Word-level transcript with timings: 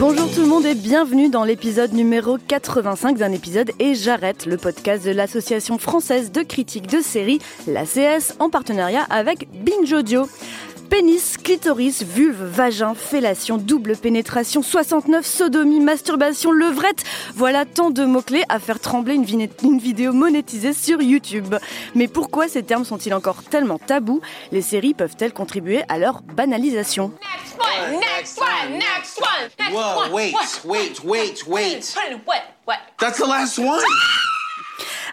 Bonjour 0.00 0.32
tout 0.32 0.40
le 0.40 0.46
monde 0.46 0.64
et 0.64 0.74
bienvenue 0.74 1.28
dans 1.28 1.44
l'épisode 1.44 1.92
numéro 1.92 2.38
85 2.38 3.18
d'un 3.18 3.32
épisode 3.32 3.70
Et 3.78 3.94
j'arrête, 3.94 4.46
le 4.46 4.56
podcast 4.56 5.04
de 5.04 5.10
l'Association 5.10 5.76
française 5.76 6.32
de 6.32 6.40
critiques 6.40 6.86
de 6.86 7.02
séries, 7.02 7.38
l'ACS, 7.66 8.34
en 8.38 8.48
partenariat 8.48 9.06
avec 9.10 9.46
Binge 9.52 9.92
Audio. 9.92 10.26
Pénis, 10.90 11.36
clitoris, 11.36 12.02
vulve, 12.02 12.42
vagin, 12.42 12.94
fellation, 12.94 13.58
double 13.58 13.96
pénétration, 13.96 14.60
69, 14.60 15.24
sodomie, 15.24 15.78
masturbation, 15.78 16.50
levrette. 16.50 17.04
Voilà 17.36 17.64
tant 17.64 17.90
de 17.90 18.04
mots-clés 18.04 18.42
à 18.48 18.58
faire 18.58 18.80
trembler 18.80 19.14
une, 19.14 19.78
vidéo 19.78 20.12
monétisée 20.12 20.72
sur 20.72 21.00
YouTube. 21.00 21.54
Mais 21.94 22.08
pourquoi 22.08 22.48
ces 22.48 22.64
termes 22.64 22.84
sont-ils 22.84 23.14
encore 23.14 23.44
tellement 23.44 23.78
tabous? 23.78 24.20
Les 24.50 24.62
séries 24.62 24.94
peuvent-elles 24.94 25.32
contribuer 25.32 25.82
à 25.88 25.96
leur 25.96 26.22
banalisation? 26.22 27.12
Next 27.20 27.56
one, 27.58 28.00
next 28.00 28.40
one, 28.40 28.72
next 28.72 29.20
one, 29.20 29.50
next 29.60 29.72
Whoa, 29.72 30.02
one. 30.02 30.12
wait, 30.12 30.34
wait, 30.64 31.04
wait, 31.04 31.46
wait. 31.46 31.94
What? 32.26 32.42
What? 32.66 32.78
That's 32.98 33.18
the 33.18 33.26
last 33.26 33.58
one. 33.58 33.80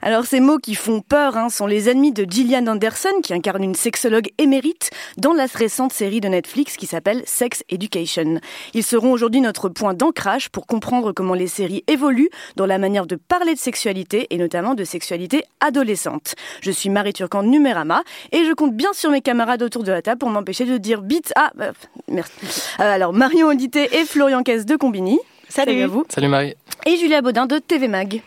Alors 0.08 0.26
ces 0.26 0.40
mots 0.40 0.58
qui 0.58 0.74
font 0.74 1.02
peur 1.02 1.36
hein, 1.36 1.50
sont 1.50 1.68
les 1.68 1.90
ennemis 1.90 2.14
de 2.14 2.24
Gillian 2.24 2.66
Anderson, 2.66 3.20
qui 3.22 3.34
incarne 3.34 3.62
une 3.62 3.76
sexologue 3.76 4.30
émérite 4.38 4.90
dans 5.18 5.34
la 5.34 5.48
récente 5.54 5.92
série 5.92 6.22
de 6.22 6.30
Netflix 6.30 6.78
qui 6.78 6.86
s'appelle 6.86 7.24
Sex 7.26 7.66
Education. 7.68 8.40
Ils 8.74 8.86
seront 8.86 9.12
aujourd'hui 9.12 9.42
notre 9.42 9.68
point 9.68 9.94
d'ancrage 9.94 10.48
pour 10.48 10.66
comprendre 10.66 11.12
comment 11.12 11.34
les 11.34 11.48
séries 11.48 11.84
évoluent 11.88 12.30
dans 12.56 12.66
la 12.66 12.78
manière 12.78 13.06
de 13.06 13.18
parler 13.18 13.54
de 13.54 13.60
sexualité 13.60 14.28
et 14.30 14.38
notamment 14.38 14.76
de 14.76 14.86
sexualité 14.86 15.44
adolescente. 15.60 16.36
Je 16.62 16.72
suis 16.72 16.90
Marie 16.90 17.12
Turcan 17.12 17.44
de 17.44 17.50
Numérama 17.50 18.02
et 18.32 18.46
je 18.46 18.54
compte 18.54 18.74
bien 18.74 18.94
sur 18.94 19.12
mes 19.12 19.20
camarades 19.20 19.62
autour 19.62 19.84
de 19.84 19.92
la 19.92 20.02
table 20.02 20.20
pour 20.20 20.30
m'empêcher 20.30 20.64
de 20.64 20.78
dire 20.78 21.02
bite. 21.02 21.34
Ah, 21.36 21.52
euh, 21.60 21.74
merci. 22.08 22.32
Euh, 22.80 22.94
alors 22.94 23.12
Marion 23.12 23.48
Audité 23.50 23.90
et 24.00 24.06
Florian 24.06 24.42
Caisse 24.42 24.66
de 24.66 24.78
Combini. 24.78 25.20
Salut 25.50 25.82
à 25.82 25.88
vous. 25.88 26.06
Salut 26.08 26.30
Marie. 26.30 26.56
Et 26.86 26.96
Julia 26.96 27.22
Baudin 27.22 27.46
de 27.46 27.58
TV 27.58 27.90
Mag. 27.90 28.22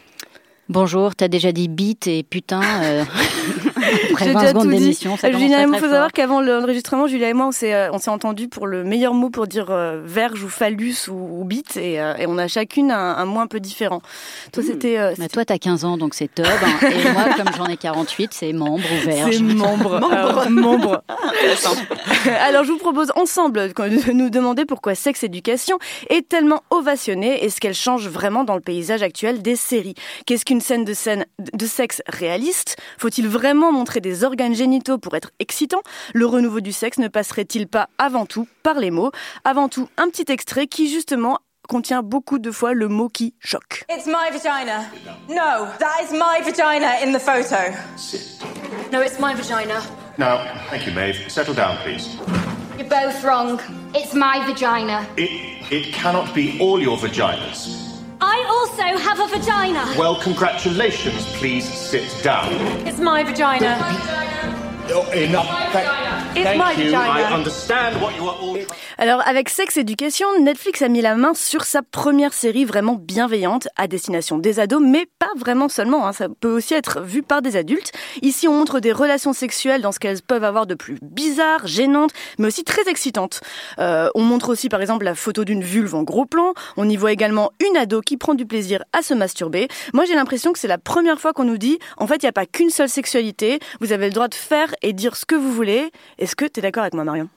Bonjour, 0.71 1.17
t'as 1.17 1.27
déjà 1.27 1.51
dit 1.51 1.67
bite 1.67 2.07
et 2.07 2.23
putain 2.23 2.63
euh, 2.85 3.05
J'ai 4.25 4.33
20 4.33 4.41
déjà 4.41 4.53
tout 4.53 4.59
dit. 4.79 4.85
Julien, 5.39 5.59
il 5.63 5.69
faut 5.79 5.87
savoir 5.91 6.13
qu'avant 6.13 6.41
l'enregistrement, 6.41 7.07
Julia 7.07 7.29
et 7.29 7.33
moi, 7.35 7.47
on 7.47 7.53
s'est, 7.53 7.75
euh, 7.75 7.91
on 7.93 7.99
s'est 7.99 8.11
entendu 8.11 8.49
pour 8.49 8.67
le 8.67 8.85
meilleur 8.85 9.15
mot 9.15 9.31
pour 9.31 9.47
dire 9.47 9.67
euh, 9.71 10.01
verge 10.05 10.43
ou 10.43 10.49
phallus 10.49 11.09
ou, 11.09 11.41
ou 11.41 11.45
bite, 11.45 11.77
et, 11.77 12.01
euh, 12.01 12.15
et 12.17 12.27
on 12.27 12.39
a 12.39 12.49
chacune 12.49 12.91
un, 12.91 13.17
un 13.17 13.25
mot 13.25 13.41
un 13.41 13.47
peu 13.47 13.61
différent. 13.61 14.03
Toi, 14.53 14.63
c'était. 14.63 14.99
euh, 14.99 15.15
Bah, 15.19 15.29
toi, 15.29 15.45
t'as 15.45 15.59
15 15.59 15.85
ans, 15.85 15.97
donc 15.97 16.15
c'est 16.15 16.33
top. 16.35 16.47
hein. 16.47 16.89
et 16.89 17.11
moi, 17.13 17.25
comme 17.37 17.53
j'en 17.57 17.67
ai 17.67 17.77
48, 17.77 18.31
c'est 18.33 18.53
membre 18.53 18.85
ou 18.93 19.05
verge. 19.07 19.35
c'est 19.37 19.43
membre. 19.43 20.01
Alors, 20.13 20.51
membre. 20.51 21.03
Alors, 22.41 22.65
je 22.65 22.73
vous 22.73 22.79
propose 22.79 23.13
ensemble 23.17 23.73
de 23.73 24.13
nous 24.13 24.31
demander 24.31 24.65
pourquoi 24.65 24.95
Sex 24.95 25.25
Education 25.25 25.79
est 26.09 26.29
tellement 26.29 26.63
ovationnée 26.71 27.45
et 27.45 27.51
ce 27.51 27.61
qu'elle 27.61 27.75
change 27.75 28.09
vraiment 28.09 28.45
dans 28.45 28.55
le 28.55 28.61
paysage 28.61 29.03
actuel 29.03 29.43
des 29.43 29.57
séries. 29.57 29.95
Qu'est-ce 30.27 30.45
qu'une 30.45 30.61
scène 30.61 30.85
de 30.85 30.95
scène 30.95 31.25
de 31.39 31.67
sexe 31.67 32.03
réaliste? 32.09 32.77
Faut-il 32.99 33.29
vraiment 33.29 33.73
montrer 33.81 34.03
des 34.03 34.25
organes 34.25 34.55
génitaux 34.55 34.99
pour 34.99 35.15
être 35.15 35.31
excitant 35.39 35.81
Le 36.13 36.27
renouveau 36.27 36.61
du 36.61 36.71
sexe 36.71 36.99
ne 36.99 37.09
passerait-il 37.09 37.67
pas 37.67 37.89
avant 37.97 38.27
tout 38.27 38.47
par 38.63 38.75
les 38.75 38.91
mots? 38.91 39.11
Avant 39.45 39.71
tout, 39.71 39.89
un 39.97 40.11
petit 40.11 40.31
extrait 40.31 40.67
qui 40.67 40.91
justement 40.91 41.39
contient 41.67 42.03
beaucoup 42.03 42.39
de 42.39 42.51
fois 42.51 42.75
le 42.75 42.89
mot 42.89 43.09
qui 43.09 43.33
choque. 43.39 43.87
It's 43.91 44.07
my 44.07 44.31
vagina. 44.31 44.85
No, 45.31 45.67
that 45.79 46.03
is 46.03 46.13
my 46.13 46.43
vagina 46.45 47.03
in 47.03 47.13
the 47.13 47.19
photo. 47.19 47.73
No, 48.93 49.01
it's 49.01 49.19
my 49.19 49.35
vagina. 49.35 49.81
Now, 50.19 50.41
thank 50.69 50.87
you, 50.87 50.93
Maeve. 50.93 51.31
Settle 51.31 51.55
down, 51.55 51.79
please. 51.83 52.19
You're 52.77 52.87
both 52.87 53.25
wrong. 53.25 53.59
It's 53.95 54.13
my 54.13 54.45
vagina. 54.47 55.07
It 55.17 55.31
it 55.73 55.95
cannot 55.95 56.35
be 56.35 56.59
all 56.61 56.83
your 56.83 56.99
vaginas. 56.99 57.80
I 58.23 58.45
also 58.49 58.99
have 59.03 59.19
a 59.21 59.27
vagina. 59.29 59.95
Well, 59.99 60.17
congratulations. 60.21 61.25
Please 61.37 61.65
sit 61.67 62.23
down. 62.23 62.53
It's 62.87 62.99
my 62.99 63.23
vagina. 63.25 63.79
Oh, 64.93 65.09
enough. 65.13 65.47
Thank, 65.73 66.37
It's 66.37 66.45
thank 66.45 66.59
my 66.59 66.73
you. 66.73 66.87
vagina. 66.87 67.11
I 67.11 67.33
understand 67.33 68.01
what 68.03 68.15
you 68.17 68.29
are 68.29 68.35
all. 68.37 68.59
Alors 69.03 69.27
avec 69.27 69.49
Sex 69.49 69.79
Education, 69.79 70.27
Netflix 70.43 70.83
a 70.83 70.89
mis 70.89 71.01
la 71.01 71.15
main 71.15 71.33
sur 71.33 71.65
sa 71.65 71.81
première 71.81 72.35
série 72.35 72.67
vraiment 72.67 72.97
bienveillante 72.97 73.67
à 73.77 73.89
destination 73.89 74.37
des 74.37 74.61
ados, 74.61 74.83
mais 74.85 75.07
pas 75.19 75.31
vraiment 75.39 75.71
seulement, 75.71 76.07
hein, 76.07 76.13
ça 76.13 76.29
peut 76.29 76.55
aussi 76.55 76.75
être 76.75 77.01
vu 77.01 77.23
par 77.23 77.41
des 77.41 77.57
adultes. 77.57 77.93
Ici 78.21 78.47
on 78.47 78.53
montre 78.53 78.79
des 78.79 78.93
relations 78.93 79.33
sexuelles 79.33 79.81
dans 79.81 79.91
ce 79.91 80.01
qu'elles 80.01 80.21
peuvent 80.21 80.45
avoir 80.45 80.67
de 80.67 80.75
plus 80.75 80.99
bizarre, 81.01 81.67
gênantes, 81.67 82.11
mais 82.37 82.49
aussi 82.49 82.63
très 82.63 82.91
excitantes. 82.91 83.41
Euh, 83.79 84.11
on 84.15 84.21
montre 84.21 84.51
aussi 84.51 84.69
par 84.69 84.83
exemple 84.83 85.07
la 85.07 85.15
photo 85.15 85.47
d'une 85.47 85.65
vulve 85.65 85.95
en 85.95 86.03
gros 86.03 86.27
plan, 86.27 86.53
on 86.77 86.87
y 86.87 86.99
voit 86.99 87.13
également 87.13 87.53
une 87.67 87.79
ado 87.79 88.03
qui 88.03 88.19
prend 88.19 88.35
du 88.35 88.45
plaisir 88.45 88.85
à 88.93 89.01
se 89.01 89.15
masturber. 89.15 89.69
Moi 89.95 90.05
j'ai 90.05 90.15
l'impression 90.15 90.53
que 90.53 90.59
c'est 90.59 90.69
la 90.69 90.77
première 90.77 91.19
fois 91.19 91.33
qu'on 91.33 91.45
nous 91.45 91.57
dit, 91.57 91.79
en 91.97 92.07
fait 92.07 92.17
il 92.17 92.27
n'y 92.27 92.29
a 92.29 92.33
pas 92.33 92.45
qu'une 92.45 92.69
seule 92.69 92.91
sexualité, 92.91 93.61
vous 93.81 93.93
avez 93.93 94.09
le 94.09 94.13
droit 94.13 94.29
de 94.29 94.35
faire 94.35 94.75
et 94.83 94.93
dire 94.93 95.17
ce 95.17 95.25
que 95.25 95.37
vous 95.37 95.53
voulez. 95.55 95.91
Est-ce 96.19 96.37
que 96.37 96.45
tu 96.45 96.61
es 96.61 96.63
d'accord 96.63 96.83
avec 96.83 96.93
moi 96.93 97.05
Marion? 97.05 97.31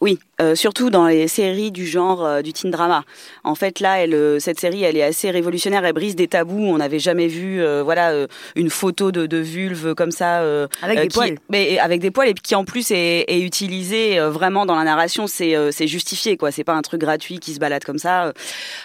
Oui, 0.00 0.18
euh, 0.40 0.54
surtout 0.54 0.90
dans 0.90 1.06
les 1.06 1.28
séries 1.28 1.70
du 1.72 1.86
genre 1.86 2.24
euh, 2.24 2.42
du 2.42 2.52
teen 2.52 2.70
drama. 2.70 3.04
En 3.44 3.54
fait, 3.54 3.80
là, 3.80 3.98
elle, 3.98 4.14
euh, 4.14 4.38
cette 4.38 4.60
série, 4.60 4.82
elle 4.84 4.96
est 4.96 5.02
assez 5.02 5.30
révolutionnaire. 5.30 5.84
Elle 5.84 5.92
brise 5.92 6.14
des 6.16 6.28
tabous. 6.28 6.58
On 6.66 6.76
n'avait 6.78 6.98
jamais 6.98 7.26
vu, 7.26 7.60
euh, 7.62 7.82
voilà, 7.82 8.12
une 8.54 8.70
photo 8.70 9.10
de, 9.12 9.26
de 9.26 9.38
vulve 9.38 9.94
comme 9.94 10.10
ça, 10.10 10.38
Avec 10.82 11.00
des 11.00 11.08
qui- 11.08 11.14
poils. 11.18 11.38
mais 11.48 11.78
avec 11.78 12.00
des 12.00 12.10
poils 12.10 12.28
et 12.28 12.34
puis 12.34 12.42
qui 12.42 12.54
en 12.54 12.64
plus 12.64 12.90
est, 12.90 13.24
est 13.28 13.40
utilisée 13.40 14.18
vraiment 14.20 14.66
dans 14.66 14.76
la 14.76 14.84
narration. 14.84 15.26
C'est 15.26 15.86
justifié, 15.86 16.36
quoi. 16.36 16.50
C'est 16.50 16.64
pas 16.64 16.74
un 16.74 16.82
truc 16.82 17.00
gratuit 17.00 17.38
qui 17.38 17.54
se 17.54 17.58
balade 17.58 17.84
comme 17.84 17.98
ça. 17.98 18.32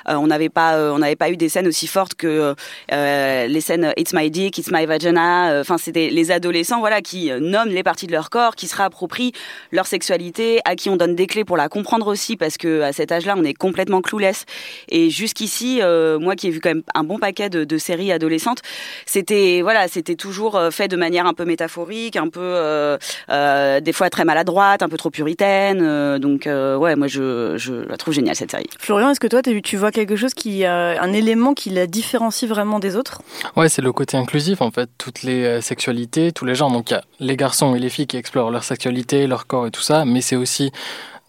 On 0.08 0.28
n'avait 0.28 0.50
pas, 0.50 0.78
on 0.94 1.00
n'avait 1.00 1.16
pas 1.16 1.30
eu 1.30 1.38
des 1.38 1.50
scènes 1.50 1.68
aussi 1.68 1.88
fortes 1.88 2.16
que 2.16 2.56
les 2.90 3.62
scènes 3.62 3.94
It's 3.98 4.14
my 4.14 4.30
dick, 4.32 4.58
It's 4.58 4.72
my 4.72 4.86
vagina. 4.86 5.60
Enfin, 5.62 5.78
c'était 5.78 6.10
les 6.10 6.32
adolescents, 6.32 6.80
voilà, 6.80 7.02
qui 7.02 7.30
nomment 7.40 7.70
les 7.70 7.84
parties 7.84 8.08
de 8.08 8.12
leur 8.14 8.30
corps, 8.30 8.56
qui 8.56 8.68
se 8.68 8.76
réapproprient 8.76 9.34
leur 9.72 9.86
sexualité, 9.86 10.60
à 10.72 10.76
qui 10.76 10.90
on 10.90 10.98
donne 10.98 11.16
des 11.16 11.28
clés 11.28 11.46
pour 11.46 11.58
la 11.58 11.70
comprendre 11.70 12.08
aussi, 12.08 12.38
parce 12.38 12.58
que 12.58 12.82
à 12.82 12.94
cet 12.94 13.12
âge-là, 13.12 13.36
on 13.38 13.44
est 13.44 13.54
complètement 13.54 14.02
clouless. 14.02 14.46
Et 14.90 15.10
jusqu'ici, 15.10 15.80
euh, 15.82 16.18
moi 16.20 16.36
qui 16.36 16.48
ai 16.48 16.50
vu 16.50 16.60
quand 16.60 16.70
même 16.70 16.84
un 16.96 17.04
bon 17.04 17.20
paquet 17.20 17.50
de, 17.50 17.64
de 17.64 17.78
séries 17.78 18.12
adolescentes, 18.12 18.62
c'était 19.06 19.60
voilà, 19.62 19.88
c'était 19.88 20.16
toujours 20.16 20.56
euh, 20.56 20.72
fait 20.72 20.88
de 20.88 20.96
manière 20.96 21.26
un 21.26 21.34
peu 21.34 21.46
métaphorique, 21.46 22.16
un 22.16 22.30
peu 22.30 22.40
euh, 22.42 22.98
euh, 23.30 23.80
des 23.82 23.94
fois 23.94 24.10
très 24.10 24.26
maladroite, 24.26 24.82
un 24.82 24.90
peu 24.90 24.98
trop 24.98 25.10
puritaine. 25.10 25.80
euh, 25.82 26.20
donc 26.20 26.48
euh, 26.48 26.78
ouais, 26.78 26.96
moi 26.96 27.08
je, 27.08 27.58
je 27.58 27.74
la 27.74 27.98
trouve 27.98 28.14
géniale 28.14 28.36
cette 28.36 28.52
série. 28.52 28.70
Florian, 28.80 29.10
est-ce 29.12 29.20
que 29.20 29.28
toi, 29.28 29.42
tu 29.42 29.78
vois 29.78 29.92
quelque 29.92 30.16
chose 30.16 30.34
qui, 30.34 30.66
euh, 30.66 31.00
un 31.00 31.14
élément 31.14 31.54
qui 31.54 31.70
la 31.70 31.88
différencie 31.88 32.50
vraiment 32.50 32.80
des 32.80 32.96
autres? 32.96 33.22
Ouais, 33.56 33.70
c'est 33.70 33.82
le 33.82 33.92
côté 33.92 34.16
inclusif 34.18 34.62
en 34.62 34.72
fait, 34.72 34.90
toutes 34.98 35.24
les 35.24 35.62
sexualités, 35.62 36.32
tous 36.32 36.46
les 36.46 36.56
genres. 36.56 36.72
Donc 36.72 36.92
il 36.92 36.94
y 36.94 36.98
a 36.98 37.04
les 37.20 37.36
garçons 37.36 37.76
et 37.76 37.80
les 37.80 37.90
filles 37.90 38.08
qui 38.08 38.18
explorent 38.18 38.52
leur 38.52 38.64
sexualité, 38.64 39.28
leur 39.28 39.48
corps 39.48 39.68
et 39.68 39.72
tout 39.72 39.82
ça, 39.82 40.06
mais 40.06 40.22
c'est 40.22 40.36
aussi 40.36 40.61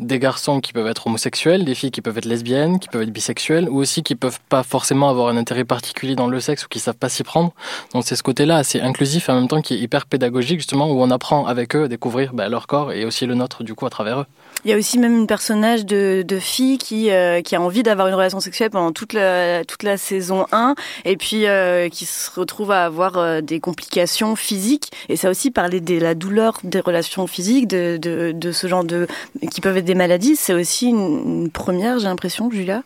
des 0.00 0.18
garçons 0.18 0.60
qui 0.60 0.72
peuvent 0.72 0.86
être 0.86 1.06
homosexuels, 1.06 1.64
des 1.64 1.74
filles 1.74 1.90
qui 1.90 2.00
peuvent 2.00 2.18
être 2.18 2.24
lesbiennes, 2.24 2.78
qui 2.78 2.88
peuvent 2.88 3.02
être 3.02 3.12
bisexuelles, 3.12 3.68
ou 3.68 3.78
aussi 3.78 4.02
qui 4.02 4.14
peuvent 4.14 4.40
pas 4.48 4.62
forcément 4.62 5.08
avoir 5.08 5.28
un 5.28 5.36
intérêt 5.36 5.64
particulier 5.64 6.16
dans 6.16 6.26
le 6.26 6.40
sexe 6.40 6.64
ou 6.64 6.68
qui 6.68 6.80
savent 6.80 6.96
pas 6.96 7.08
s'y 7.08 7.22
prendre. 7.22 7.52
Donc 7.94 8.04
c'est 8.04 8.16
ce 8.16 8.22
côté-là 8.22 8.56
assez 8.56 8.80
inclusif 8.80 9.28
et 9.28 9.32
en 9.32 9.36
même 9.36 9.48
temps 9.48 9.62
qui 9.62 9.74
est 9.74 9.78
hyper 9.78 10.06
pédagogique 10.06 10.58
justement, 10.58 10.90
où 10.90 11.00
on 11.00 11.10
apprend 11.10 11.46
avec 11.46 11.76
eux 11.76 11.84
à 11.84 11.88
découvrir 11.88 12.32
bah, 12.34 12.48
leur 12.48 12.66
corps 12.66 12.92
et 12.92 13.04
aussi 13.04 13.26
le 13.26 13.34
nôtre 13.34 13.62
du 13.62 13.74
coup 13.74 13.86
à 13.86 13.90
travers 13.90 14.20
eux. 14.20 14.26
Il 14.64 14.70
y 14.70 14.74
a 14.74 14.76
aussi 14.76 14.98
même 14.98 15.16
une 15.16 15.26
personnage 15.26 15.84
de, 15.84 16.24
fille 16.38 16.78
qui, 16.78 17.10
euh, 17.10 17.42
qui 17.42 17.56
a 17.56 17.60
envie 17.60 17.82
d'avoir 17.82 18.06
une 18.06 18.14
relation 18.14 18.38
sexuelle 18.38 18.70
pendant 18.70 18.92
toute 18.92 19.12
la, 19.12 19.64
toute 19.64 19.82
la 19.82 19.96
saison 19.96 20.46
1 20.52 20.76
et 21.04 21.16
puis 21.16 21.46
euh, 21.46 21.88
qui 21.88 22.06
se 22.06 22.30
retrouve 22.30 22.70
à 22.70 22.84
avoir 22.84 23.18
euh, 23.18 23.40
des 23.40 23.58
complications 23.58 24.36
physiques. 24.36 24.92
Et 25.08 25.16
ça 25.16 25.30
aussi, 25.30 25.50
parler 25.50 25.80
de 25.80 25.98
la 25.98 26.14
douleur 26.14 26.58
des 26.62 26.78
relations 26.78 27.26
physiques, 27.26 27.66
de, 27.66 27.96
de, 27.96 28.52
ce 28.52 28.66
genre 28.68 28.84
de. 28.84 29.08
qui 29.50 29.60
peuvent 29.60 29.76
être 29.76 29.84
des 29.84 29.96
maladies, 29.96 30.36
c'est 30.36 30.54
aussi 30.54 30.88
une 30.88 31.50
première, 31.50 31.98
j'ai 31.98 32.06
l'impression, 32.06 32.48
Julia. 32.50 32.82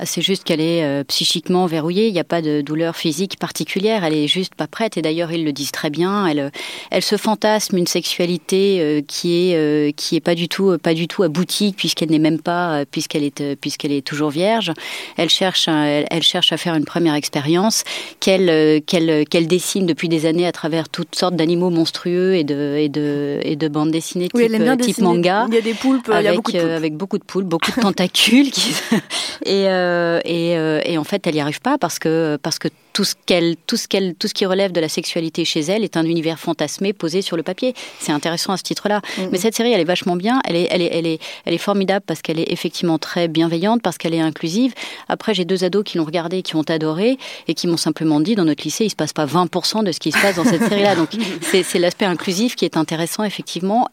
Ah, 0.00 0.06
c'est 0.06 0.22
juste 0.22 0.42
qu'elle 0.42 0.60
est 0.60 0.82
euh, 0.82 1.04
psychiquement 1.04 1.66
verrouillée. 1.66 2.08
Il 2.08 2.12
n'y 2.12 2.18
a 2.18 2.24
pas 2.24 2.42
de 2.42 2.62
douleur 2.62 2.96
physique 2.96 3.38
particulière. 3.38 4.04
Elle 4.04 4.14
est 4.14 4.26
juste 4.26 4.56
pas 4.56 4.66
prête. 4.66 4.96
Et 4.96 5.02
d'ailleurs, 5.02 5.30
ils 5.30 5.44
le 5.44 5.52
disent 5.52 5.70
très 5.70 5.88
bien. 5.88 6.26
Elle, 6.26 6.50
elle 6.90 7.02
se 7.02 7.16
fantasme 7.16 7.76
une 7.76 7.86
sexualité 7.86 8.80
euh, 8.80 9.02
qui 9.06 9.50
est 9.50 9.56
euh, 9.56 9.92
qui 9.96 10.16
est 10.16 10.20
pas 10.20 10.34
du 10.34 10.48
tout 10.48 10.76
pas 10.82 10.94
du 10.94 11.06
tout 11.06 11.22
aboutie 11.22 11.74
puisqu'elle 11.76 12.10
n'est 12.10 12.18
même 12.18 12.40
pas 12.40 12.84
puisqu'elle 12.90 13.22
est 13.22 13.54
puisqu'elle 13.56 13.92
est 13.92 14.04
toujours 14.04 14.30
vierge. 14.30 14.72
Elle 15.16 15.30
cherche 15.30 15.68
elle, 15.68 16.06
elle, 16.10 16.22
cherche 16.22 16.52
à 16.52 16.56
faire 16.56 16.74
une 16.74 16.84
première 16.84 17.14
expérience 17.14 17.84
qu'elle 18.18 18.82
qu'elle 18.82 19.28
qu'elle 19.28 19.46
dessine 19.46 19.86
depuis 19.86 20.08
des 20.08 20.26
années 20.26 20.46
à 20.46 20.52
travers 20.52 20.88
toutes 20.88 21.14
sortes 21.14 21.36
d'animaux 21.36 21.70
monstrueux 21.70 22.34
et 22.34 22.42
de 22.42 22.76
et 22.78 22.88
de 22.88 23.38
et 23.44 23.54
de 23.54 23.68
bandes 23.68 23.92
dessinées 23.92 24.24
type, 24.24 24.34
oui, 24.34 24.44
elle 24.46 24.54
aime 24.54 24.64
bien 24.64 24.76
type 24.76 24.98
manga. 24.98 25.46
Il 25.48 25.54
y 25.54 25.58
a 25.58 25.60
des 25.60 25.74
poulpes. 25.74 26.08
Avec, 26.08 26.22
il 26.22 26.24
y 26.24 26.28
a 26.28 26.34
beaucoup 26.34 26.52
de 26.52 26.58
poulpes. 26.58 26.72
avec 26.72 26.96
beaucoup 26.96 27.18
de 27.18 27.24
poules, 27.24 27.44
beaucoup 27.44 27.70
de 27.70 27.80
tentacules 27.80 28.50
qui 28.50 28.74
et 29.46 29.68
euh, 29.84 30.20
et, 30.24 30.56
euh, 30.56 30.80
et, 30.84 30.98
en 30.98 31.04
fait, 31.04 31.26
elle 31.26 31.34
n'y 31.34 31.40
arrive 31.40 31.60
pas 31.60 31.78
parce 31.78 31.98
que, 31.98 32.38
parce 32.42 32.58
que 32.58 32.68
tout, 32.92 33.04
ce 33.04 33.14
qu'elle, 33.26 33.56
tout, 33.66 33.76
ce 33.76 33.88
qu'elle, 33.88 34.14
tout 34.14 34.28
ce 34.28 34.34
qui 34.34 34.46
relève 34.46 34.72
de 34.72 34.80
la 34.80 34.88
sexualité 34.88 35.44
chez 35.44 35.60
elle 35.60 35.84
est 35.84 35.96
un 35.96 36.04
univers 36.04 36.38
fantasmé 36.38 36.92
posé 36.92 37.22
sur 37.22 37.36
le 37.36 37.42
papier. 37.42 37.74
C'est 38.00 38.12
intéressant 38.12 38.52
à 38.52 38.56
ce 38.56 38.62
titre-là. 38.62 39.00
Mm-hmm. 39.00 39.28
Mais 39.32 39.38
cette 39.38 39.54
série, 39.54 39.72
elle 39.72 39.80
est 39.80 39.84
vachement 39.84 40.16
bien. 40.16 40.40
Elle 40.44 40.56
est, 40.56 40.68
elle 40.70 40.82
est, 40.82 40.90
elle 40.92 41.06
est, 41.06 41.20
elle 41.44 41.54
est 41.54 41.58
formidable 41.58 42.04
parce 42.06 42.22
qu'elle 42.22 42.38
est 42.38 42.50
effectivement 42.52 42.98
très 42.98 43.28
bienveillante, 43.28 43.82
parce 43.82 43.98
qu'elle 43.98 44.14
est 44.14 44.20
inclusive. 44.20 44.74
Après, 45.08 45.34
j'ai 45.34 45.44
deux 45.44 45.64
ados 45.64 45.84
qui 45.84 45.98
l'ont 45.98 46.04
regardée, 46.04 46.42
qui 46.42 46.56
ont 46.56 46.62
adoré 46.62 47.18
et 47.48 47.54
qui 47.54 47.66
m'ont 47.66 47.76
simplement 47.76 48.20
dit 48.20 48.34
dans 48.34 48.44
notre 48.44 48.64
lycée, 48.64 48.84
il 48.84 48.90
se 48.90 48.96
passe 48.96 49.12
pas 49.12 49.26
20% 49.26 49.84
de 49.84 49.92
ce 49.92 50.00
qui 50.00 50.12
se 50.12 50.20
passe 50.20 50.36
dans 50.36 50.44
cette 50.44 50.64
série-là. 50.64 50.96
Donc, 50.96 51.10
c'est 51.42 51.78
l'aspect 51.78 52.06
inclusif 52.06 52.56
qui 52.56 52.64
est 52.64 52.76
intéressant, 52.76 53.24
effectivement 53.24 53.88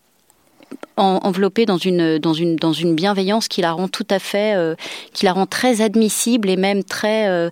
enveloppée 0.97 1.65
dans 1.65 1.77
une 1.77 2.95
bienveillance 2.95 3.47
qui 3.47 3.61
la 3.61 3.71
rend 3.71 3.87
tout 3.87 4.07
à 4.09 4.19
fait 4.19 4.55
euh, 4.55 4.75
qui 5.13 5.25
la 5.25 5.33
rend 5.33 5.45
très 5.45 5.81
admissible 5.81 6.49
et 6.49 6.57
même 6.57 6.83
très 6.83 7.27
euh, 7.27 7.49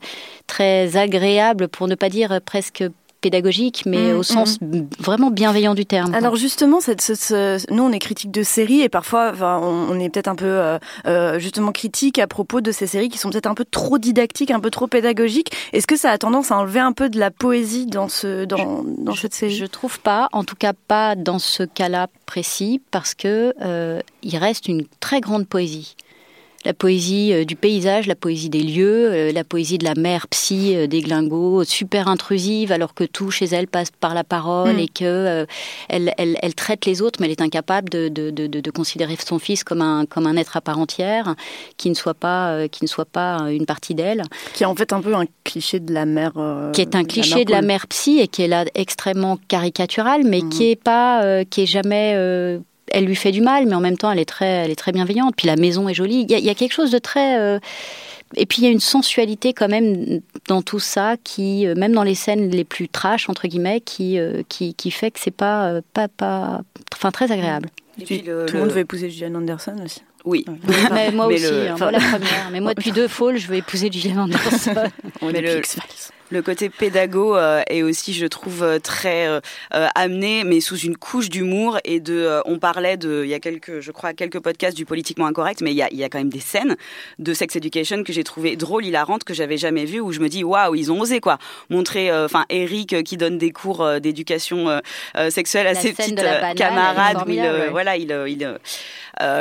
très 0.48 0.98
agréable 0.98 1.68
pour 1.68 1.88
ne 1.88 1.96
pas 1.96 2.10
dire 2.10 2.40
presque 2.46 2.84
pédagogique, 3.22 3.84
mais 3.86 4.14
mmh, 4.14 4.18
au 4.18 4.24
sens 4.24 4.62
mmh. 4.62 4.82
vraiment 5.00 5.32
bienveillant 5.32 5.74
du 5.74 5.86
terme. 5.86 6.14
Alors 6.14 6.36
justement, 6.36 6.80
cette, 6.82 7.02
ce, 7.02 7.16
ce, 7.16 7.74
nous 7.74 7.84
on 7.84 7.92
est 7.92 8.00
critique 8.00 8.32
de 8.32 8.44
séries 8.44 8.82
et 8.82 8.90
parfois 8.90 9.32
enfin, 9.34 9.60
on, 9.62 9.92
on 9.92 10.00
est 10.00 10.10
peut-être 10.10 10.28
un 10.28 10.36
peu 10.36 10.46
euh, 10.46 10.80
euh, 11.08 11.40
justement 11.40 11.72
critique 11.72 12.20
à 12.20 12.28
propos 12.28 12.62
de 12.62 12.72
ces 12.72 12.88
séries 12.88 13.10
qui 13.10 13.18
sont 13.18 13.30
peut-être 13.30 13.48
un 13.48 13.56
peu 13.56 13.66
trop 13.66 13.98
didactiques, 13.98 14.52
un 14.52 14.60
peu 14.60 14.70
trop 14.70 14.88
pédagogiques. 14.88 15.52
Est-ce 15.74 15.88
que 15.88 15.98
ça 15.98 16.12
a 16.12 16.18
tendance 16.18 16.52
à 16.52 16.58
enlever 16.58 16.80
un 16.80 16.94
peu 16.94 17.10
de 17.10 17.20
la 17.20 17.32
poésie 17.32 17.86
dans, 17.86 18.10
ce, 18.10 18.46
dans, 18.46 18.84
dans 18.84 19.14
je, 19.14 19.22
cette 19.22 19.34
série? 19.34 19.56
Je 19.56 19.66
trouve 19.66 20.00
pas, 20.00 20.30
en 20.32 20.44
tout 20.44 20.56
cas 20.56 20.74
pas 20.74 21.16
dans 21.16 21.40
ce 21.40 21.64
cas-là 21.64 22.08
précis, 22.26 22.82
parce 22.92 23.14
que 23.14 23.54
euh, 23.62 24.00
il 24.24 24.38
reste 24.38 24.68
une 24.68 24.86
très 25.00 25.22
grande 25.22 25.48
poésie 25.48 25.96
la 26.66 26.74
poésie 26.74 27.32
euh, 27.34 27.46
du 27.46 27.56
paysage, 27.56 28.06
la 28.08 28.16
poésie 28.16 28.50
des 28.50 28.62
lieux, 28.62 29.10
euh, 29.12 29.32
la 29.32 29.44
poésie 29.44 29.78
de 29.78 29.86
la 29.86 29.96
mère 29.96 30.28
psy 30.28 30.76
euh, 30.76 30.88
des 30.88 31.02
glingos, 31.02 31.64
super 31.64 32.08
intrusive, 32.10 32.72
alors 32.72 32.94
que 32.94 33.06
tout 33.06 33.32
chez 33.32 33.46
elle 33.46 33.68
passe 33.68 33.92
par 33.92 34.14
la 34.14 34.24
parole 34.24 34.76
Mm. 34.76 34.80
et 34.80 34.88
que 34.90 35.46
elle, 35.88 36.14
elle, 36.18 36.38
elle, 36.42 36.54
traite 36.56 36.86
les 36.86 37.02
autres, 37.02 37.20
mais 37.22 37.28
elle 37.28 37.32
est 37.32 37.42
incapable 37.42 37.90
de, 37.90 38.10
de, 38.10 38.30
de, 38.30 38.48
de, 38.48 38.72
considérer 38.72 39.16
son 39.26 39.40
fils 39.40 39.64
comme 39.64 39.82
un, 39.82 40.06
comme 40.06 40.28
un 40.28 40.36
être 40.36 40.58
à 40.58 40.62
part 40.62 40.80
entière, 40.80 41.36
qui 41.78 41.90
ne 41.90 41.96
soit 41.96 42.14
pas, 42.14 42.68
qui 42.68 42.84
ne 42.84 42.88
soit 42.90 43.06
pas 43.06 43.48
une 43.52 43.66
partie 43.66 43.96
d'elle. 43.96 44.24
Qui 44.54 44.64
est 44.64 44.66
en 44.66 44.76
fait 44.76 44.92
un 44.92 45.02
peu 45.02 45.16
un 45.16 45.26
cliché 45.44 45.80
de 45.80 45.94
la 45.94 46.06
mère. 46.06 46.34
qui 46.74 46.82
est 46.82 46.96
un 46.96 47.04
cliché 47.06 47.46
de 47.46 47.52
la 47.52 47.62
mère 47.62 47.88
psy 47.88 48.20
et 48.20 48.28
qui 48.28 48.42
est 48.42 48.48
là 48.48 48.66
extrêmement 48.76 49.38
caricatural, 49.48 50.24
mais 50.26 50.42
Mm. 50.42 50.50
qui 50.50 50.72
est 50.72 50.82
pas, 50.82 51.46
qui 51.46 51.62
est 51.62 51.66
jamais 51.66 52.60
elle 52.92 53.06
lui 53.06 53.16
fait 53.16 53.32
du 53.32 53.42
mal, 53.42 53.66
mais 53.66 53.76
en 53.76 53.80
même 53.80 53.98
temps, 53.98 54.12
elle 54.12 54.20
est 54.20 54.26
très, 54.26 54.46
elle 54.46 54.72
est 54.72 54.76
très 54.76 54.92
bienveillante. 54.92 55.36
Puis 55.36 55.48
la 55.48 55.56
maison 55.56 55.90
est 55.90 55.94
jolie. 55.94 56.22
Il 56.22 56.32
y 56.32 56.36
a, 56.36 56.38
il 56.38 56.46
y 56.46 56.50
a 56.50 56.56
quelque 56.56 56.74
chose 56.74 56.92
de 56.92 57.00
très. 57.00 57.40
Euh... 57.40 57.60
Et 58.36 58.46
puis 58.46 58.62
il 58.62 58.66
y 58.66 58.68
a 58.68 58.72
une 58.72 58.80
sensualité 58.80 59.54
quand 59.54 59.68
même 59.68 60.22
dans 60.48 60.62
tout 60.62 60.80
ça, 60.80 61.16
qui, 61.24 61.66
euh, 61.66 61.74
même 61.76 61.94
dans 61.94 62.04
les 62.04 62.16
scènes 62.16 62.50
les 62.50 62.64
plus 62.64 62.88
trash 62.88 63.28
entre 63.28 63.48
guillemets, 63.48 63.82
qui, 63.82 64.20
euh, 64.20 64.44
qui, 64.48 64.76
qui 64.76 64.92
fait 64.92 65.12
que 65.12 65.20
c'est 65.20 65.32
pas, 65.32 65.70
euh, 65.70 65.82
pas, 65.94 66.08
pas, 66.08 66.62
enfin 66.94 67.12
très 67.12 67.32
agréable. 67.32 67.70
Et 68.00 68.06
puis, 68.06 68.22
le, 68.22 68.46
tout 68.46 68.54
le 68.56 68.62
monde 68.62 68.70
veut 68.70 68.82
épouser 68.82 69.10
Gillian 69.10 69.36
Anderson 69.36 69.76
aussi. 69.84 70.04
Oui. 70.26 70.46
Mais 70.92 71.12
moi 71.12 71.28
mais 71.28 71.36
aussi, 71.36 71.52
le... 71.52 71.70
hein, 71.70 71.76
moi 71.80 71.92
la 71.92 72.00
première. 72.12 72.50
Mais 72.52 72.60
moi 72.60 72.74
depuis 72.74 72.92
deux 72.92 73.08
falls, 73.08 73.38
je 73.38 73.48
veux 73.48 73.56
épouser 73.56 73.90
Gillian 73.92 74.24
Anderson. 74.24 74.74
mais 75.24 75.42
le, 75.42 75.62
le 76.32 76.42
côté 76.42 76.70
pédago 76.70 77.36
euh, 77.36 77.62
est 77.68 77.82
aussi, 77.82 78.14
je 78.14 78.26
trouve, 78.28 78.64
euh, 78.64 78.80
très 78.80 79.28
euh, 79.28 79.40
amené, 79.96 80.44
mais 80.44 80.60
sous 80.62 80.78
une 80.78 80.96
couche 80.98 81.30
d'humour 81.30 81.80
et 81.86 82.00
de. 82.00 82.14
euh, 82.14 82.42
on 82.46 82.60
parlait 82.60 82.98
de, 82.98 83.24
il 83.24 83.30
y 83.30 83.34
a 83.34 83.40
quelques, 83.40 83.80
je 83.80 83.92
crois, 83.92 84.14
quelques 84.14 84.40
podcasts 84.40 84.78
du 84.78 84.86
politiquement 84.86 85.26
incorrect, 85.26 85.62
mais 85.62 85.72
il 85.72 85.78
y 85.78 85.82
a, 85.82 85.88
il 85.92 85.98
y 85.98 86.04
a 86.04 86.10
quand 86.10 86.20
même 86.20 86.30
des 86.30 86.40
scènes 86.40 86.76
de 87.18 87.34
sex 87.34 87.56
education 87.56 88.04
que 88.04 88.14
j'ai 88.14 88.24
trouvé 88.24 88.56
drôles, 88.56 88.86
hilarantes, 88.86 89.24
que 89.24 89.34
j'avais 89.34 89.58
jamais 89.58 89.86
vues, 89.86 90.00
où 90.00 90.12
je 90.12 90.20
me 90.20 90.30
dis, 90.30 90.44
waouh, 90.44 90.76
ils 90.76 90.92
ont 90.92 91.00
osé 91.02 91.20
quoi, 91.20 91.38
montrer, 91.70 92.12
enfin, 92.14 92.46
Eric 92.50 93.04
qui 93.04 93.18
donne 93.18 93.38
des 93.38 93.52
cours 93.52 94.00
d'éducation 94.00 94.82
sexuelle 95.30 95.68
à 95.68 95.74
La 95.74 95.80
ses 95.80 95.94
petites 95.94 96.16
banane, 96.16 96.56
camarades, 96.56 97.18
où 97.28 97.30
il, 97.32 97.40
ouais. 97.40 97.70
voilà, 97.70 97.98
il, 97.98 98.12
il, 98.28 98.58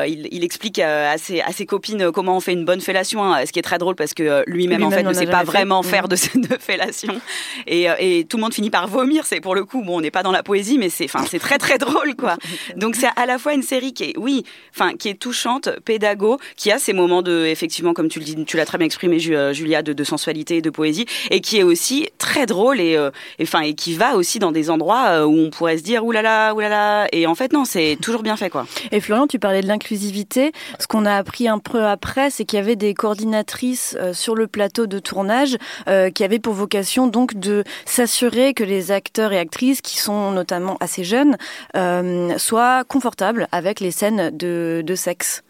il, 0.06 0.28
il 0.30 0.44
explique 0.44 0.78
à 0.78 1.16
ses, 1.18 1.40
à 1.40 1.52
ses 1.52 1.66
copines 1.66 2.10
comment 2.12 2.36
on 2.36 2.40
fait 2.40 2.52
une 2.52 2.64
bonne 2.64 2.80
fellation, 2.80 3.22
hein, 3.24 3.44
ce 3.46 3.52
qui 3.52 3.58
est 3.58 3.62
très 3.62 3.78
drôle 3.78 3.94
parce 3.94 4.14
que 4.14 4.42
lui-même 4.46 4.82
en 4.84 4.90
fait 4.90 5.02
ne 5.02 5.12
sait 5.12 5.26
pas 5.26 5.44
vraiment 5.44 5.82
Mmh. 5.82 5.84
faire 5.84 6.08
de, 6.08 6.16
de 6.16 6.56
fellation. 6.60 6.77
Et, 7.66 7.90
euh, 7.90 7.94
et, 7.98 8.24
tout 8.24 8.36
le 8.36 8.42
monde 8.42 8.54
finit 8.54 8.70
par 8.70 8.88
vomir. 8.88 9.24
C'est 9.26 9.40
pour 9.40 9.54
le 9.54 9.64
coup, 9.64 9.82
bon, 9.82 9.98
on 9.98 10.00
n'est 10.00 10.10
pas 10.10 10.22
dans 10.22 10.32
la 10.32 10.42
poésie, 10.42 10.78
mais 10.78 10.88
c'est, 10.88 11.04
enfin, 11.04 11.24
c'est 11.28 11.38
très 11.38 11.58
très 11.58 11.78
drôle, 11.78 12.14
quoi. 12.16 12.36
Donc 12.76 12.96
c'est 12.96 13.08
à 13.16 13.26
la 13.26 13.38
fois 13.38 13.54
une 13.54 13.62
série 13.62 13.92
qui 13.92 14.04
est, 14.04 14.18
oui, 14.18 14.44
enfin, 14.74 14.94
qui 14.94 15.08
est 15.08 15.14
touchante, 15.14 15.70
pédago, 15.84 16.38
qui 16.56 16.70
a 16.70 16.78
ses 16.78 16.92
moments 16.92 17.22
de, 17.22 17.46
effectivement, 17.46 17.94
comme 17.94 18.08
tu 18.08 18.18
le 18.18 18.24
dis, 18.24 18.44
tu 18.44 18.56
l'as 18.56 18.66
très 18.66 18.78
bien 18.78 18.86
exprimé, 18.86 19.18
Julia, 19.18 19.82
de, 19.82 20.04
sensualité 20.04 20.58
et 20.58 20.62
de 20.62 20.70
poésie, 20.70 21.06
et 21.30 21.40
qui 21.40 21.58
est 21.58 21.62
aussi 21.62 22.08
très 22.18 22.46
drôle 22.46 22.80
et, 22.80 22.96
euh, 22.96 23.10
enfin, 23.42 23.60
et, 23.60 23.74
qui 23.74 23.94
va 23.94 24.16
aussi 24.16 24.38
dans 24.38 24.52
des 24.52 24.70
endroits 24.70 25.08
euh, 25.08 25.24
où 25.24 25.36
on 25.38 25.50
pourrait 25.50 25.78
se 25.78 25.82
dire 25.82 26.04
oulala, 26.04 26.54
oulala, 26.54 27.06
et 27.12 27.26
en 27.26 27.34
fait 27.34 27.52
non, 27.52 27.64
c'est 27.64 27.98
toujours 28.00 28.22
bien 28.22 28.36
fait, 28.36 28.50
quoi. 28.50 28.66
Et 28.92 29.00
Florian, 29.00 29.26
tu 29.26 29.38
parlais 29.38 29.60
de 29.60 29.66
l'inclusivité. 29.66 30.52
Ce 30.78 30.86
qu'on 30.86 31.04
a 31.04 31.14
appris 31.16 31.48
un 31.48 31.58
peu 31.58 31.84
après, 31.84 32.30
c'est 32.30 32.44
qu'il 32.44 32.58
y 32.58 32.62
avait 32.62 32.76
des 32.76 32.94
coordinatrices 32.94 33.96
euh, 33.98 34.12
sur 34.12 34.34
le 34.34 34.46
plateau 34.46 34.86
de 34.86 34.98
tournage 34.98 35.56
euh, 35.88 36.10
qui 36.10 36.24
avaient 36.24 36.38
pour 36.38 36.54
vocation 36.54 36.67
donc 37.10 37.34
de 37.34 37.64
s'assurer 37.84 38.54
que 38.54 38.64
les 38.64 38.90
acteurs 38.90 39.32
et 39.32 39.38
actrices, 39.38 39.80
qui 39.80 39.98
sont 39.98 40.30
notamment 40.32 40.76
assez 40.80 41.04
jeunes, 41.04 41.36
euh, 41.76 42.36
soient 42.38 42.84
confortables 42.84 43.48
avec 43.52 43.80
les 43.80 43.90
scènes 43.90 44.30
de, 44.36 44.94
sexe. 44.94 45.42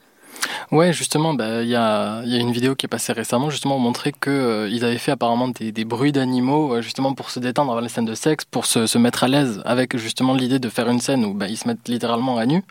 Ouais, 0.70 0.92
justement, 0.92 1.32
il 1.32 1.36
bah, 1.36 1.62
y, 1.62 1.74
a, 1.74 2.22
une 2.24 2.52
vidéo 2.52 2.76
qui 2.76 2.86
est 2.86 2.88
passée 2.88 3.12
récemment, 3.12 3.50
justement, 3.50 3.78
montrer 3.78 4.12
qu'ils 4.12 4.30
euh, 4.32 4.82
avaient 4.82 4.98
fait 4.98 5.10
apparemment 5.10 5.48
des, 5.48 5.84
bruits 5.84 6.12
d'animaux, 6.12 6.74
euh, 6.74 6.82
justement, 6.82 7.12
pour 7.14 7.30
se 7.30 7.40
détendre 7.40 7.72
avant 7.72 7.80
les 7.80 7.88
scènes 7.88 8.04
de 8.04 8.14
sexe, 8.14 8.44
pour 8.44 8.66
se, 8.66 8.98
mettre 8.98 9.24
à 9.24 9.28
l'aise 9.28 9.60
avec, 9.64 9.96
justement, 9.96 10.34
l'idée 10.34 10.58
de 10.58 10.68
faire 10.68 10.88
une 10.88 11.00
scène 11.00 11.24
où 11.24 11.34
bah, 11.34 11.48
ils 11.48 11.56
se 11.56 11.66
mettent 11.66 11.88
littéralement 11.88 12.38
à 12.38 12.46
nu. 12.46 12.62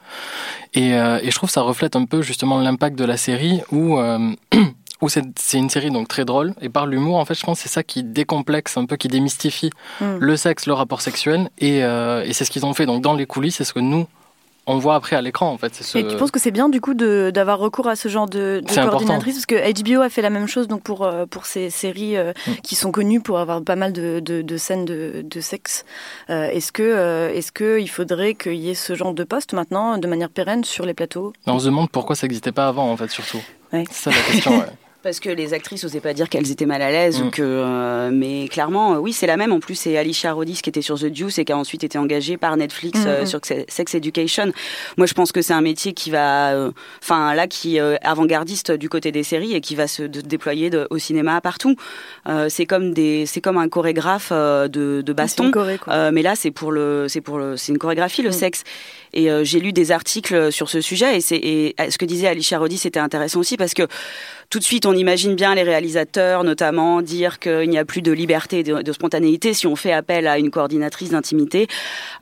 Et, 0.73 0.91
je 0.91 1.35
trouve 1.35 1.49
ça 1.49 1.61
reflète 1.61 1.95
un 1.95 2.05
peu, 2.05 2.21
justement, 2.21 2.59
l'impact 2.59 2.97
de 2.97 3.05
la 3.05 3.17
série 3.17 3.61
où... 3.71 3.99
où 5.01 5.09
c'est 5.09 5.23
une 5.53 5.69
série 5.69 5.91
donc 5.91 6.07
très 6.07 6.25
drôle 6.25 6.53
et 6.61 6.69
par 6.69 6.87
l'humour 6.87 7.17
en 7.17 7.25
fait 7.25 7.35
je 7.35 7.43
pense 7.43 7.59
c'est 7.59 7.69
ça 7.69 7.83
qui 7.83 8.03
décomplexe 8.03 8.77
un 8.77 8.85
peu 8.85 8.95
qui 8.95 9.07
démystifie 9.07 9.69
Hmm. 9.99 10.05
mm. 10.05 10.17
le 10.19 10.37
sexe 10.37 10.65
le 10.65 10.73
rapport 10.73 11.01
sexuel 11.01 11.49
et, 11.57 11.83
euh, 11.83 12.23
et 12.23 12.33
c'est 12.33 12.45
ce 12.45 12.51
qu'ils 12.51 12.65
ont 12.65 12.73
fait 12.73 12.85
donc 12.85 13.01
dans 13.01 13.13
les 13.13 13.25
coulisses 13.25 13.55
c'est 13.57 13.63
ce 13.63 13.73
que 13.73 13.79
nous 13.79 14.07
on 14.69 14.77
voit 14.79 14.95
après 14.95 15.15
à 15.15 15.21
l'écran 15.21 15.49
en 15.49 15.57
fait. 15.57 15.73
Ce... 15.73 15.97
Et 15.97 16.05
tu 16.05 16.17
penses 16.17 16.29
que 16.29 16.39
c'est 16.39 16.51
bien 16.51 16.67
du 16.67 16.81
coup 16.81 16.93
d'avoir 16.93 17.57
recours 17.57 17.87
à 17.87 17.95
ce 17.95 18.09
genre 18.09 18.27
de, 18.27 18.61
de 18.67 18.89
coordinatrice? 18.89 19.35
Parce 19.35 19.45
que 19.45 19.83
HBO 19.83 20.01
a 20.01 20.09
fait 20.09 20.21
la 20.21 20.29
même 20.29 20.47
chose 20.47 20.67
donc 20.67 20.83
pour 20.83 21.05
euh, 21.05 21.25
pour 21.25 21.45
ces 21.45 21.69
séries 21.69 22.17
euh, 22.17 22.33
mm. 22.45 22.51
qui 22.63 22.75
sont 22.75 22.91
connues 22.91 23.21
pour 23.21 23.39
avoir 23.39 23.63
pas 23.63 23.77
mal 23.77 23.93
de, 23.93 24.19
de, 24.19 24.41
de 24.41 24.57
scènes 24.57 24.83
de, 24.83 25.39
sexe. 25.39 25.85
Euh, 26.29 26.49
est-ce 26.49 26.73
que 26.73 27.31
est-ce 27.33 27.53
que 27.53 27.79
il 27.79 27.87
faudrait 27.87 28.35
qu'il 28.35 28.55
y 28.55 28.69
ait 28.69 28.75
ce 28.75 28.93
genre 28.93 29.13
de 29.13 29.23
poste 29.23 29.53
maintenant 29.53 29.97
de 29.97 30.07
manière 30.07 30.29
pérenne 30.29 30.65
sur 30.65 30.85
les 30.85 30.93
plateaux? 30.93 31.31
On 31.45 31.59
se 31.59 31.65
demande 31.65 31.89
pourquoi 31.89 32.17
ça 32.17 32.27
n'existait 32.27 32.51
pas 32.51 32.67
avant 32.67 32.91
en 32.91 32.97
fait 32.97 33.09
surtout. 33.09 33.41
Ouais. 33.71 33.85
C'est 33.89 34.09
ça 34.09 34.11
la 34.11 34.21
question. 34.33 34.59
ouais. 34.59 34.65
Parce 35.03 35.19
que 35.19 35.29
les 35.29 35.53
actrices 35.53 35.83
n'osaient 35.83 35.99
pas 35.99 36.13
dire 36.13 36.27
qu'elles 36.27 36.51
étaient 36.51 36.65
mal 36.65 36.81
à 36.81 36.91
l'aise 36.91 37.21
mm. 37.21 37.25
ou 37.25 37.29
que, 37.29 37.41
euh, 37.43 38.09
mais 38.11 38.47
clairement, 38.47 38.95
euh, 38.95 38.97
oui, 38.97 39.13
c'est 39.13 39.27
la 39.27 39.37
même. 39.37 39.53
En 39.53 39.59
plus, 39.59 39.75
c'est 39.75 39.97
Alicia 39.97 40.33
Rodis 40.33 40.61
qui 40.61 40.69
était 40.69 40.81
sur 40.81 40.99
The 40.99 41.05
Deuce 41.05 41.37
et 41.37 41.45
qui 41.45 41.51
a 41.51 41.57
ensuite 41.57 41.83
été 41.83 41.97
engagée 41.97 42.37
par 42.37 42.57
Netflix 42.57 43.01
mm. 43.01 43.07
euh, 43.07 43.25
sur 43.25 43.39
Sex 43.43 43.95
Education. 43.95 44.51
Moi, 44.97 45.05
je 45.05 45.13
pense 45.13 45.31
que 45.31 45.41
c'est 45.41 45.53
un 45.53 45.61
métier 45.61 45.93
qui 45.93 46.09
va, 46.09 46.71
enfin 47.01 47.33
là, 47.35 47.47
qui 47.47 47.77
est 47.77 48.05
avant-gardiste 48.05 48.71
du 48.71 48.89
côté 48.89 49.11
des 49.11 49.23
séries 49.23 49.53
et 49.53 49.61
qui 49.61 49.75
va 49.75 49.87
se 49.87 50.03
de, 50.03 50.21
déployer 50.21 50.69
de, 50.69 50.87
au 50.89 50.97
cinéma 50.97 51.41
partout. 51.41 51.75
Euh, 52.27 52.47
c'est 52.49 52.65
comme 52.65 52.93
des, 52.93 53.25
c'est 53.25 53.41
comme 53.41 53.57
un 53.57 53.69
chorégraphe 53.69 54.29
euh, 54.31 54.67
de, 54.67 55.01
de 55.01 55.13
baston, 55.13 55.51
choré, 55.51 55.79
mais 56.11 56.21
là, 56.21 56.35
c'est 56.35 56.51
pour 56.51 56.71
le, 56.71 57.07
c'est 57.07 57.21
pour 57.21 57.37
le, 57.37 57.57
c'est 57.57 57.71
une 57.71 57.77
chorégraphie 57.77 58.21
le 58.21 58.29
mm. 58.29 58.33
sexe. 58.33 58.63
Et 59.13 59.29
j'ai 59.43 59.59
lu 59.59 59.71
des 59.71 59.91
articles 59.91 60.51
sur 60.51 60.69
ce 60.69 60.81
sujet 60.81 61.17
et 61.17 61.21
c'est, 61.21 61.37
et 61.37 61.75
ce 61.89 61.97
que 61.97 62.05
disait 62.05 62.27
Alicia 62.27 62.59
Rodis, 62.59 62.77
c'était 62.77 62.99
intéressant 62.99 63.39
aussi 63.39 63.57
parce 63.57 63.73
que 63.73 63.87
tout 64.49 64.59
de 64.59 64.63
suite, 64.63 64.85
on 64.85 64.93
imagine 64.93 65.35
bien 65.35 65.55
les 65.55 65.63
réalisateurs, 65.63 66.43
notamment, 66.45 67.01
dire 67.01 67.39
qu'il 67.39 67.69
n'y 67.69 67.77
a 67.77 67.83
plus 67.83 68.01
de 68.01 68.13
liberté, 68.13 68.63
de, 68.63 68.91
spontanéité 68.93 69.53
si 69.53 69.67
on 69.67 69.75
fait 69.75 69.91
appel 69.91 70.25
à 70.25 70.39
une 70.39 70.51
coordinatrice 70.51 71.09
d'intimité. 71.09 71.67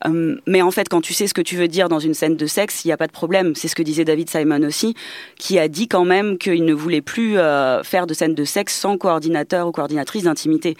Euh, 0.06 0.36
mais 0.46 0.60
en 0.60 0.72
fait, 0.72 0.88
quand 0.88 1.00
tu 1.00 1.14
sais 1.14 1.28
ce 1.28 1.34
que 1.34 1.40
tu 1.40 1.56
veux 1.56 1.68
dire 1.68 1.88
dans 1.88 2.00
une 2.00 2.14
scène 2.14 2.36
de 2.36 2.46
sexe, 2.46 2.84
il 2.84 2.88
n'y 2.88 2.92
a 2.92 2.96
pas 2.96 3.06
de 3.06 3.12
problème. 3.12 3.54
C'est 3.54 3.68
ce 3.68 3.76
que 3.76 3.82
disait 3.82 4.04
David 4.04 4.28
Simon 4.28 4.62
aussi, 4.64 4.94
qui 5.38 5.58
a 5.58 5.68
dit 5.68 5.86
quand 5.86 6.04
même 6.04 6.36
qu'il 6.36 6.64
ne 6.64 6.74
voulait 6.74 7.00
plus 7.00 7.38
euh, 7.38 7.84
faire 7.84 8.08
de 8.08 8.14
scènes 8.14 8.34
de 8.34 8.44
sexe 8.44 8.74
sans 8.74 8.98
coordinateur 8.98 9.68
ou 9.68 9.72
coordinatrice 9.72 10.24
d'intimité. 10.24 10.76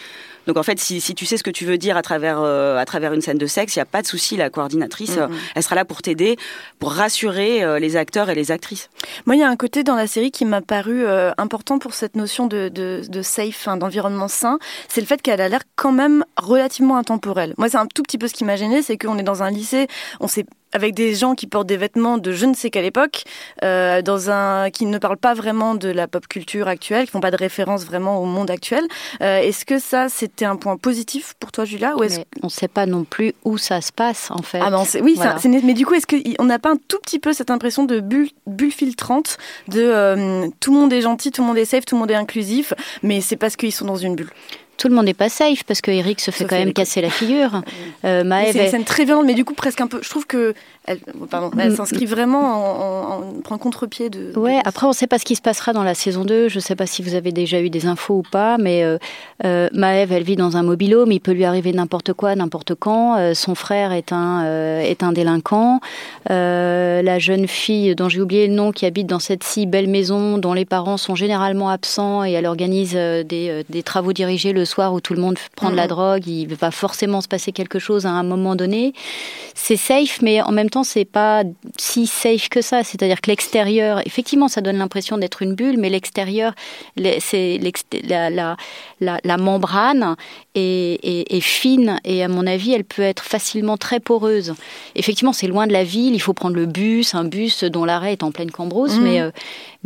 Donc 0.47 0.57
en 0.57 0.62
fait, 0.62 0.79
si, 0.79 1.00
si, 1.00 1.15
tu 1.15 1.26
sais 1.26 1.37
ce 1.37 1.43
que 1.43 1.50
tu 1.50 1.65
veux 1.65 1.79
dire 1.79 1.97
à 1.97 2.03
travers 2.03 2.41
euh, 2.41 2.76
à 2.76 2.85
travers 2.85 3.12
une 3.12 3.21
scène 3.21 3.38
de 3.38 3.47
sexe, 3.47 3.75
il 3.76 3.79
n'y 3.79 3.83
a 3.83 3.87
pas 3.87 4.03
de 4.03 4.07
souci. 4.07 4.37
La 4.37 4.50
coordinatrice, 4.50 5.17
mm 5.17 5.21
-hmm. 5.21 5.55
elle 5.55 5.62
sera 5.62 5.75
là 5.75 5.85
pour 5.85 6.00
t'aider, 6.03 6.37
pour 6.79 6.93
rassurer 6.93 7.62
euh, 7.62 7.79
les 7.79 7.97
acteurs 7.97 8.29
et 8.31 8.35
les 8.35 8.50
actrices. 8.50 8.88
Moi, 9.26 9.37
il 9.37 9.41
y 9.41 9.45
a 9.45 9.49
un 9.49 9.57
côté 9.57 9.83
dans 9.83 9.97
la 9.97 10.07
série 10.07 10.31
qui 10.31 10.45
m'a 10.45 10.61
paru 10.61 10.97
euh, 11.05 11.33
important 11.38 11.79
pour 11.79 11.93
cette 12.00 12.17
notion 12.17 12.47
de, 12.47 12.61
de, 12.69 13.03
de 13.17 13.23
safe, 13.23 13.62
hein, 13.69 13.76
d'environnement 13.76 14.29
sain. 14.29 14.59
C'est 14.88 15.00
le 15.00 15.07
fait 15.07 15.21
qu'elle 15.23 15.41
a 15.41 15.49
l'air 15.49 15.65
quand 15.83 15.95
même 16.03 16.25
relativement 16.53 16.97
intemporelle. 17.03 17.53
Moi, 17.59 17.69
c'est 17.71 17.79
un 17.85 17.88
tout 17.97 18.03
petit 18.07 18.19
peu 18.19 18.29
ce 18.31 18.35
qui 18.38 18.45
m'a 18.45 18.57
gêné, 18.57 18.83
c'est 18.87 18.97
qu'on 19.00 19.19
est 19.19 19.29
dans 19.33 19.43
un 19.47 19.50
lycée, 19.50 19.87
on 20.21 20.29
sait 20.29 20.47
avec 20.76 20.95
des 20.95 21.14
gens 21.14 21.35
qui 21.35 21.47
portent 21.47 21.66
des 21.66 21.78
vêtements 21.78 22.18
de 22.18 22.33
je 22.33 22.45
ne 22.45 22.54
sais 22.54 22.68
quelle 22.68 22.85
époque, 22.85 23.25
euh, 23.64 24.02
dans 24.02 24.30
un 24.30 24.71
qui 24.71 24.85
ne 24.85 24.99
parlent 24.99 25.16
pas 25.16 25.33
vraiment 25.33 25.75
de 25.75 25.88
la 25.88 26.06
pop 26.06 26.28
culture 26.28 26.68
actuelle, 26.68 27.06
qui 27.06 27.11
font 27.11 27.21
pas 27.21 27.30
de 27.30 27.37
référence 27.37 27.85
vraiment 27.85 28.21
au 28.21 28.26
monde 28.26 28.50
actuel. 28.50 28.85
Euh, 29.23 29.38
est-ce 29.38 29.64
que 29.64 29.78
ça 29.78 30.09
c'était 30.11 30.45
un 30.45 30.56
point 30.56 30.76
positif 30.76 31.35
pour 31.40 31.50
toi, 31.50 31.64
Julia, 31.64 31.97
ou 31.97 32.02
est-ce 32.02 32.18
mais 32.18 32.26
on 32.42 32.47
ne 32.47 32.50
sait 32.50 32.68
pas 32.68 32.85
non 32.85 33.04
plus 33.04 33.33
où 33.45 33.56
ça 33.56 33.80
se 33.80 33.90
passe 33.90 34.30
en 34.30 34.42
fait. 34.42 34.61
Ah 34.62 34.71
ben 34.71 34.85
oui, 35.02 35.14
voilà. 35.16 35.38
ça, 35.38 35.49
mais 35.49 35.73
du 35.73 35.87
coup, 35.87 35.95
est-ce 35.95 36.06
qu'on 36.06 36.45
n'a 36.45 36.59
pas 36.59 36.71
un 36.71 36.76
tout 36.76 36.99
petit 36.99 37.18
peu 37.18 37.33
cette 37.33 37.50
impression 37.50 37.85
de 37.85 38.00
bulle, 38.00 38.28
bulle 38.47 38.71
filtrante, 38.71 39.38
de 39.68 39.80
euh, 39.80 40.47
tout 40.61 40.75
le 40.75 40.80
monde 40.80 40.92
est 40.92 41.00
gentil, 41.00 41.30
tout 41.30 41.40
le 41.40 41.49
monde 41.49 41.59
est 41.59 41.64
safe, 41.64 41.87
tout 41.87 41.95
le 41.95 42.00
monde 42.00 42.11
est 42.11 42.14
inclusif, 42.14 42.75
mais 43.02 43.23
c'est 43.23 43.37
parce 43.37 43.56
qu'ils 43.56 43.73
sont 43.73 43.87
dans 43.87 43.97
une 43.97 44.14
bulle? 44.14 44.30
Tout 44.76 44.88
le 44.88 44.95
monde 44.95 45.06
n'est 45.06 45.14
pas 45.14 45.28
safe 45.28 45.64
parce 45.64 45.80
que 45.80 45.90
Eric 45.90 46.21
se 46.21 46.30
fait 46.30 46.45
quand 46.45 46.56
même 46.56 46.73
casser 46.73 47.00
la 47.00 47.11
figure. 47.11 47.62
Euh, 48.04 48.25
Maëve, 48.25 48.52
c'est 48.52 48.64
une 48.64 48.71
scène 48.71 48.85
très 48.85 49.04
violente, 49.04 49.26
mais 49.26 49.35
du 49.35 49.45
coup 49.45 49.54
presque 49.54 49.80
un 49.80 49.87
peu. 49.87 50.00
Je 50.02 50.09
trouve 50.09 50.26
que 50.26 50.54
elle, 50.87 50.99
pardon, 51.31 51.50
elle 51.59 51.75
s'inscrit 51.75 52.07
vraiment 52.07 52.40
en, 52.40 53.19
en, 53.19 53.38
en 53.38 53.40
prend 53.43 53.59
contre-pied 53.59 54.11
de. 54.11 54.33
Ouais. 54.37 54.57
De... 54.57 54.69
Après, 54.69 54.87
on 54.87 54.90
ne 54.90 54.95
sait 54.95 55.07
pas 55.07 55.19
ce 55.19 55.25
qui 55.25 55.37
se 55.37 55.43
passera 55.43 55.73
dans 55.73 55.83
la 55.83 55.95
saison 55.95 56.25
2. 56.25 56.49
Je 56.49 56.57
ne 56.57 56.61
sais 56.61 56.76
pas 56.76 56.87
si 56.87 57.02
vous 57.02 57.14
avez 57.14 57.33
déjà 57.33 57.61
eu 57.61 57.71
des 57.71 57.87
infos 57.87 58.19
ou 58.19 58.23
pas, 58.23 58.59
mais 58.59 58.85
euh, 58.85 58.99
euh, 59.45 59.69
Maëve, 59.73 60.12
elle 60.12 60.23
vit 60.23 60.37
dans 60.37 60.57
un 60.57 60.62
mobile-home. 60.62 61.11
Il 61.12 61.21
peut 61.21 61.33
lui 61.33 61.45
arriver 61.45 61.73
n'importe 61.73 62.12
quoi, 62.12 62.35
n'importe 62.35 62.75
quand. 62.75 63.16
Euh, 63.19 63.35
son 63.35 63.55
frère 63.55 63.93
est 63.93 64.12
un 64.12 64.45
est 64.81 65.02
un 65.02 65.12
délinquant. 65.12 65.81
la 66.28 67.19
jeune 67.19 67.47
fille 67.47 67.95
dont 67.95 68.09
j'ai 68.09 68.21
oublié 68.21 68.47
le 68.47 68.55
nom, 68.55 68.73
qui 68.73 68.87
habite 68.87 69.07
dans 69.07 69.19
cette 69.19 69.45
si 69.45 69.66
belle 69.66 69.88
maison, 69.88 70.38
dont 70.38 70.52
les 70.52 70.64
parents 70.64 70.97
sont 70.97 71.14
généralement 71.14 71.69
absents 71.71 72.25
et 72.25 72.33
elle 72.33 72.47
organise 72.47 72.95
des, 72.95 73.64
des 73.69 73.83
travaux 73.83 74.12
dirigés 74.12 74.52
le 74.52 74.64
soir 74.64 74.93
où 74.93 75.00
tout 75.00 75.14
le 75.14 75.21
monde 75.21 75.38
prend 75.57 75.71
de 75.71 75.76
la 75.76 75.87
drogue, 75.87 76.26
il 76.26 76.55
va 76.55 76.71
forcément 76.71 77.21
se 77.21 77.28
passer 77.28 77.52
quelque 77.52 77.78
chose 77.78 78.07
à 78.07 78.11
un 78.11 78.23
moment 78.23 78.57
donné. 78.57 78.93
C'est 79.55 79.76
safe, 79.76 80.21
mais 80.23 80.43
en 80.43 80.52
même 80.52 80.71
temps, 80.71 80.75
c'est 80.85 81.04
pas 81.04 81.42
si 81.78 82.06
safe 82.06 82.49
que 82.49 82.61
ça. 82.61 82.85
C'est-à-dire 82.85 83.21
que 83.21 83.30
l'extérieur, 83.30 84.00
effectivement, 84.06 84.49
ça 84.49 84.61
donne 84.61 84.78
l'impression 84.78 85.18
d'être 85.18 85.42
une 85.42 85.54
bulle, 85.54 85.78
mais 85.78 85.90
l'extérieur, 85.90 86.54
c'est 87.21 87.61
la, 88.04 88.30
la, 88.30 88.56
la, 89.00 89.21
la, 89.23 89.37
membrane 89.37 90.16
est, 90.54 90.99
est, 91.02 91.35
est, 91.35 91.40
fine 91.40 92.00
et 92.04 92.23
à 92.23 92.28
mon 92.28 92.47
avis, 92.47 92.73
elle 92.73 92.85
peut 92.85 93.02
être 93.02 93.23
facilement 93.23 93.76
très 93.76 94.00
poreuse. 94.00 94.54
Effectivement, 94.95 95.33
c'est 95.33 95.49
loin 95.49 95.66
de 95.66 95.73
la 95.73 95.85
ville. 95.85 96.14
Il 96.14 96.21
faut 96.21 96.33
prendre 96.33 96.56
le 96.56 96.66
bus, 96.66 97.14
un 97.14 97.25
bus 97.25 97.64
dont 97.64 97.85
l'arrêt 97.85 98.12
est 98.12 98.23
en 98.23 98.33
pleine 98.33 98.50
cambrousse, 98.50 98.97
mmh. 98.97 99.02
mais 99.02 99.21
euh, 99.21 99.30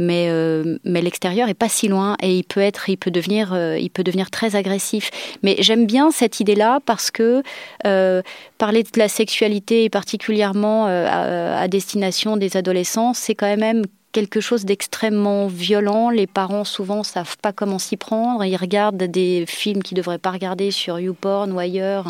mais 0.01 0.29
euh, 0.31 0.79
mais 0.85 1.03
l'extérieur 1.03 1.49
est 1.49 1.55
pas 1.55 1.69
si 1.69 1.87
loin 1.87 2.17
et 2.23 2.35
il 2.39 2.45
peut 2.45 2.61
être, 2.61 2.89
il 2.89 2.97
peut 2.97 3.11
devenir, 3.11 3.53
euh, 3.53 3.79
il 3.79 3.91
peut 3.91 4.03
devenir 4.03 4.31
très 4.31 4.57
agressif. 4.57 5.11
Mais 5.43 5.57
j'aime 5.61 5.87
bien 5.87 6.11
cette 6.11 6.41
idée-là 6.41 6.81
parce 6.87 7.11
que 7.11 7.43
euh, 7.87 8.23
parler 8.61 8.83
de 8.83 8.99
la 8.99 9.09
sexualité, 9.09 9.89
particulièrement 9.89 10.87
euh, 10.87 11.07
à, 11.09 11.63
à, 11.63 11.67
destination 11.67 12.37
des 12.37 12.59
adolescents, 12.59 13.15
c'est 13.15 13.35
quand 13.35 13.57
même 13.57 13.85
quelque 14.13 14.41
chose 14.41 14.65
d'extrêmement 14.65 15.47
violent. 15.47 16.11
Les 16.11 16.27
parents 16.27 16.65
souvent 16.65 17.03
savent 17.03 17.37
pas 17.39 17.53
comment 17.53 17.79
s'y 17.79 17.97
prendre. 17.97 18.45
Ils 18.45 18.57
regardent 18.57 19.03
des 19.05 19.45
films 19.47 19.83
qu'ils 19.83 19.97
devraient 19.97 20.19
pas 20.19 20.31
regarder 20.31 20.71
sur 20.71 20.99
YouPorn 20.99 21.53
ou 21.53 21.59
ailleurs 21.59 22.07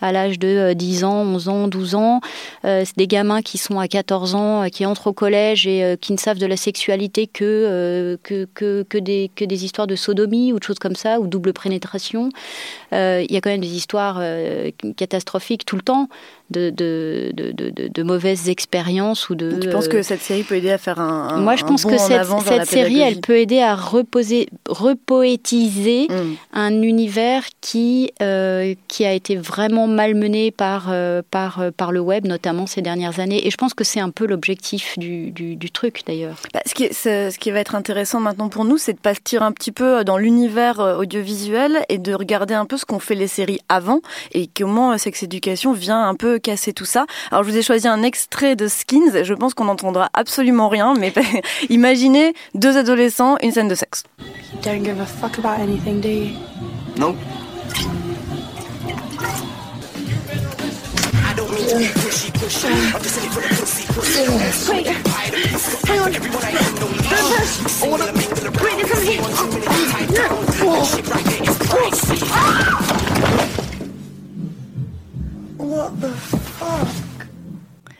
à 0.00 0.12
l'âge 0.12 0.38
de 0.38 0.72
10 0.74 1.04
ans, 1.04 1.22
11 1.22 1.48
ans, 1.48 1.68
12 1.68 1.94
ans. 1.94 2.20
Euh, 2.64 2.82
c'est 2.84 2.96
des 2.96 3.06
gamins 3.06 3.42
qui 3.42 3.58
sont 3.58 3.78
à 3.78 3.88
14 3.88 4.34
ans, 4.34 4.68
qui 4.70 4.84
entrent 4.84 5.08
au 5.08 5.12
collège 5.12 5.66
et 5.66 5.82
euh, 5.82 5.96
qui 5.96 6.12
ne 6.12 6.18
savent 6.18 6.38
de 6.38 6.46
la 6.46 6.56
sexualité 6.56 7.30
euh, 7.40 8.16
que, 8.22 8.46
que, 8.54 8.82
que, 8.82 8.98
des, 8.98 9.30
que 9.34 9.44
des 9.44 9.64
histoires 9.64 9.86
de 9.86 9.96
sodomie 9.96 10.52
ou 10.52 10.58
de 10.58 10.64
choses 10.64 10.78
comme 10.78 10.96
ça, 10.96 11.20
ou 11.20 11.26
double 11.26 11.52
pénétration. 11.52 12.30
Il 12.92 13.26
y 13.30 13.36
a 13.36 13.40
quand 13.40 13.50
même 13.50 13.60
des 13.60 13.76
histoires 13.76 14.22
catastrophiques 14.96 15.64
tout 15.64 15.76
le 15.76 15.82
temps 15.82 16.08
de, 16.50 16.70
de, 16.70 17.32
de, 17.34 17.88
de, 17.88 18.02
mauvaises 18.02 18.48
expériences 18.48 19.28
ou 19.28 19.34
de. 19.34 19.58
Tu 19.60 19.68
penses 19.68 19.88
que 19.88 20.02
cette 20.02 20.22
série 20.22 20.42
peut 20.42 20.54
aider 20.54 20.70
à 20.70 20.78
faire 20.78 20.98
un, 20.98 21.28
un 21.28 21.36
Moi, 21.38 21.56
je 21.56 21.64
pense 21.64 21.84
que 21.84 21.98
cette, 21.98 22.24
cette 22.46 22.66
série, 22.66 23.00
elle 23.00 23.20
peut 23.20 23.36
aider 23.36 23.60
à 23.60 23.74
reposer, 23.74 24.48
repoétiser 24.68 26.08
mm. 26.08 26.34
un 26.54 26.82
univers 26.82 27.44
qui 27.60 28.12
euh, 28.22 28.74
qui 28.88 29.04
a 29.04 29.12
été 29.12 29.36
vraiment 29.36 29.86
malmené 29.86 30.50
par 30.50 30.86
euh, 30.90 31.20
par 31.30 31.62
par 31.76 31.92
le 31.92 32.00
web, 32.00 32.26
notamment 32.26 32.66
ces 32.66 32.80
dernières 32.80 33.20
années. 33.20 33.46
Et 33.46 33.50
je 33.50 33.56
pense 33.56 33.74
que 33.74 33.84
c'est 33.84 34.00
un 34.00 34.10
peu 34.10 34.26
l'objectif 34.26 34.98
du, 34.98 35.30
du, 35.30 35.56
du, 35.56 35.70
truc 35.70 36.02
d'ailleurs. 36.06 36.40
Bah, 36.54 36.60
ce, 36.64 36.74
qui 36.74 36.84
est, 36.84 36.92
ce 36.92 37.38
qui 37.38 37.50
va 37.50 37.60
être 37.60 37.74
intéressant 37.74 38.20
maintenant 38.20 38.48
pour 38.48 38.64
nous, 38.64 38.78
c'est 38.78 38.94
de 38.94 38.98
partir 38.98 39.42
un 39.42 39.52
petit 39.52 39.72
peu 39.72 40.02
dans 40.04 40.16
l'univers 40.16 40.80
euh, 40.80 40.96
audiovisuel 40.96 41.84
et 41.88 41.98
de 41.98 42.14
regarder 42.14 42.54
un 42.54 42.64
peu 42.64 42.76
ce 42.78 42.86
qu'ont 42.86 42.98
fait 42.98 43.14
les 43.14 43.28
séries 43.28 43.60
avant 43.68 44.00
et 44.32 44.48
comment 44.48 44.96
Sex 44.96 45.22
Education 45.22 45.72
vient 45.72 46.08
un 46.08 46.14
peu 46.14 46.37
casser 46.38 46.72
tout 46.72 46.84
ça. 46.84 47.06
Alors 47.30 47.44
je 47.44 47.50
vous 47.50 47.56
ai 47.56 47.62
choisi 47.62 47.88
un 47.88 48.02
extrait 48.02 48.56
de 48.56 48.68
Skins, 48.68 49.24
je 49.24 49.34
pense 49.34 49.54
qu'on 49.54 49.66
n'entendra 49.66 50.08
absolument 50.14 50.68
rien, 50.68 50.94
mais 50.94 51.12
imaginez 51.68 52.34
deux 52.54 52.76
adolescents, 52.76 53.36
une 53.42 53.52
scène 53.52 53.68
de 53.68 53.74
sexe. 53.74 54.04
You 54.18 54.60
don't 54.62 54.84
give 54.84 55.00
a 55.00 55.06
fuck 55.06 55.38
about 55.38 55.60
anything, 55.60 56.00
do 56.00 56.08
you? 56.08 56.30
Nope. 56.96 57.16
What 75.68 76.00
the 76.00 76.08
fuck? 76.08 77.07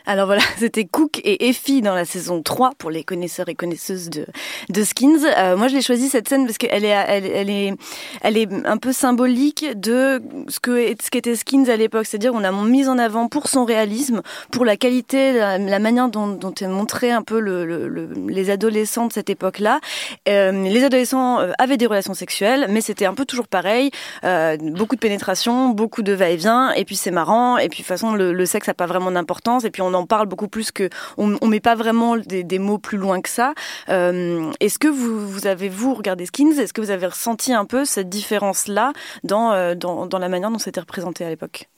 Alors 0.09 0.25
voilà, 0.25 0.41
c'était 0.57 0.85
Cook 0.85 1.21
et 1.23 1.49
Effie 1.49 1.83
dans 1.83 1.93
la 1.93 2.03
saison 2.03 2.41
3 2.41 2.71
pour 2.79 2.89
les 2.89 3.03
connaisseurs 3.03 3.47
et 3.47 3.53
connaisseuses 3.53 4.09
de, 4.09 4.25
de 4.69 4.83
Skins. 4.83 5.23
Euh, 5.37 5.55
moi, 5.55 5.67
je 5.67 5.75
l'ai 5.75 5.83
choisi 5.83 6.09
cette 6.09 6.27
scène 6.27 6.47
parce 6.47 6.57
qu'elle 6.57 6.83
est, 6.83 6.87
elle, 6.87 7.49
est, 7.51 7.75
elle 8.21 8.35
est 8.35 8.49
un 8.65 8.77
peu 8.77 8.91
symbolique 8.91 9.67
de 9.79 10.19
ce 10.47 10.57
ce 10.59 11.09
qu'était 11.11 11.35
Skins 11.35 11.69
à 11.69 11.75
l'époque. 11.75 12.07
C'est-à-dire, 12.07 12.33
on 12.33 12.43
a 12.43 12.51
mis 12.51 12.87
en 12.87 12.97
avant 12.97 13.27
pour 13.27 13.47
son 13.47 13.65
réalisme, 13.65 14.23
pour 14.51 14.65
la 14.65 14.77
qualité, 14.77 15.33
la, 15.33 15.79
manière 15.79 16.09
dont, 16.09 16.39
est 16.59 16.67
montré 16.67 17.11
un 17.11 17.21
peu 17.21 17.39
le, 17.39 17.63
le, 17.63 17.87
le, 17.87 18.09
les 18.27 18.49
adolescents 18.49 19.05
de 19.05 19.13
cette 19.13 19.29
époque-là. 19.29 19.79
Euh, 20.27 20.51
les 20.51 20.83
adolescents 20.83 21.39
euh, 21.39 21.51
avaient 21.59 21.77
des 21.77 21.85
relations 21.85 22.15
sexuelles, 22.15 22.65
mais 22.69 22.81
c'était 22.81 23.05
un 23.05 23.13
peu 23.13 23.25
toujours 23.25 23.47
pareil. 23.47 23.91
Beaucoup 24.23 24.95
de 24.95 25.01
pénétration, 25.01 25.69
beaucoup 25.69 26.01
de 26.01 26.13
va-et-vient, 26.13 26.71
et 26.71 26.83
puis 26.83 26.95
c'est 26.95 27.11
marrant. 27.11 27.59
Et 27.59 27.69
puis 27.69 27.77
de 27.77 27.83
toute 27.83 27.85
façon, 27.85 28.13
le 28.13 28.45
sexe 28.47 28.67
n'a 28.67 28.73
pas 28.73 28.87
vraiment 28.87 29.11
d'importance. 29.11 29.65
Et 29.65 29.69
puis 29.69 29.83
on 29.83 29.98
en 29.98 29.98
parle 30.05 30.27
beaucoup 30.27 30.47
plus 30.47 30.71
que 30.71 30.89
on, 31.17 31.37
on 31.41 31.47
met 31.47 31.59
pas 31.59 31.75
vraiment 31.75 32.17
des, 32.17 32.59
mots 32.59 32.77
plus 32.77 32.97
loin 32.97 33.21
que 33.21 33.29
ça. 33.29 33.53
Euh, 33.89 34.51
Est-ce 34.59 34.79
que 34.79 34.87
vous, 34.87 35.47
avez 35.47 35.69
vous 35.69 35.93
regardé 35.93 36.25
Skins? 36.25 36.59
Est-ce 36.59 36.73
que 36.73 36.81
vous 36.81 36.91
avez 36.91 37.07
ressenti 37.07 37.53
un 37.53 37.65
peu 37.65 37.85
cette 37.85 38.09
différence 38.09 38.67
là 38.67 38.93
euh, 39.31 39.75
dans 39.75 40.19
la 40.19 40.29
manière 40.29 40.51
dont 40.51 40.59
c'était 40.59 40.81
représenté 40.81 41.25
à 41.25 41.29
l'époque? 41.29 41.69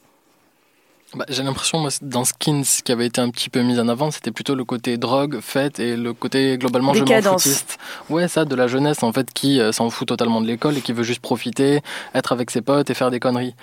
Bah, 1.15 1.25
J'ai 1.29 1.43
l'impression, 1.43 1.79
moi, 1.79 1.89
dans 2.01 2.23
Skins, 2.23 2.63
qui 2.83 2.91
avait 2.91 3.07
été 3.07 3.19
un 3.19 3.29
petit 3.29 3.49
peu 3.49 3.61
mis 3.61 3.79
en 3.79 3.87
avant, 3.87 4.11
c'était 4.11 4.31
plutôt 4.31 4.55
le 4.55 4.63
côté 4.63 4.97
drogue, 4.97 5.39
fête 5.41 5.79
et 5.79 5.97
le 5.97 6.13
côté 6.13 6.57
globalement 6.57 6.93
je 6.93 7.03
m'en 7.03 7.21
foutiste. 7.21 7.77
Ouais, 8.09 8.27
ça, 8.27 8.45
de 8.45 8.55
la 8.55 8.67
jeunesse, 8.67 9.03
en 9.03 9.11
fait, 9.11 9.31
qui 9.33 9.59
euh, 9.59 9.71
s'en 9.71 9.89
fout 9.89 10.07
totalement 10.07 10.41
de 10.41 10.47
l'école 10.47 10.77
et 10.77 10.81
qui 10.81 10.93
veut 10.93 11.03
juste 11.03 11.21
profiter, 11.21 11.81
être 12.15 12.31
avec 12.31 12.49
ses 12.49 12.61
potes 12.61 12.89
et 12.89 12.93
faire 12.93 13.11
des 13.11 13.19
conneries. 13.19 13.55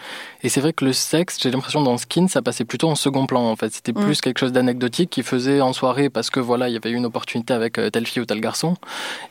Et 0.42 0.48
c'est 0.48 0.60
vrai 0.60 0.72
que 0.72 0.84
le 0.84 0.92
sexe, 0.92 1.38
j'ai 1.40 1.50
l'impression, 1.50 1.82
dans 1.82 1.96
Skins, 1.96 2.28
ça 2.28 2.42
passait 2.42 2.64
plutôt 2.64 2.88
en 2.90 2.94
second 2.94 3.26
plan, 3.26 3.42
en 3.42 3.56
fait. 3.56 3.72
C'était 3.72 3.92
mm. 3.92 4.04
plus 4.04 4.20
quelque 4.20 4.38
chose 4.38 4.52
d'anecdotique 4.52 5.10
qui 5.10 5.22
faisait 5.22 5.60
en 5.60 5.72
soirée 5.72 6.10
parce 6.10 6.30
que, 6.30 6.40
voilà, 6.40 6.68
il 6.68 6.74
y 6.74 6.76
avait 6.76 6.90
eu 6.90 6.96
une 6.96 7.06
opportunité 7.06 7.54
avec 7.54 7.78
euh, 7.78 7.88
telle 7.90 8.06
fille 8.06 8.20
ou 8.20 8.26
tel 8.26 8.40
garçon. 8.40 8.76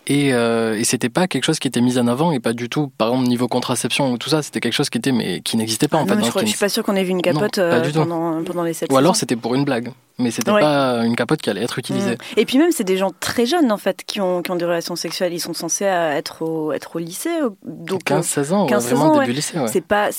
Et, 0.08 0.34
euh, 0.34 0.78
et 0.78 0.84
c'était 0.84 1.10
pas 1.10 1.28
quelque 1.28 1.44
chose 1.44 1.60
qui 1.60 1.68
était 1.68 1.82
mis 1.82 2.00
en 2.00 2.08
avant 2.08 2.32
et 2.32 2.40
pas 2.40 2.54
du 2.54 2.68
tout, 2.68 2.92
par 2.98 3.10
exemple, 3.10 3.28
niveau 3.28 3.48
contraception 3.48 4.12
ou 4.12 4.18
tout 4.18 4.30
ça, 4.30 4.42
c'était 4.42 4.60
quelque 4.60 4.74
chose 4.74 4.90
qui 4.90 4.98
était, 4.98 5.12
mais 5.12 5.42
qui 5.42 5.56
n'existait 5.58 5.88
pas, 5.88 5.98
ah 6.00 6.02
en 6.02 6.06
non, 6.06 6.16
fait. 6.16 6.26
Je, 6.26 6.30
crois, 6.30 6.42
je, 6.42 6.48
suis 6.48 6.58
pas 6.58 6.70
sûr 6.70 6.84
qu'on 6.84 6.96
ait 6.96 7.04
vu 7.04 7.12
une 7.12 7.22
capote 7.22 7.60
non, 7.60 7.70
pas 7.70 7.80
du 7.82 7.92
tout 7.92 8.07
pendant, 8.08 8.44
pendant 8.44 8.64
les 8.64 8.74
7 8.74 8.92
Ou 8.92 8.98
alors 8.98 9.16
c'était 9.16 9.36
pour 9.36 9.56
une 9.56 9.66
blague. 9.66 9.92
Mais 10.20 10.32
c'était 10.32 10.52
Ouais. 10.52 10.62
pas 10.62 11.04
une 11.06 11.16
capote 11.16 11.42
qui 11.42 11.50
allait 11.50 11.64
être 11.64 11.78
utilisée. 11.80 12.14
Mm. 12.16 12.18
Et 12.40 12.46
puis 12.46 12.58
même, 12.58 12.72
c'est 12.72 12.84
des 12.84 12.98
gens 12.98 13.12
très 13.20 13.46
jeunes 13.46 13.72
en 13.72 13.78
fait 13.78 14.04
qui 14.06 14.20
ont, 14.22 14.42
qui 14.42 14.52
ont 14.52 14.56
des 14.56 14.66
relations 14.66 14.96
sexuelles. 14.96 15.34
Ils 15.34 15.40
sont 15.40 15.54
censés 15.54 15.86
euh, 15.86 16.12
être 16.14 16.42
au, 16.42 16.72
être 16.72 16.96
au 16.96 17.00
lycée. 17.00 17.30
au- 17.44 17.56
Donc, 17.64 18.04
15-16 18.06 18.52
ans, 18.54 18.64
ouais, 18.66 18.72
15-16 18.72 18.80
vraiment 18.96 19.06
ans, 19.14 19.20
début 19.20 19.28
ouais. 19.30 19.34
lycée. 19.36 19.60
Ouais. 19.60 19.68
C'est 19.68 19.82
pas, 19.82 20.10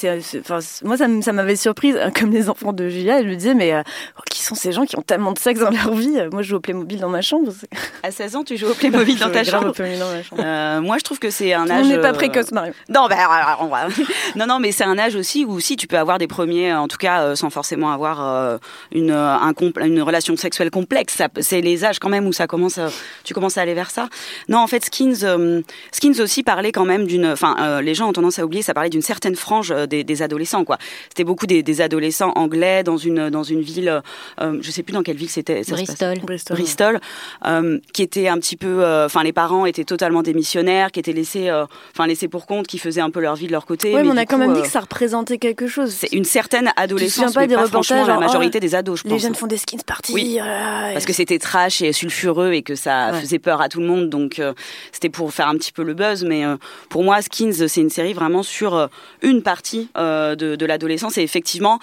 enfin, 0.40 0.61
c'est- 0.61 0.85
moi 0.85 0.97
ça, 0.97 1.33
m'avait 1.33 1.57
surprise, 1.57 1.97
hein, 2.00 2.11
comme 2.19 2.31
les 2.31 2.49
enfants 2.50 2.73
de 2.73 2.88
Julia. 2.88 3.23
Je 3.23 3.28
me 3.28 3.35
disais, 3.37 3.55
mais 3.55 3.73
euh, 3.73 3.83
qui 4.31 4.43
sont 4.43 4.55
ces 4.55 4.73
gens 4.73 4.85
qui 4.85 4.97
ont 4.99 5.02
tellement 5.02 5.33
de 5.33 5.38
sexe 5.38 5.61
dans 5.61 5.71
leur 5.71 5.93
vie? 5.95 6.17
Moi, 6.33 6.43
je 6.43 6.49
joue 6.50 6.57
au 6.57 6.61
Playmobil 6.61 7.00
dans 7.00 7.09
ma 7.09 7.23
chambre. 7.23 7.52
À 8.02 8.11
16 8.12 8.37
ans, 8.37 8.45
tu 8.45 8.57
joues 8.57 8.69
au 8.69 8.75
Playmobil 8.75 9.19
dans 9.19 9.31
ta 9.31 9.43
chambre 9.43 9.69
au 9.71 9.73
Playmobil 9.73 9.99
dans 9.99 10.11
ma 10.11 10.23
chambre. 10.23 10.43
Euh, 10.45 10.81
moi, 10.81 10.99
je 10.99 11.02
trouve 11.05 11.19
que 11.19 11.31
c'est 11.31 11.52
un 11.52 11.64
Tout 11.67 11.73
âge. 11.73 11.81
monde 11.83 11.88
n'est 11.88 12.00
pas 12.00 12.11
euh, 12.11 12.12
précoce, 12.12 12.52
Mario. 12.52 12.73
Non, 12.88 13.07
bah, 13.09 13.57
on 13.61 13.67
va- 13.67 13.88
non, 14.37 14.47
non, 14.47 14.61
mais 14.61 14.71
c'est 14.73 14.85
un 14.85 14.97
âge 14.99 15.17
aussi 15.17 15.45
où 15.45 15.59
si 15.61 15.76
tu 15.76 15.87
peux 15.88 15.99
avoir 15.99 16.19
des 16.19 16.28
premiers, 16.28 16.73
en 16.75 16.87
tout 16.87 16.97
cas, 16.97 17.23
euh, 17.23 17.35
sans 17.35 17.50
forcément 17.50 17.90
avoir 17.90 18.25
euh, 18.25 18.59
une 18.93 19.11
euh, 19.11 19.35
un 19.37 19.52
compl- 19.52 19.83
une 19.88 20.00
relation 20.02 20.37
sexuelle 20.37 20.71
complexe. 20.71 21.21
C'est 21.40 21.61
les 21.61 21.85
âges 21.85 21.99
quand 21.99 22.09
même 22.09 22.26
où 22.26 22.33
ça 22.33 22.47
commence, 22.47 22.78
à- 22.78 22.90
tu 23.25 23.35
commences 23.35 23.59
à 23.59 23.62
aller 23.62 23.75
vers 23.75 23.90
ça. 23.90 24.09
Non, 24.49 24.59
en 24.59 24.66
fait, 24.66 24.85
Skins, 24.85 25.25
euh, 25.25 25.62
Skins 25.92 26.21
aussi 26.21 26.42
parlait 26.42 26.73
quand 26.73 26.85
même 26.85 27.07
d'une, 27.07 27.26
enfin, 27.26 27.57
euh, 27.61 27.80
les 27.83 27.95
gens 27.95 28.09
ont 28.09 28.12
tendance 28.12 28.38
à 28.38 28.45
oublier, 28.45 28.62
ça 28.62 28.75
parlait 28.75 28.90
d'une 28.90 29.02
certaine 29.02 29.35
frange 29.37 29.71
euh, 29.73 29.87
des, 29.87 30.04
des 30.04 30.23
adolescents, 30.23 30.64
quoi. 30.64 30.78
C'était 31.09 31.25
beaucoup 31.25 31.47
des, 31.47 31.62
des 31.62 31.80
adolescents 31.80 32.33
anglais 32.37 32.83
dans 32.83 32.97
une 32.97 33.30
dans 33.30 33.42
une 33.42 33.61
ville, 33.61 34.02
euh, 34.40 34.59
je 34.61 34.71
sais 34.71 34.83
plus 34.83 34.92
dans 34.92 35.02
quelle 35.02 35.16
ville 35.16 35.28
c'était. 35.30 35.62
Bristol. 35.68 36.18
Bristol. 36.21 36.57
Bristol, 36.57 37.00
euh, 37.47 37.78
qui 37.92 38.02
était 38.02 38.28
un 38.28 38.38
petit 38.38 38.57
peu, 38.57 38.85
euh, 38.85 39.07
enfin 39.07 39.23
les 39.23 39.33
parents 39.33 39.66
étaient 39.66 39.85
totalement 39.85 40.23
démissionnaires, 40.23 40.90
qui 40.92 41.00
étaient 41.00 41.12
laissés, 41.12 41.49
euh, 41.49 41.64
enfin 41.95 42.07
laissés 42.07 42.28
pour 42.28 42.47
compte, 42.47 42.66
qui 42.66 42.78
faisaient 42.78 43.00
un 43.00 43.11
peu 43.11 43.21
leur 43.21 43.35
vie 43.37 43.47
de 43.47 43.52
leur 43.52 43.66
côté. 43.66 43.95
Ouais, 43.95 44.02
mais 44.02 44.11
on 44.11 44.16
a 44.16 44.26
quand 44.26 44.38
même 44.38 44.52
dit 44.52 44.61
euh, 44.61 44.62
que 44.62 44.68
ça 44.68 44.80
représentait 44.80 45.38
quelque 45.38 45.66
chose. 45.66 45.90
c'est 45.92 46.12
une 46.12 46.25
certaine 46.25 46.66
Tu 46.66 46.73
adolescence, 46.83 47.35
pas 47.35 47.40
mais 47.40 47.47
des 47.47 47.54
pas 47.54 47.62
reportages 47.64 47.99
franchement 47.99 48.14
la 48.14 48.26
majorité 48.26 48.59
oh, 48.59 48.61
des 48.61 48.75
ados, 48.75 48.99
je 48.99 49.02
pense. 49.04 49.12
Les 49.12 49.18
jeunes 49.18 49.35
font 49.35 49.47
des 49.47 49.57
skins 49.57 49.77
parties. 49.85 50.12
Oui. 50.12 50.38
oh 50.40 50.44
là 50.44 50.88
là. 50.88 50.92
Parce 50.92 51.04
que 51.04 51.12
c'était 51.12 51.38
trash 51.38 51.82
et 51.82 51.92
sulfureux 51.92 52.52
et 52.52 52.62
que 52.62 52.75
ça 52.75 53.11
Ouais. 53.12 53.20
faisait 53.20 53.38
peur 53.38 53.61
à 53.61 53.68
tout 53.68 53.80
le 53.80 53.87
monde, 53.87 54.08
donc 54.11 54.38
euh, 54.38 54.52
c'était 54.92 55.08
pour 55.08 55.32
faire 55.32 55.49
un 55.49 55.56
petit 55.56 55.73
peu 55.73 55.82
le 55.82 55.94
buzz. 55.94 56.25
Mais 56.25 56.44
euh, 56.44 56.56
pour 56.88 57.04
moi, 57.04 57.20
Skins, 57.23 57.66
c'est 57.68 57.80
une 57.80 57.90
série 57.90 58.12
vraiment 58.12 58.42
sur 58.42 58.75
euh, 58.75 58.87
une 59.23 59.42
partie 59.42 59.88
euh, 59.97 60.35
de, 60.35 60.56
de 60.56 60.66
l'adolescence 60.66 61.18
et 61.18 61.23
effectivement. 61.23 61.78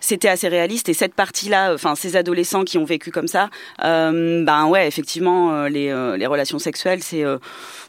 C'était 0.00 0.28
assez 0.28 0.48
réaliste 0.48 0.88
et 0.88 0.94
cette 0.94 1.14
partie-là, 1.14 1.72
enfin 1.74 1.94
ces 1.94 2.16
adolescents 2.16 2.64
qui 2.64 2.78
ont 2.78 2.84
vécu 2.84 3.10
comme 3.10 3.28
ça, 3.28 3.50
euh, 3.84 4.44
ben 4.44 4.66
ouais, 4.66 4.86
effectivement, 4.86 5.52
euh, 5.52 5.68
les, 5.68 5.88
euh, 5.90 6.16
les 6.16 6.26
relations 6.26 6.58
sexuelles, 6.58 7.02
c'est 7.02 7.24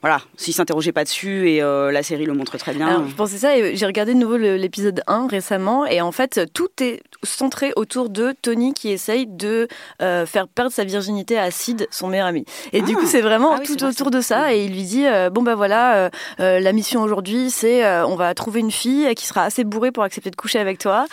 voilà, 0.01 0.21
s'ils 0.37 0.53
s'interrogeaient 0.53 0.91
pas 0.91 1.03
dessus 1.03 1.49
et 1.49 1.59
la 1.59 2.03
série 2.03 2.25
le 2.25 2.33
montre 2.33 2.57
très 2.57 2.73
bien. 2.73 2.87
Alors, 2.87 3.07
je 3.07 3.15
pensais 3.15 3.37
ça 3.37 3.57
et 3.57 3.75
j'ai 3.75 3.85
regardé 3.85 4.13
de 4.13 4.19
nouveau 4.19 4.37
l'épisode 4.37 5.01
1 5.07 5.27
récemment 5.27 5.85
et 5.85 6.01
en 6.01 6.11
fait 6.11 6.41
tout 6.53 6.69
est 6.81 7.01
centré 7.23 7.73
autour 7.75 8.09
de 8.09 8.33
Tony 8.41 8.73
qui 8.73 8.89
essaye 8.89 9.27
de 9.27 9.67
euh, 10.01 10.25
faire 10.25 10.47
perdre 10.47 10.71
sa 10.71 10.83
virginité 10.85 11.37
à 11.37 11.51
Sid, 11.51 11.87
son 11.91 12.07
meilleur 12.07 12.27
ami. 12.27 12.45
Et 12.73 12.81
du 12.81 12.93
Ah. 12.95 12.99
coup 12.99 13.05
c'est 13.05 13.21
vraiment 13.21 13.53
Ah 13.55 13.59
oui, 13.59 13.67
tout 13.67 13.73
vrai, 13.77 13.89
autour 13.89 14.09
de 14.11 14.21
ça 14.21 14.53
et 14.53 14.63
il 14.65 14.71
lui 14.71 14.83
dit 14.83 15.05
euh, 15.05 15.29
bon 15.29 15.41
bah 15.41 15.55
voilà 15.55 16.09
euh, 16.39 16.59
la 16.59 16.71
mission 16.73 17.01
aujourd'hui 17.01 17.49
c'est 17.49 17.85
on 18.03 18.15
va 18.15 18.33
trouver 18.33 18.59
une 18.61 18.71
fille 18.71 19.13
qui 19.15 19.25
sera 19.25 19.43
assez 19.43 19.63
bourrée 19.63 19.91
pour 19.91 20.03
accepter 20.03 20.31
de 20.31 20.35
coucher 20.35 20.59
avec 20.59 20.77
toi 20.79 21.05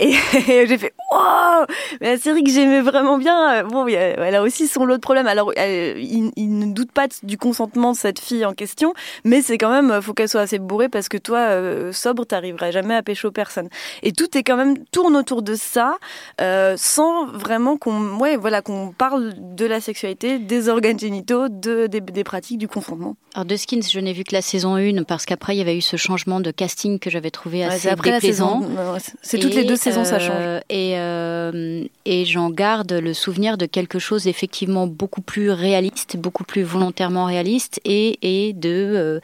et, 0.00 0.12
j'ai 0.46 0.78
fait 0.78 0.92
wow 1.10 1.66
mais 2.00 2.12
la 2.14 2.18
série 2.18 2.42
que 2.44 2.50
j'aimais 2.50 2.80
vraiment 2.80 3.18
bien 3.18 3.54
euh, 3.54 3.62
bon 3.64 3.86
elle 3.86 4.34
a 4.34 4.42
aussi 4.42 4.66
son 4.68 4.84
lot 4.84 4.96
de 4.96 5.00
problèmes 5.00 5.26
alors 5.26 5.52
elle- 5.56 5.98
il, 5.98 6.30
il 6.36 6.58
ne 6.58 6.72
doute 6.72 6.92
pas 6.92 7.06
du 7.22 7.38
consentement 7.38 7.92
de 7.92 7.96
cette 7.96 8.18
fille 8.20 8.44
en 8.44 8.52
question 8.52 8.92
mais 9.24 9.42
c'est 9.42 9.58
quand 9.58 9.70
même, 9.70 10.00
faut 10.02 10.12
qu'elle 10.14 10.28
soit 10.28 10.40
assez 10.42 10.58
bourrée 10.58 10.88
parce 10.88 11.08
que 11.08 11.16
toi, 11.16 11.38
euh, 11.38 11.92
sobre, 11.92 12.24
t'arriverais 12.26 12.72
jamais 12.72 12.94
à 12.94 13.02
pécho 13.02 13.30
personne. 13.30 13.68
Et 14.02 14.12
tout 14.12 14.36
est 14.36 14.42
quand 14.42 14.56
même 14.56 14.76
tourne 14.92 15.16
autour 15.16 15.42
de 15.42 15.54
ça, 15.54 15.96
euh, 16.40 16.74
sans 16.76 17.26
vraiment 17.26 17.76
qu'on, 17.76 18.16
ouais, 18.18 18.36
voilà, 18.36 18.60
qu'on 18.62 18.92
parle 18.96 19.32
de 19.38 19.66
la 19.66 19.80
sexualité, 19.80 20.38
des 20.38 20.68
organes 20.68 20.98
génitaux, 20.98 21.48
de, 21.48 21.86
des, 21.86 22.00
des 22.00 22.24
pratiques 22.24 22.58
du 22.58 22.68
consentement. 22.68 23.16
Alors 23.34 23.44
de 23.46 23.56
Skins, 23.56 23.82
je 23.90 23.98
n'ai 24.00 24.12
vu 24.12 24.24
que 24.24 24.34
la 24.34 24.42
saison 24.42 24.76
1 24.76 25.02
parce 25.04 25.24
qu'après 25.26 25.54
il 25.54 25.58
y 25.58 25.62
avait 25.62 25.76
eu 25.76 25.80
ce 25.82 25.96
changement 25.96 26.40
de 26.40 26.50
casting 26.50 26.98
que 26.98 27.10
j'avais 27.10 27.30
trouvé 27.30 27.60
Ouais, 27.60 27.64
assez 27.74 27.88
la 27.88 27.94
déplaisant. 27.96 28.60
saison. 28.60 28.92
ouais, 28.92 28.98
c'est- 29.22 29.38
toutes 29.38 29.54
les 29.54 29.62
Et, 29.62 29.64
deux 29.64 29.76
saisons, 29.76 30.04
ça 30.04 30.18
euh. 30.34 30.60
Et, 30.68 30.92
euh, 30.98 31.84
et 32.04 32.24
j'en 32.24 32.50
garde 32.50 32.92
le 32.92 33.14
souvenir 33.14 33.56
de 33.58 33.66
quelque 33.66 33.98
chose 33.98 34.26
effectivement 34.26 34.86
beaucoup 34.86 35.20
plus 35.22 35.50
réaliste, 35.50 36.16
beaucoup 36.16 36.44
plus 36.44 36.62
volontairement 36.62 37.24
réaliste 37.26 37.80
et, 37.84 38.18
et, 38.22 38.52
de, 38.52 38.68
euh, 38.70 39.20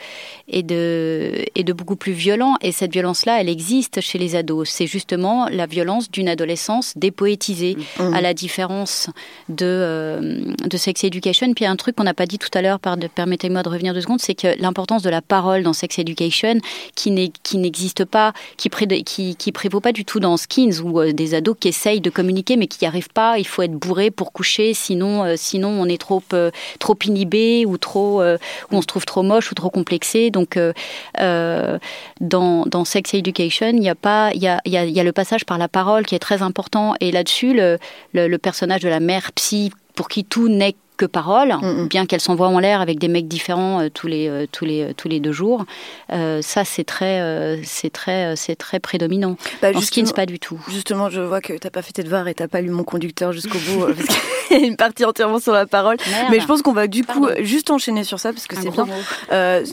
et, 0.49 0.62
de, 0.62 1.45
et 1.55 1.64
de 1.64 1.73
beaucoup 1.73 1.97
plus 1.97 2.12
violent. 2.12 2.55
Et 2.62 2.73
cette 2.73 2.93
violence-là, 2.93 3.40
elle 3.40 3.49
existe 3.49 4.00
chez 4.00 4.19
les 4.19 4.37
ados. 4.37 4.69
C'est 4.69 4.87
justement 4.87 5.49
la 5.49 5.67
violence 5.67 6.11
d'une 6.11 6.29
adolescence 6.29 6.93
dépoétisée, 6.97 7.76
Mmh. 7.99 8.14
à 8.14 8.21
la 8.21 8.35
différence 8.35 9.09
de, 9.49 9.64
euh, 9.67 10.55
de 10.64 10.76
Sex 10.76 11.05
Education. 11.05 11.52
Puis 11.55 11.64
un 11.64 11.76
truc 11.76 11.97
qu'on 11.97 12.05
n'a 12.05 12.14
pas 12.14 12.26
dit 12.26 12.38
tout 12.38 12.49
à 12.55 12.62
l'heure, 12.62 12.79
permettez-moi 12.81 13.62
de 13.62 13.69
revenir 13.69 13.95
deux 13.95 14.00
secondes, 14.02 14.21
c'est 14.21 14.35
que 14.35 14.61
l'importance 14.61 15.02
de 15.02 15.11
la 15.11 15.21
parole 15.23 15.62
dans 15.62 15.73
Sex 15.73 15.99
Education, 15.99 16.55
qui 16.95 17.11
n'existe 17.11 18.05
pas, 18.05 18.33
qui, 18.57 18.69
pré- 18.69 19.02
qui, 19.05 19.37
qui 19.37 19.52
prévaut 19.52 19.81
pas 19.81 19.93
du 19.93 20.05
tout 20.05 20.21
dans 20.21 20.37
Skins, 20.37 20.81
où 20.85 21.00
euh, 21.00 21.12
des 21.12 21.35
ados 21.35 21.57
qui 21.59 21.69
essayent 21.69 22.00
de 22.00 22.11
communiquer 22.11 22.57
mais 22.57 22.66
qui 22.66 22.79
n'y 22.83 22.88
arrivent 22.88 23.12
pas, 23.12 23.38
il 23.38 23.46
faut 23.46 23.62
être 23.62 23.72
bourré 23.72 24.11
pour 24.11 24.33
coucher, 24.33 24.74
sinon, 24.74 25.24
euh, 25.24 25.35
sinon 25.37 25.68
on 25.68 25.87
est 25.87 26.01
trop, 26.01 26.22
euh, 26.33 26.51
trop 26.79 26.96
inhibé 27.05 27.64
ou 27.66 27.79
trop, 27.79 28.22
on 28.70 28.83
se 28.83 28.87
trouve 28.87 29.05
trop 29.05 29.22
moche 29.22 29.51
ou 29.51 29.55
trop 29.55 29.70
complexé. 29.70 30.31
Donc 30.31 30.59
dans, 31.18 31.81
dans 32.66 32.85
Sex 32.85 33.14
Education, 33.14 33.68
il 33.68 33.83
y 33.83 33.88
a 33.88 33.94
pas, 33.94 34.31
il 34.35 34.42
y 34.42 34.48
a, 34.48 34.61
y, 34.64 34.70
y 34.70 35.01
a 35.01 35.05
le 35.05 35.12
passage 35.12 35.44
par 35.44 35.59
la 35.59 35.68
parole 35.68 36.07
qui 36.07 36.14
est 36.14 36.20
très 36.20 36.42
important. 36.42 36.94
Et 37.01 37.11
là-dessus, 37.12 37.55
le, 37.55 37.79
le, 38.12 38.29
le 38.29 38.38
personnage 38.38 38.83
de 38.83 38.88
la 38.88 39.01
mère 39.01 39.33
psy, 39.33 39.72
pour 39.94 40.09
qui 40.09 40.24
tout 40.24 40.48
n'est 40.48 40.77
que 41.00 41.06
parole, 41.06 41.54
mm, 41.54 41.66
mm. 41.66 41.88
bien 41.88 42.04
qu'elle 42.04 42.20
s'envoie 42.20 42.48
en 42.48 42.58
l'air 42.58 42.82
avec 42.82 42.98
des 42.98 43.08
mecs 43.08 43.26
différents 43.26 43.80
euh, 43.80 43.88
tous 43.88 44.06
les 44.06 44.28
euh, 44.28 44.46
tous 44.52 44.66
les 44.66 44.82
euh, 44.82 44.92
tous 44.94 45.08
les 45.08 45.18
deux 45.18 45.32
jours. 45.32 45.64
Ça 46.10 46.64
c'est 46.64 46.84
très 46.84 47.58
c'est 47.64 47.90
très 47.90 48.36
c'est 48.36 48.56
très 48.56 48.80
prédominant. 48.80 49.36
Bah, 49.62 49.68
en 49.74 49.80
skins 49.80 50.12
pas 50.12 50.26
du 50.26 50.38
tout. 50.38 50.60
Justement, 50.68 51.08
je 51.08 51.20
vois 51.20 51.40
que 51.40 51.54
t'as 51.54 51.70
pas 51.70 51.82
fait 51.82 51.92
tes 51.92 52.02
devoirs 52.02 52.28
et 52.28 52.34
t'as 52.34 52.48
pas 52.48 52.60
lu 52.60 52.70
mon 52.70 52.84
conducteur 52.84 53.32
jusqu'au 53.32 53.58
bout 53.58 53.86
parce 53.86 54.08
qu'il 54.48 54.60
y 54.60 54.64
a 54.64 54.66
une 54.66 54.76
partie 54.76 55.04
entièrement 55.04 55.38
sur 55.38 55.52
la 55.52 55.66
parole. 55.66 55.96
Mais 56.30 56.40
je 56.40 56.46
pense 56.46 56.60
qu'on 56.60 56.72
va 56.72 56.86
du 56.86 57.04
coup 57.04 57.28
juste 57.40 57.70
enchaîner 57.70 58.04
sur 58.04 58.18
ça 58.18 58.32
parce 58.32 58.46
que 58.46 58.56
c'est 58.56 58.70
bien. 58.70 58.86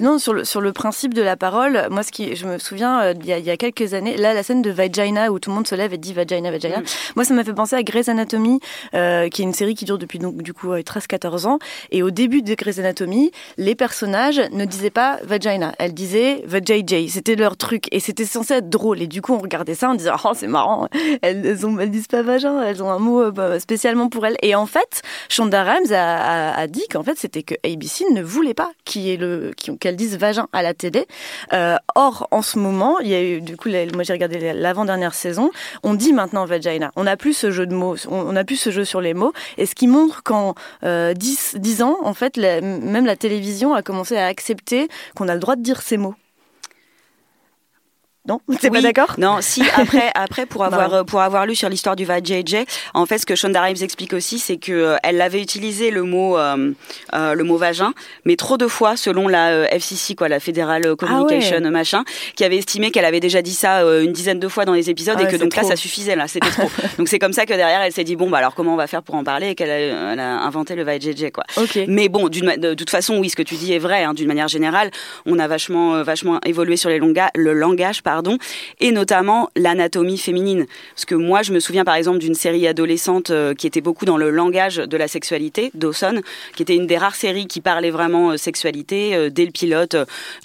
non, 0.02 0.20
sur 0.20 0.34
le 0.34 0.46
sur 0.46 0.62
le 0.62 0.72
principe 0.72 1.14
de 1.14 1.22
la 1.22 1.36
parole, 1.36 1.88
moi 1.92 2.04
ce 2.04 2.12
qui 2.12 2.36
je 2.36 2.46
me 2.46 2.58
souviens 2.58 3.12
il 3.12 3.26
y, 3.26 3.52
a, 3.52 3.58
quelques 3.58 3.94
années, 3.94 4.16
là 4.16 4.34
la 4.34 4.44
scène 4.44 4.62
de 4.62 4.72
Vagina 4.72 5.32
où 5.32 5.40
tout 5.40 5.50
le 5.50 5.56
monde 5.56 5.68
se 5.68 5.76
lève 5.76 5.94
et 5.94 5.98
dit 5.98 6.14
Vagina 6.14 6.52
Vagina. 6.52 6.80
Mm. 6.80 6.86
Moi 7.18 7.26
ça 7.26 7.34
m'a 7.34 7.44
fait 7.44 7.54
penser 7.54 7.76
à 7.76 7.84
Grey's 7.84 8.08
Anatomy 8.08 8.60
qui 8.92 8.98
est 8.98 9.40
une 9.40 9.54
série 9.54 9.76
qui 9.76 9.86
dure 9.86 9.98
depuis 9.98 10.20
donc 10.20 10.42
du 10.42 10.54
coup 10.54 10.72
13 10.82 11.08
14 11.08 11.17
ans. 11.26 11.60
Et 11.92 12.04
au 12.04 12.12
début 12.12 12.42
de 12.42 12.54
Grey's 12.56 12.80
Anatomy, 12.80 13.32
les 13.58 13.76
personnages 13.76 14.42
ne 14.52 14.66
disaient 14.66 14.90
pas 14.90 15.20
vagina, 15.24 15.74
elles 15.80 15.94
disaient 15.94 16.44
vajayjay. 16.46 17.08
C'était 17.10 17.36
leur 17.36 17.58
truc 17.58 17.86
et 17.92 18.00
c'était 18.00 18.26
censé 18.26 18.56
être 18.56 18.70
drôle. 18.70 19.02
Et 19.02 19.08
du 19.08 19.22
coup, 19.22 19.34
on 19.34 19.40
regardait 19.40 19.76
ça 19.76 19.90
en 19.90 19.96
disant 19.96 20.16
oh 20.24 20.32
c'est 20.34 20.48
marrant, 20.48 20.88
elles, 21.22 21.46
elles, 21.46 21.66
ont, 21.66 21.80
elles 21.80 21.92
disent 21.92 22.08
pas 22.08 22.22
vagin, 22.22 22.62
elles 22.62 22.84
ont 22.84 22.90
un 22.90 23.00
mot 23.00 23.22
euh, 23.22 23.32
bah, 23.32 23.60
spécialement 23.60 24.10
pour 24.10 24.26
elles. 24.26 24.38
Et 24.42 24.56
en 24.56 24.66
fait, 24.66 25.02
Shonda 25.30 25.64
Rhimes 25.64 25.94
a, 25.94 26.68
dit 26.68 26.84
qu'en 26.92 27.04
fait 27.04 27.18
c'était 27.18 27.44
que 27.44 27.56
ABC 27.64 28.06
ne 28.12 28.22
voulait 28.22 28.54
pas 28.54 28.72
qui 28.84 29.12
est 29.12 29.18
le 29.18 29.52
qu'elles 29.80 29.96
disent 29.96 30.18
vagin 30.18 30.48
à 30.54 30.62
la 30.62 30.74
télé. 30.74 31.06
Euh, 31.54 31.76
or 31.96 32.28
en 32.32 32.42
ce 32.42 32.60
moment, 32.60 33.00
il 33.00 33.08
y 33.08 33.14
a 33.14 33.22
eu 33.22 33.42
du 33.42 33.58
coup, 33.58 33.70
moi 33.70 34.04
j'ai 34.04 34.14
regardé 34.14 34.54
l'avant-dernière 34.54 35.14
saison, 35.14 35.52
on 35.84 35.94
dit 35.94 36.14
maintenant 36.14 36.46
vagina. 36.46 36.92
On 36.96 37.04
n'a 37.04 37.18
plus 37.18 37.34
ce 37.34 37.52
jeu 37.52 37.66
de 37.66 37.74
mots, 37.74 37.96
on 38.10 38.32
n'a 38.32 38.44
plus 38.44 38.58
ce 38.58 38.72
jeu 38.72 38.86
sur 38.86 39.02
les 39.02 39.14
mots. 39.14 39.34
Et 39.58 39.66
ce 39.66 39.76
qui 39.76 39.88
montre 39.88 40.22
quand 40.24 40.56
euh, 40.84 41.07
10, 41.14 41.56
10 41.60 41.82
ans, 41.82 41.98
en 42.04 42.14
fait, 42.14 42.38
même 42.38 43.06
la 43.06 43.16
télévision 43.16 43.74
a 43.74 43.82
commencé 43.82 44.18
à 44.18 44.28
accepter 44.28 44.88
qu'on 45.16 45.28
a 45.28 45.34
le 45.34 45.40
droit 45.40 45.56
de 45.56 45.62
dire 45.62 45.82
ces 45.82 45.98
mots. 45.98 46.16
Non 48.28 48.40
pas 48.48 48.56
Oui. 48.70 48.82
d'accord 48.82 49.16
Non, 49.18 49.38
si 49.42 49.64
après, 49.76 50.12
après 50.16 50.46
pour 50.46 50.64
avoir 50.66 50.90
Non. 50.90 50.96
euh, 50.98 51.04
pour 51.04 51.22
avoir 51.22 51.46
lu 51.46 51.56
sur 51.56 51.70
l'histoire 51.70 51.96
du 51.96 52.06
VJJ, 52.06 52.66
en 52.94 53.06
fait, 53.06 53.18
ce 53.20 53.26
que 53.26 53.36
Shonda 53.36 53.62
Rhimes 53.62 53.78
explique 53.82 54.14
aussi, 54.14 54.40
c'est 54.40 54.58
que 54.58 54.72
euh, 54.72 54.96
elle 55.04 55.22
avait 55.22 55.42
utilisé 55.42 55.92
le 55.92 56.04
mot 56.04 56.38
euh, 56.38 56.72
euh, 57.14 57.34
le 57.34 57.44
mot 57.44 57.58
vagin, 57.58 57.94
mais 58.26 58.36
trop 58.36 58.58
de 58.58 58.68
fois, 58.68 58.98
selon 58.98 59.28
la 59.28 59.72
FCC, 59.74 60.16
quoi, 60.16 60.28
la 60.28 60.40
Federal 60.40 60.96
Communication 60.96 61.58
Ah 61.60 61.64
ouais. 61.64 61.70
machin, 61.70 62.04
qui 62.36 62.44
avait 62.44 62.58
estimé 62.58 62.92
qu'elle 62.92 63.06
avait 63.06 63.20
déjà 63.22 63.42
dit 63.42 63.54
ça 63.54 63.82
une 64.02 64.12
dizaine 64.12 64.40
de 64.40 64.48
fois 64.48 64.66
dans 64.66 64.74
les 64.74 64.90
épisodes 64.90 65.16
Ah 65.18 65.24
et 65.24 65.26
que 65.26 65.32
c'est 65.32 65.38
donc 65.38 65.56
là, 65.56 65.64
ça 65.64 65.76
suffisait 65.76 66.16
là, 66.16 66.28
c'était 66.28 66.50
trop. 66.50 66.70
donc 66.98 67.08
c'est 67.08 67.20
comme 67.20 67.34
ça 67.34 67.46
que 67.46 67.54
derrière, 67.54 67.82
elle 67.82 67.94
s'est 67.94 68.04
dit 68.04 68.16
bon 68.18 68.30
bah 68.30 68.40
alors 68.40 68.56
comment 68.56 68.74
on 68.74 68.78
va 68.78 68.88
faire 68.88 69.04
pour 69.04 69.16
en 69.16 69.24
parler 69.24 69.50
et 69.50 69.56
qu'elle 69.56 69.70
a, 69.72 70.12
elle 70.14 70.20
a 70.20 70.42
inventé 70.42 70.76
le 70.76 70.84
VJJ 70.84 71.32
quoi. 71.32 71.44
Mais 71.88 72.10
bon, 72.10 72.28
de, 72.28 72.74
toute 72.74 72.90
façon, 72.90 73.18
oui, 73.18 73.30
ce 73.30 73.36
que 73.36 73.44
tu 73.44 73.56
dis 73.56 73.74
est 73.74 73.80
vrai. 73.80 74.04
hein, 74.04 74.14
d'une 74.14 74.28
manière 74.28 74.48
générale, 74.50 74.92
on 75.26 75.40
a 75.40 75.48
vachement, 75.48 76.04
vachement 76.04 76.40
évolué 76.46 76.76
sur 76.76 76.90
les 76.90 77.00
longa- 77.00 77.30
le 77.36 77.54
langage, 77.54 78.04
pardon. 78.04 78.17
Pardon, 78.18 78.40
et 78.80 78.92
notamment 78.92 79.52
l'anatomie 79.56 80.18
féminine. 80.18 80.66
Parce 80.96 81.06
que 81.06 81.14
moi, 81.14 81.44
je 81.44 81.54
me 81.54 81.60
souviens 81.60 81.86
par 81.86 81.94
exemple 81.94 82.18
d'une 82.18 82.34
série 82.34 82.66
adolescente 82.66 83.30
euh, 83.30 83.54
qui 83.54 83.68
était 83.68 83.80
beaucoup 83.80 84.06
dans 84.06 84.18
le 84.18 84.32
langage 84.32 84.78
de 84.78 84.98
la 84.98 85.08
sexualité, 85.08 85.70
Dawson, 85.76 86.22
qui 86.56 86.64
était 86.64 86.74
une 86.76 86.88
des 86.88 86.98
rares 86.98 87.14
séries 87.14 87.46
qui 87.46 87.62
parlait 87.62 87.92
vraiment 87.92 88.32
euh, 88.32 88.38
sexualité. 88.38 89.14
Euh, 89.14 89.30
dès 89.30 89.46
le 89.46 89.52
pilote, 89.52 89.96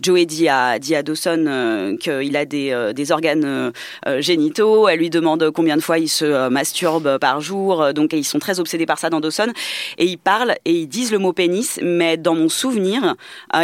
Joey 0.02 0.26
dit 0.26 0.50
à, 0.50 0.78
dit 0.78 0.94
à 0.94 1.02
Dawson 1.02 1.96
qu'il 1.98 2.36
a 2.36 2.44
des, 2.44 2.92
des 2.94 3.12
organes 3.12 3.72
génitaux. 4.18 4.88
Elle 4.88 4.98
lui 4.98 5.08
demande 5.08 5.50
combien 5.50 5.76
de 5.76 5.82
fois 5.82 5.98
il 5.98 6.08
se 6.08 6.48
masturbe 6.48 7.18
par 7.18 7.40
jour. 7.40 7.94
Donc 7.94 8.12
ils 8.12 8.24
sont 8.24 8.38
très 8.38 8.60
obsédés 8.60 8.86
par 8.86 8.98
ça 8.98 9.08
dans 9.08 9.20
Dawson. 9.20 9.52
Et 9.96 10.04
ils 10.04 10.18
parlent 10.18 10.56
et 10.66 10.72
ils 10.72 10.88
disent 10.88 11.12
le 11.12 11.18
mot 11.18 11.32
pénis, 11.32 11.80
mais 11.82 12.16
dans 12.16 12.34
mon 12.34 12.48
souvenir, 12.48 13.14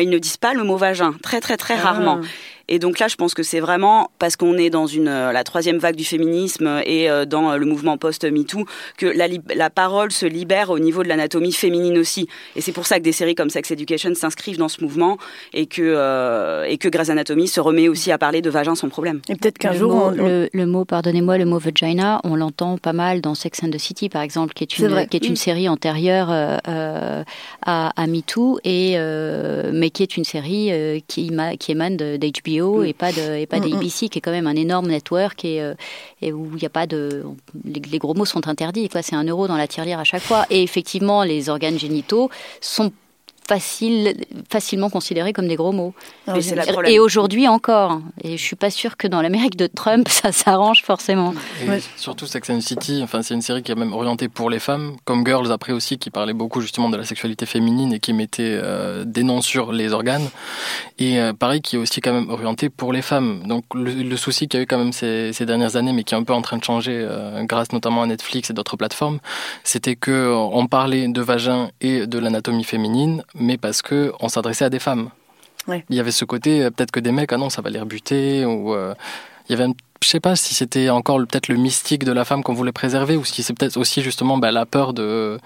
ils 0.00 0.08
ne 0.08 0.18
disent 0.18 0.38
pas 0.38 0.54
le 0.54 0.62
mot 0.64 0.76
vagin. 0.76 1.14
Très 1.22 1.40
très 1.40 1.56
très 1.56 1.74
rarement. 1.74 2.20
Et 2.68 2.78
donc 2.78 2.98
là, 2.98 3.08
je 3.08 3.16
pense 3.16 3.34
que 3.34 3.42
c'est 3.42 3.60
vraiment 3.60 4.10
parce 4.18 4.36
qu'on 4.36 4.54
est 4.58 4.70
dans 4.70 4.86
une 4.86 5.08
euh, 5.08 5.32
la 5.32 5.42
troisième 5.44 5.78
vague 5.78 5.96
du 5.96 6.04
féminisme 6.04 6.80
et 6.84 7.08
euh, 7.08 7.24
dans 7.24 7.50
euh, 7.50 7.56
le 7.56 7.64
mouvement 7.66 7.96
post-MeToo 7.96 8.64
que 8.96 9.06
la, 9.06 9.70
parole 9.70 10.12
se 10.12 10.26
libère 10.26 10.70
au 10.70 10.78
niveau 10.78 11.02
de 11.02 11.08
l'anatomie 11.08 11.52
féminine 11.52 11.98
aussi. 11.98 12.28
Et 12.56 12.60
c'est 12.60 12.72
pour 12.72 12.86
ça 12.86 12.98
que 12.98 13.04
des 13.04 13.12
séries 13.12 13.34
comme 13.34 13.50
Sex 13.50 13.70
Education 13.70 14.14
s'inscrivent 14.14 14.58
dans 14.58 14.68
ce 14.68 14.82
mouvement 14.82 15.18
et 15.52 15.66
que 15.66 15.82
euh, 15.82 16.64
et 16.64 16.78
que 16.78 16.88
Grey's 16.88 17.10
Anatomy 17.10 17.48
se 17.48 17.60
remet 17.60 17.88
aussi 17.88 18.12
à 18.12 18.18
parler 18.18 18.42
de 18.42 18.50
vagin 18.50 18.74
sans 18.74 18.88
problème. 18.88 19.20
Et 19.28 19.36
peut-être 19.36 19.58
qu'un 19.58 19.72
jour, 19.72 19.92
mot, 19.94 20.02
on- 20.06 20.10
le, 20.10 20.48
le 20.52 20.66
mot, 20.66 20.84
pardonnez-moi, 20.84 21.38
le 21.38 21.44
mot 21.46 21.58
vagina, 21.58 22.20
on 22.24 22.34
l'entend 22.36 22.76
pas 22.78 22.92
mal 22.92 23.20
dans 23.20 23.34
Sex 23.34 23.62
and 23.64 23.70
the 23.70 23.78
City, 23.78 24.08
par 24.08 24.22
exemple, 24.22 24.52
qui 24.54 24.64
est 24.64 24.78
une, 24.78 25.06
qui 25.08 25.16
est 25.16 25.24
une 25.26 25.32
Mm. 25.32 25.36
série 25.36 25.68
antérieure 25.68 26.28
euh, 26.30 27.22
à, 27.62 27.92
à 28.00 28.06
MeToo, 28.06 28.58
et, 28.64 28.94
euh, 28.96 29.70
mais 29.72 29.90
qui 29.90 30.02
est 30.02 30.16
une 30.16 30.24
série 30.24 30.68
euh, 30.72 30.98
qui, 31.06 31.30
qui 31.58 31.72
émane 31.72 31.96
de- 31.96 32.16
d'HBO 32.58 32.82
et 32.84 32.92
pas 32.92 33.12
de 33.12 33.36
et 33.36 33.46
pas 33.46 33.58
Mm, 33.58 33.66
mm. 33.66 33.70
d'ABC, 33.72 34.08
qui 34.08 34.18
est 34.18 34.20
quand 34.20 34.30
même 34.30 34.46
un 34.46 34.56
énorme 34.56 34.88
network 34.88 35.44
et, 35.44 35.62
euh, 35.62 35.74
et 36.22 36.32
où 36.32 36.50
il 36.52 36.58
n'y 36.58 36.66
a 36.66 36.70
pas 36.70 36.86
de 36.86 37.24
les, 37.64 37.80
les 37.80 37.98
gros 37.98 38.14
mots 38.14 38.24
sont 38.24 38.48
interdits. 38.48 38.88
Quoi, 38.88 39.02
c'est 39.02 39.16
un 39.16 39.24
euro 39.24 39.48
dans 39.48 39.56
la 39.56 39.66
tirelire 39.66 39.98
à 39.98 40.04
chaque 40.04 40.22
fois. 40.22 40.46
Et 40.50 40.62
effectivement, 40.62 41.24
les 41.24 41.48
organes 41.48 41.78
génitaux 41.78 42.30
sont 42.60 42.92
facile, 43.48 44.14
facilement 44.50 44.90
considérés 44.90 45.32
comme 45.32 45.48
des 45.48 45.56
gros 45.56 45.72
mots. 45.72 45.94
Et 46.86 47.00
aujourd'hui 47.00 47.48
encore. 47.48 48.00
Et 48.22 48.36
je 48.36 48.42
suis 48.42 48.56
pas 48.56 48.70
sûre 48.70 48.96
que 48.96 49.08
dans 49.08 49.22
l'Amérique 49.22 49.56
de 49.56 49.66
Trump, 49.66 50.08
ça 50.10 50.32
s'arrange 50.32 50.82
forcément. 50.82 51.34
Et 51.62 51.80
surtout 51.96 52.26
Sex 52.26 52.50
and 52.50 52.58
the 52.58 52.62
City, 52.62 53.00
enfin 53.02 53.22
c'est 53.22 53.34
une 53.34 53.42
série 53.42 53.62
qui 53.62 53.72
est 53.72 53.74
même 53.74 53.92
orientée 53.92 54.28
pour 54.28 54.50
les 54.50 54.58
femmes, 54.58 54.96
comme 55.04 55.26
Girls 55.26 55.50
après 55.50 55.72
aussi, 55.72 55.98
qui 55.98 56.10
parlait 56.10 56.34
beaucoup 56.34 56.60
justement 56.60 56.90
de 56.90 56.96
la 56.96 57.04
sexualité 57.04 57.46
féminine 57.46 57.92
et 57.92 58.00
qui 58.00 58.12
mettait 58.12 58.58
euh, 58.62 59.04
des 59.04 59.22
noms 59.22 59.40
sur 59.40 59.72
les 59.72 59.92
organes. 59.92 60.28
Et 60.98 61.18
euh, 61.18 61.32
pareil, 61.32 61.62
qui 61.62 61.76
est 61.76 61.78
aussi 61.78 62.00
quand 62.00 62.12
même 62.12 62.28
orientée 62.30 62.68
pour 62.68 62.92
les 62.92 63.02
femmes. 63.02 63.42
Donc 63.46 63.64
le, 63.74 63.92
le 63.92 64.16
souci 64.16 64.46
qu'il 64.46 64.58
y 64.58 64.60
a 64.60 64.64
eu 64.64 64.66
quand 64.66 64.78
même 64.78 64.92
ces, 64.92 65.32
ces 65.32 65.46
dernières 65.46 65.76
années, 65.76 65.92
mais 65.92 66.04
qui 66.04 66.14
est 66.14 66.18
un 66.18 66.22
peu 66.22 66.34
en 66.34 66.42
train 66.42 66.58
de 66.58 66.64
changer 66.64 66.98
euh, 67.00 67.44
grâce 67.44 67.72
notamment 67.72 68.02
à 68.02 68.06
Netflix 68.06 68.50
et 68.50 68.52
d'autres 68.52 68.76
plateformes, 68.76 69.18
c'était 69.64 69.96
que 69.96 70.10
euh, 70.10 70.34
on 70.34 70.66
parlait 70.66 71.08
de 71.08 71.20
vagin 71.20 71.70
et 71.80 72.06
de 72.06 72.18
l'anatomie 72.18 72.64
féminine, 72.64 73.22
mais 73.40 73.56
parce 73.58 73.82
que 73.82 74.12
on 74.20 74.28
s'adressait 74.28 74.64
à 74.64 74.70
des 74.70 74.78
femmes. 74.78 75.10
Ouais. 75.66 75.84
Il 75.90 75.96
y 75.96 76.00
avait 76.00 76.10
ce 76.10 76.24
côté, 76.24 76.62
euh, 76.64 76.70
peut-être 76.70 76.90
que 76.90 77.00
des 77.00 77.12
mecs, 77.12 77.32
ah 77.32 77.36
non, 77.36 77.50
ça 77.50 77.60
va 77.62 77.70
les 77.70 77.80
rebuter, 77.80 78.44
ou 78.44 78.74
euh, 78.74 78.94
il 79.48 79.52
y 79.52 79.54
avait 79.54 79.64
un- 79.70 79.74
je 80.02 80.08
sais 80.08 80.20
pas 80.20 80.36
si 80.36 80.54
c'était 80.54 80.88
encore 80.90 81.18
peut-être 81.18 81.48
le 81.48 81.56
mystique 81.56 82.04
de 82.04 82.12
la 82.12 82.24
femme 82.24 82.42
qu'on 82.42 82.54
voulait 82.54 82.72
préserver, 82.72 83.16
ou 83.16 83.24
si 83.24 83.42
c'est 83.42 83.52
peut-être 83.52 83.76
aussi 83.76 84.00
justement 84.02 84.38
bah, 84.38 84.50
la 84.52 84.64
peur 84.64 84.94
de 84.94 85.38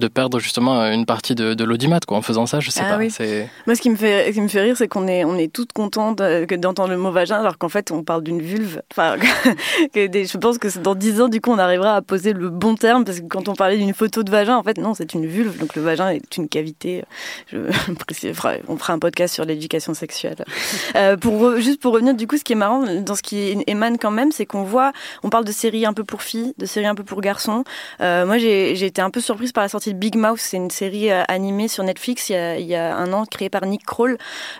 de 0.00 0.08
perdre 0.08 0.40
justement 0.40 0.82
une 0.90 1.06
partie 1.06 1.34
de, 1.36 1.54
de 1.54 1.64
l'audimat 1.64 2.00
quoi 2.06 2.16
en 2.18 2.22
faisant 2.22 2.46
ça 2.46 2.58
je 2.60 2.70
sais 2.70 2.80
Ah 2.84 2.90
pas 2.94 2.98
oui. 2.98 3.10
c'est 3.10 3.48
Moi, 3.66 3.76
ce 3.76 3.80
qui 3.80 3.90
me 3.90 3.96
fait, 3.96 4.26
ce 4.28 4.32
qui 4.32 4.40
me 4.40 4.48
fait 4.48 4.62
rire, 4.62 4.76
c'est 4.76 4.88
qu'on 4.88 5.06
est, 5.06 5.24
on 5.24 5.36
est 5.36 5.52
toutes 5.52 5.72
contentes 5.72 6.20
euh, 6.20 6.46
d'entendre 6.46 6.90
le 6.90 6.96
mot 6.96 7.10
vagin, 7.12 7.38
alors 7.38 7.58
qu'en 7.58 7.68
fait, 7.68 7.90
on 7.92 8.02
parle 8.02 8.22
d'une 8.24 8.40
vulve. 8.42 8.82
Enfin, 8.90 9.16
que 9.92 10.06
des- 10.06 10.24
je 10.26 10.38
pense 10.38 10.58
que 10.58 10.76
dans 10.78 10.94
10 10.94 11.20
ans, 11.20 11.28
du 11.28 11.40
coup, 11.40 11.50
on 11.52 11.58
arrivera 11.58 11.94
à 11.96 12.02
poser 12.02 12.32
le 12.32 12.48
bon 12.48 12.74
terme, 12.74 13.04
parce 13.04 13.20
que 13.20 13.26
quand 13.26 13.48
on 13.48 13.54
parlait 13.54 13.76
d'une 13.76 13.94
photo 13.94 14.22
de 14.22 14.30
vagin, 14.30 14.56
en 14.56 14.62
fait, 14.62 14.78
non, 14.78 14.94
c'est 14.94 15.14
une 15.14 15.26
vulve. 15.26 15.58
Donc, 15.58 15.76
le 15.76 15.82
vagin 15.82 16.08
est 16.10 16.36
une 16.36 16.48
cavité. 16.48 17.04
Je, 17.52 17.58
on 18.68 18.76
fera 18.76 18.92
un 18.92 18.98
podcast 18.98 19.34
sur 19.34 19.44
l'éducation 19.44 19.94
sexuelle. 19.94 20.36
Euh, 20.96 21.16
pour 21.16 21.56
juste 21.58 21.80
pour 21.80 21.92
revenir, 21.94 22.14
du 22.14 22.26
coup, 22.26 22.36
ce 22.36 22.42
qui 22.44 22.52
est 22.52 22.56
marrant 22.56 22.84
dans 23.00 23.14
ce 23.14 23.22
qui 23.22 23.56
émane 23.66 23.96
quand 23.98 24.10
même, 24.10 24.32
c'est 24.32 24.44
qu'on 24.46 24.64
voit, 24.64 24.92
on 25.22 25.30
parle 25.30 25.44
de 25.44 25.52
séries 25.52 25.86
un 25.86 25.92
peu 25.92 26.04
pour 26.04 26.22
filles, 26.22 26.52
de 26.58 26.66
séries 26.66 26.86
un 26.86 26.94
peu 26.94 27.04
pour 27.04 27.20
garçons. 27.20 27.64
Euh, 28.00 28.26
moi, 28.26 28.38
j'ai 28.38 28.84
été 28.84 29.00
un 29.00 29.10
peu 29.10 29.20
surprise 29.20 29.52
par 29.52 29.62
la 29.62 29.68
sortie 29.68 29.89
Big 29.94 30.16
Mouth. 30.16 30.38
C'est 30.38 30.56
une 30.56 30.70
série 30.70 31.10
euh, 31.10 31.22
animée 31.28 31.68
sur 31.68 31.84
Netflix 31.84 32.30
il 32.30 32.66
y, 32.66 32.74
a, 32.74 32.96
un 32.96 33.12
an, 33.12 33.24
créée 33.24 33.50
par 33.50 33.66
Nick 33.66 33.84
Kroll, 33.84 34.18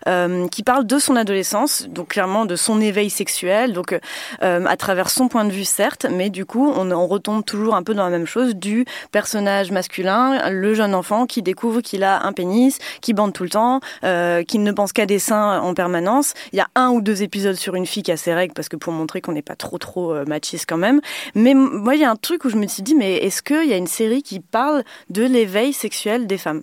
euh, 0.09 0.49
qui 0.49 0.63
parle 0.63 0.87
de 0.87 0.99
son 0.99 1.17
adolescence, 1.17 1.87
donc 1.89 2.09
clairement 2.09 2.47
de 2.47 2.57
son 2.57 2.81
éveil 2.81 3.11
sexuel, 3.11 3.73
donc 3.73 3.99
euh, 4.43 4.65
à 4.67 4.77
travers 4.77 5.11
son 5.11 5.29
point 5.29 5.45
de 5.45 5.51
vue 5.51 5.65
certes, 5.65 6.07
mais 6.11 6.31
du 6.31 6.45
coup, 6.45 6.71
on, 6.75 6.91
on 6.91 7.07
retombe 7.07 7.45
toujours 7.45 7.75
un 7.75 7.83
peu 7.83 7.95
dans 7.95 8.05
la 8.05 8.11
même 8.11 8.27
chose 8.27 8.55
du 8.55 8.85
personnage 9.13 9.71
masculin, 9.71 10.51
le 10.51 10.75
jeune 10.75 10.95
enfant 10.95 11.27
qui 11.27 11.43
découvre 11.43 11.81
qu'il 11.81 12.05
a 12.05 12.25
un 12.25 12.33
pénis, 12.33 12.79
qui 13.01 13.13
bande 13.13 13.33
tout 13.33 13.45
le 13.45 13.51
temps, 13.51 13.81
euh, 14.05 14.43
qui 14.43 14.59
ne 14.59 14.73
pense 14.73 14.93
qu'à 14.93 15.07
des 15.07 15.19
seins 15.19 15.61
en 15.61 15.75
permanence. 15.75 16.35
Il 16.53 16.57
y 16.57 16.63
a 16.63 16.69
un 16.75 16.91
ou 16.91 17.01
deux 17.01 17.23
épisodes 17.23 17.57
sur 17.57 17.75
une 17.75 17.87
fille 17.87 18.03
qui 18.03 18.13
a 18.13 18.17
ses 18.17 18.35
règles 18.35 18.55
parce 18.55 18.69
que 18.69 18.77
pour 18.77 18.93
montrer 18.93 19.21
qu'on 19.21 19.33
n'est 19.33 19.43
pas 19.43 19.57
trop 19.57 19.79
trop 19.79 20.15
machiste 20.27 20.67
quand 20.69 20.77
même. 20.77 21.01
Mais 21.35 21.55
moi, 21.55 21.95
il 21.95 22.01
y 22.01 22.05
a 22.05 22.11
un 22.11 22.17
truc 22.17 22.45
où 22.45 22.51
je 22.51 22.57
me 22.57 22.67
suis 22.67 22.83
dit, 22.83 22.95
mais 22.95 23.17
est-ce 23.17 23.43
qu'il 23.43 23.69
y 23.69 23.73
a 23.73 23.77
une 23.77 23.87
série 23.87 24.23
qui 24.23 24.41
parle 24.41 24.85
de 25.11 25.25
l'éveil 25.25 25.73
sexuel 25.73 26.27
des 26.27 26.39
femmes, 26.39 26.63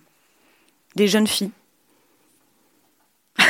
des 0.95 1.07
jeunes 1.07 1.27
filles 1.27 1.51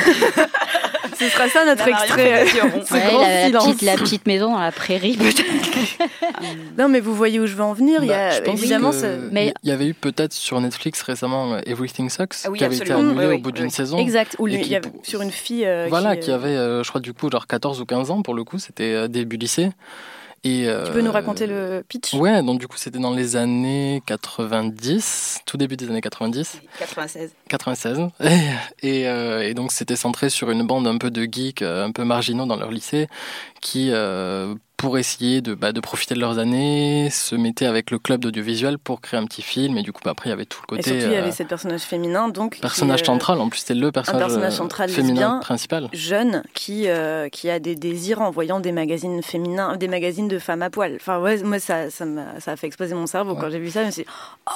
Ce 1.19 1.29
sera 1.29 1.49
ça 1.49 1.65
notre 1.65 1.87
extrait. 1.87 2.43
euh, 2.43 2.45
Ouais, 2.91 3.51
grand 3.51 3.65
la, 3.65 3.71
petite, 3.71 3.81
la 3.81 3.95
petite 3.95 4.27
maison 4.27 4.51
dans 4.51 4.59
la 4.59 4.71
prairie, 4.71 5.17
peut-être. 5.17 5.43
Non, 6.77 6.89
mais 6.89 6.99
vous 6.99 7.15
voyez 7.15 7.39
où 7.39 7.47
je 7.47 7.55
veux 7.55 7.63
en 7.63 7.73
venir. 7.73 8.01
il 8.03 8.05
y 8.05 8.09
Bah, 8.09 8.27
a 8.27 8.31
je 8.31 8.41
pense 8.41 8.59
évidemment 8.59 8.91
que 8.91 8.97
ce- 8.97 9.29
Mais- 9.31 9.51
il 9.63 9.69
y 9.69 9.71
avait 9.71 9.87
eu 9.87 9.93
peut-être 9.95 10.33
sur 10.33 10.61
Netflix 10.61 11.01
récemment 11.01 11.53
euh, 11.55 11.59
Everything 11.65 12.09
Sucks 12.11 12.35
Ah 12.43 12.51
oui, 12.51 12.59
qui 12.59 12.65
avait 12.65 12.75
été 12.77 12.91
annulé 12.91 13.17
Oui, 13.19 13.25
au 13.25 13.29
oui, 13.29 13.37
bout 13.39 13.51
d'une 13.51 13.65
oui. 13.65 13.71
saison 13.71 13.97
Exact. 13.97 14.35
Où 14.37 14.47
il 14.47 14.63
y 14.67 14.75
avait 14.75 14.91
sur 15.01 15.21
une 15.23 15.31
fille. 15.31 15.65
euh, 15.65 15.87
voilà 15.89 16.15
qui, 16.15 16.25
qui 16.25 16.31
euh, 16.31 16.35
avait 16.35 16.55
euh, 16.55 16.83
je 16.83 16.89
crois 16.89 17.01
du 17.01 17.13
coup 17.13 17.31
genre 17.31 17.47
14 17.47 17.81
ou 17.81 17.85
15 17.85 18.11
ans 18.11 18.21
pour 18.21 18.35
le 18.35 18.43
coup 18.43 18.59
c'était 18.59 18.93
euh, 18.93 19.07
début 19.07 19.37
lycée 19.37 19.71
et 20.43 20.67
Tu 20.85 20.91
peux 20.91 21.01
nous 21.01 21.09
euh, 21.09 21.11
raconter 21.11 21.47
le 21.47 21.83
pitch? 21.87 22.13
Ouais, 22.13 22.41
donc 22.43 22.59
du 22.59 22.67
coup 22.67 22.77
c'était 22.77 22.99
dans 22.99 23.13
les 23.13 23.35
années 23.35 24.01
90, 24.05 25.39
tout 25.45 25.57
début 25.57 25.75
des 25.77 25.89
années 25.89 26.01
90. 26.01 26.61
96. 26.79 27.31
96. 27.49 27.99
Et, 28.21 28.27
et, 29.01 29.07
euh, 29.07 29.41
et 29.47 29.53
donc 29.53 29.71
c'était 29.71 29.95
centré 29.95 30.29
sur 30.29 30.49
une 30.51 30.65
bande 30.65 30.87
un 30.87 30.97
peu 30.97 31.11
de 31.11 31.27
geeks, 31.29 31.61
euh, 31.61 31.85
un 31.85 31.91
peu 31.91 32.03
marginaux 32.03 32.45
dans 32.45 32.55
leur 32.55 32.71
lycée, 32.71 33.07
qui, 33.61 33.89
euh, 33.91 34.53
pour 34.77 34.99
essayer 34.99 35.41
de, 35.41 35.55
bah, 35.55 35.71
de 35.71 35.79
profiter 35.79 36.13
de 36.13 36.19
leurs 36.19 36.37
années, 36.37 37.09
se 37.09 37.35
mettaient 37.35 37.65
avec 37.65 37.89
le 37.89 37.97
club 37.97 38.21
d'audiovisuel 38.21 38.77
pour 38.77 39.01
créer 39.01 39.19
un 39.19 39.25
petit 39.25 39.41
film. 39.41 39.75
Et 39.77 39.81
du 39.81 39.91
coup, 39.91 40.01
bah, 40.05 40.11
après, 40.11 40.29
il 40.29 40.31
y 40.31 40.33
avait 40.33 40.45
tout 40.45 40.59
le 40.69 40.75
Et 40.75 40.77
côté 40.77 40.91
surtout, 40.91 41.07
il 41.07 41.13
y 41.13 41.15
avait 41.17 41.29
euh, 41.29 41.31
ce 41.31 41.43
personnage 41.43 41.81
féminin, 41.81 42.29
donc 42.29 42.59
personnage 42.59 43.01
euh, 43.01 43.05
central. 43.05 43.41
En 43.41 43.49
plus, 43.49 43.61
c'était 43.61 43.73
le 43.73 43.91
personnage, 43.91 44.21
personnage 44.21 44.53
euh, 44.53 44.55
central 44.55 44.89
féminin 44.89 45.13
lesbien. 45.13 45.39
principal. 45.39 45.89
jeune 45.93 46.43
qui 46.53 46.87
euh, 46.87 47.27
qui 47.29 47.49
a 47.49 47.59
des 47.59 47.75
désirs 47.75 48.21
en 48.21 48.29
voyant 48.29 48.59
des 48.59 48.71
magazines 48.71 49.23
féminins, 49.23 49.77
des 49.77 49.87
magazines 49.87 50.27
de 50.27 50.37
femmes 50.37 50.61
à 50.61 50.69
poil. 50.69 50.93
Enfin 50.97 51.19
ouais, 51.19 51.41
moi 51.41 51.57
ça 51.57 51.89
ça 51.89 52.05
a 52.45 52.55
fait 52.55 52.67
exploser 52.67 52.93
mon 52.93 53.07
cerveau 53.07 53.35
quand 53.35 53.49
j'ai 53.49 53.59
vu 53.59 53.71
ça. 53.71 53.81
Je 53.81 53.87
me 53.87 53.91
suis 53.91 54.03
dit, 54.03 54.09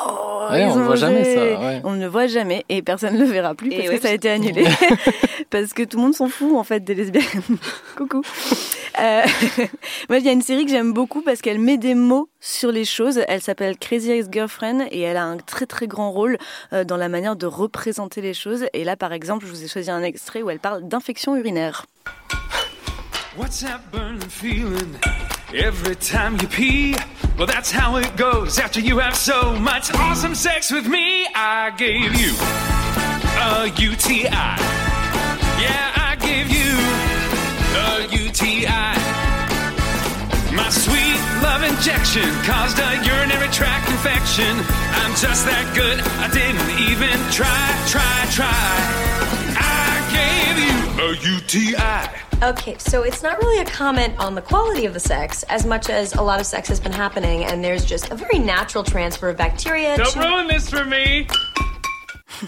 oh 0.06 0.32
Ouais, 0.52 0.64
ils 0.64 0.68
on 0.68 0.76
ne 0.76 0.84
voit 0.84 0.96
jamais 0.96 1.24
ça, 1.24 1.44
ouais. 1.44 1.82
On 1.84 1.92
ne 1.92 2.02
le 2.02 2.08
voit 2.08 2.28
jamais 2.28 2.66
et 2.70 2.82
personne 2.82 3.16
ne 3.16 3.20
le 3.20 3.26
verra 3.26 3.56
plus 3.56 3.72
Et 3.72 3.78
parce 3.78 3.90
ouais, 3.90 3.96
que 3.98 4.02
ça 4.04 4.10
a 4.10 4.14
été 4.14 4.30
annulé 4.30 4.66
parce 5.50 5.74
que 5.74 5.84
tout 5.84 5.98
le 5.98 6.04
monde 6.04 6.16
s'en 6.16 6.28
fout 6.28 6.56
en 6.56 6.64
fait 6.64 6.84
des 6.84 6.96
lesbiennes. 6.96 7.24
Coucou. 7.98 8.22
Euh, 9.00 9.22
moi 10.12 10.20
il 10.20 10.26
y 10.26 10.28
a 10.30 10.34
une 10.34 10.42
série 10.42 10.66
que 10.66 10.72
j'aime 10.72 10.92
beaucoup 10.92 11.22
parce 11.22 11.40
qu'elle 11.40 11.58
met 11.58 11.78
des 11.78 11.96
mots 11.96 12.30
sur 12.42 12.70
les 12.70 12.84
choses. 12.84 13.22
Elle 13.30 13.42
s'appelle 13.42 13.78
Crazy 13.78 14.12
Ex-Girlfriend 14.12 14.86
et 14.92 15.00
elle 15.00 15.16
a 15.16 15.24
un 15.24 15.38
très 15.38 15.66
très 15.66 15.88
grand 15.88 16.12
rôle 16.12 16.38
euh, 16.74 16.84
dans 16.84 16.98
la 16.98 17.08
manière 17.08 17.38
de 17.38 17.46
représenter 17.46 18.20
les 18.20 18.34
choses. 18.34 18.66
Et 18.74 18.84
là 18.84 18.98
par 18.98 19.14
exemple, 19.14 19.46
je 19.46 19.52
vous 19.52 19.64
ai 19.64 19.70
choisi 19.70 19.90
un 19.90 20.04
extrait 20.04 20.42
où 20.42 20.50
elle 20.50 20.60
parle 20.60 20.86
d'infection 20.86 21.38
urinaire. 21.38 21.86
What's 23.38 23.62
that 23.62 23.80
burning 23.94 24.20
feeling 24.28 24.98
every 25.54 25.96
time 25.96 26.36
you 26.42 26.50
pee? 26.50 26.94
Well, 27.38 27.48
that's 27.48 27.72
how 27.72 27.96
it 27.96 28.14
goes 28.18 28.60
after 28.60 28.82
you 28.82 29.00
have 29.00 29.16
so 29.16 29.54
much 29.62 29.94
awesome 29.94 30.36
sex 30.36 30.74
with 30.74 30.90
me. 30.90 31.26
I 31.34 31.72
gave 31.78 32.14
you 32.20 32.36
a 33.40 33.70
UTI. 33.80 34.82
My 40.62 40.70
sweet 40.70 41.18
love 41.42 41.64
injection 41.64 42.30
caused 42.46 42.78
a 42.78 43.04
urinary 43.04 43.48
tract 43.50 43.90
infection. 43.90 44.54
I'm 45.02 45.10
just 45.18 45.44
that 45.50 45.66
good, 45.74 45.98
I 46.22 46.30
didn't 46.30 46.70
even 46.86 47.18
try, 47.34 47.66
try, 47.90 48.14
try. 48.30 48.72
I 49.58 49.98
gave 50.14 50.56
you 50.62 50.78
a 51.02 51.36
UTI. 51.36 52.48
Okay, 52.48 52.78
so 52.78 53.02
it's 53.02 53.24
not 53.24 53.40
really 53.40 53.60
a 53.60 53.66
comment 53.66 54.14
on 54.20 54.36
the 54.36 54.42
quality 54.42 54.86
of 54.86 54.94
the 54.94 55.00
sex 55.00 55.42
as 55.50 55.66
much 55.66 55.90
as 55.90 56.14
a 56.14 56.22
lot 56.22 56.40
of 56.40 56.46
sex 56.46 56.68
has 56.68 56.80
been 56.80 56.92
happening, 56.92 57.44
and 57.44 57.64
there's 57.64 57.84
just 57.84 58.12
a 58.12 58.16
very 58.16 58.38
natural 58.38 58.84
transfer 58.84 59.30
of 59.30 59.38
bacteria 59.38 59.98
Don't 59.98 60.12
to. 60.14 60.20
ruin 60.20 60.46
this 60.48 60.70
for 60.70 60.86
me. 60.86 61.28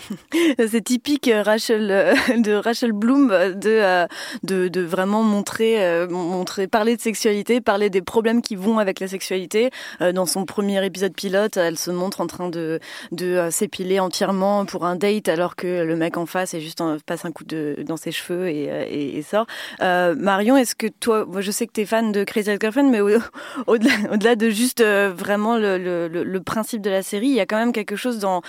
C'est 0.67 0.83
typique 0.83 1.27
euh, 1.27 1.43
Rachel 1.43 1.89
euh, 1.91 2.13
de 2.37 2.53
Rachel 2.53 2.91
Bloom 2.91 3.31
euh, 3.31 3.53
de 3.53 4.07
de, 4.43 4.67
de 4.67 4.81
vraiment 4.81 5.23
montrer 5.23 6.07
montrer 6.07 6.67
parler 6.67 6.95
de 6.95 7.01
sexualité, 7.01 7.61
parler 7.61 7.89
des 7.89 8.01
problèmes 8.01 8.41
qui 8.41 8.55
vont 8.55 8.79
avec 8.79 8.99
la 8.99 9.07
sexualité. 9.07 9.69
Dans 9.99 10.25
son 10.25 10.45
premier 10.45 10.83
épisode 10.85 11.13
pilote, 11.13 11.57
elle 11.57 11.77
se 11.77 11.91
montre 11.91 12.21
en 12.21 12.27
train 12.27 12.49
de 12.49 12.79
de 13.11 13.47
s'épiler 13.51 13.99
entièrement 13.99 14.65
pour 14.65 14.85
un 14.85 14.95
date 14.95 15.29
alors 15.29 15.55
que 15.55 15.83
le 15.83 15.95
mec 15.95 16.17
en 16.17 16.25
face 16.25 16.53
est 16.53 16.61
juste 16.61 16.81
en, 16.81 16.97
passe 17.05 17.25
un 17.25 17.31
coup 17.31 17.43
de 17.43 17.77
dans 17.85 17.97
ses 17.97 18.11
cheveux 18.11 18.47
et, 18.47 19.17
et, 19.17 19.21
sort. 19.21 19.45
Marion, 19.79 20.57
est-ce 20.57 20.75
que 20.75 20.87
toi, 20.87 21.25
moi 21.25 21.41
je 21.41 21.51
sais 21.51 21.67
que 21.67 21.73
tu 21.73 21.81
es 21.81 21.85
fan 21.85 22.11
de 22.11 22.23
Crazy 22.23 22.49
Ex-Girlfriend, 22.49 22.89
mais 22.89 23.01
au-delà 23.67 23.93
au 24.11 24.17
delà 24.17 24.35
de 24.35 24.49
juste 24.49 24.83
vraiment 24.83 25.57
le, 25.57 25.77
le, 25.77 26.07
le, 26.07 26.39
principe 26.41 26.81
de 26.81 26.89
la 26.89 27.03
série, 27.03 27.27
il 27.27 27.35
y 27.35 27.39
a 27.39 27.45
quand 27.45 27.57
même 27.57 27.73
quelque 27.73 27.95
chose 27.95 28.19
dans 28.19 28.41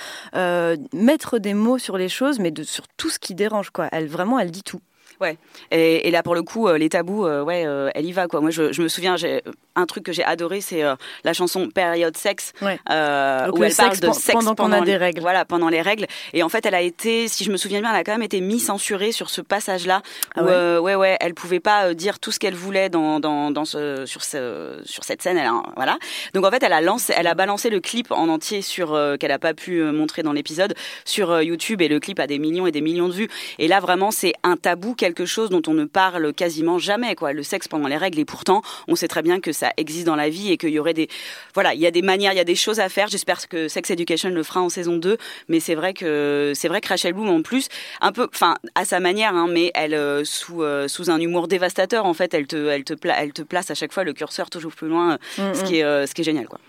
mettre 0.92 1.34
des 1.38 1.55
mots 1.55 1.79
sur 1.79 1.97
les 1.97 2.09
choses, 2.09 2.38
mais 2.38 2.51
de, 2.51 2.62
sur 2.62 2.88
tout 2.97 3.11
ce 3.11 3.18
qui 3.18 3.35
dérange, 3.35 3.70
quoi. 3.70 3.88
Elle, 3.92 4.09
vraiment, 4.09 4.38
elle 4.38 4.51
dit 4.51 4.62
tout. 4.62 4.81
Ouais. 5.20 5.38
Et, 5.70 6.09
et, 6.09 6.11
là, 6.11 6.22
pour 6.22 6.35
le 6.35 6.42
coup, 6.42 6.68
euh, 6.68 6.79
les 6.79 6.88
tabous, 6.88 7.27
euh, 7.27 7.42
ouais, 7.42 7.64
euh, 7.66 7.90
elle 7.94 8.05
y 8.05 8.12
va, 8.12 8.27
quoi. 8.27 8.40
Moi, 8.40 8.50
je, 8.50 8.72
je 8.72 8.83
me 8.83 8.88
souviens, 8.88 9.16
j'ai 9.16 9.42
un 9.77 9.87
truc 9.87 10.05
que 10.05 10.12
j'ai 10.12 10.24
adoré, 10.24 10.61
c'est 10.61 10.83
la 11.24 11.33
chanson 11.33 11.68
Période 11.68 12.16
sexe, 12.16 12.53
ouais. 12.62 12.79
où 12.88 13.64
elle 13.64 13.74
parle 13.74 13.98
de 13.98 14.12
sexe 14.12 14.44
pendant, 14.57 14.77
a 14.77 14.81
des 14.83 14.96
règles. 14.96 15.20
Voilà, 15.20 15.44
pendant 15.44 15.68
les 15.68 15.83
règles. 15.83 16.07
Et 16.33 16.42
en 16.42 16.48
fait, 16.48 16.64
elle 16.66 16.77
a 16.77 16.81
été, 16.81 17.27
si 17.27 17.42
je 17.42 17.50
me 17.50 17.57
souviens 17.57 17.81
bien, 17.81 17.90
elle 17.90 18.00
a 18.00 18.05
quand 18.05 18.12
même 18.12 18.22
été 18.22 18.40
mi-censurée 18.40 19.11
sur 19.11 19.31
ce 19.31 19.40
passage-là. 19.40 20.03
Ah 20.37 20.44
ouais. 20.44 20.79
ouais, 20.79 20.94
ouais, 20.94 21.16
elle 21.20 21.35
pouvait 21.35 21.61
pas 21.61 21.92
dire 21.94 22.20
tout 22.20 22.31
ce 22.31 22.38
qu'elle 22.38 22.55
voulait 22.55 22.88
dans, 22.88 23.18
dans, 23.18 23.50
dans 23.50 23.64
ce, 23.64 24.07
sur, 24.07 24.22
ce, 24.22 24.81
sur 24.85 25.03
cette 25.03 25.22
scène. 25.22 25.38
Elle, 25.38 25.50
voilà. 25.74 25.98
Donc 26.35 26.44
en 26.44 26.50
fait, 26.50 26.62
elle 26.62 26.72
a 26.72 26.81
lancé, 26.81 27.12
elle 27.16 27.27
a 27.27 27.35
balancé 27.35 27.68
le 27.68 27.81
clip 27.81 28.12
en 28.12 28.29
entier 28.29 28.62
sur 28.62 28.96
qu'elle 29.18 29.33
a 29.33 29.40
pas 29.40 29.55
pu 29.55 29.83
montrer 29.83 30.22
dans 30.22 30.33
l'épisode 30.33 30.74
sur 31.05 31.42
YouTube 31.42 31.83
et 31.83 31.88
le 31.88 31.98
clip 31.98 32.20
a 32.20 32.29
des 32.29 32.38
millions 32.38 32.68
et 32.68 32.72
des 32.72 32.81
millions 32.81 33.09
de 33.09 33.14
vues. 33.14 33.29
Et 33.59 33.66
là, 33.66 33.81
vraiment, 33.81 34.12
c'est 34.12 34.35
un 34.44 34.57
tabou 34.57 34.94
quelque 35.05 35.27
chose 35.27 35.51
dont 35.51 35.61
on 35.67 35.75
ne 35.75 35.85
parle 35.85 36.33
quasiment 36.33 36.79
jamais, 36.79 37.14
quoi. 37.14 37.35
Le 37.35 37.43
sexe 37.43 37.69
pendant 37.69 37.88
les 37.88 37.99
règles, 37.99 38.19
et 38.19 38.25
pourtant, 38.25 38.62
on 38.88 38.97
sait 38.97 39.07
très 39.07 39.21
bien 39.21 39.38
que 39.38 39.53
ça 39.53 39.71
existe 39.77 40.07
dans 40.07 40.17
la 40.17 40.31
vie 40.31 40.51
et 40.51 40.57
qu'il 40.57 40.71
y 40.71 40.79
aurait 40.79 40.95
des, 40.95 41.09
voilà, 41.53 41.75
il 41.75 41.81
y 41.81 41.87
a 41.87 41.90
des 41.90 42.01
manières, 42.01 42.33
il 42.33 42.37
y 42.37 42.40
a 42.40 42.45
des 42.45 42.55
choses 42.55 42.81
à 42.81 42.88
faire. 42.88 43.09
J'espère 43.09 43.47
que 43.47 43.69
Sex 43.69 43.90
Education 43.90 44.31
le 44.31 44.43
fera 44.43 44.62
en 44.62 44.71
saison 44.71 44.97
2, 44.97 45.19
mais 45.49 45.61
c'est 45.61 45.75
vrai 45.75 45.93
que 45.93 46.53
c'est 46.55 46.69
vrai 46.69 46.81
que 46.81 46.88
Rachel 46.88 47.12
Bloom 47.12 47.29
en 47.29 47.43
plus, 47.43 47.69
un 48.01 48.12
peu, 48.12 48.27
enfin, 48.33 48.55
à 48.75 48.87
sa 48.87 48.99
manière, 48.99 49.35
hein, 49.35 49.47
mais 49.47 49.71
elle 49.75 49.93
euh, 49.93 50.25
sous 50.25 50.62
euh, 50.62 50.88
sous 50.88 51.11
un 51.11 51.21
humour 51.21 51.49
dévastateur, 51.49 52.07
en 52.07 52.14
fait, 52.14 52.33
elle 52.33 52.47
te 52.47 52.69
elle 52.69 52.85
te 52.85 52.95
elle 53.07 53.35
te 53.35 53.43
place 53.43 53.71
à 53.71 53.75
chaque 53.75 53.93
fois 53.93 54.05
le 54.05 54.14
curseur 54.14 54.49
toujours 54.49 54.73
plus 54.73 54.88
loin, 54.88 55.19
euh, 55.38 55.53
ce 55.53 55.64
qui 55.64 55.81
est 55.81 56.07
ce 56.07 56.14
qui 56.14 56.23
est 56.23 56.25
génial, 56.25 56.49
quoi. 56.49 56.61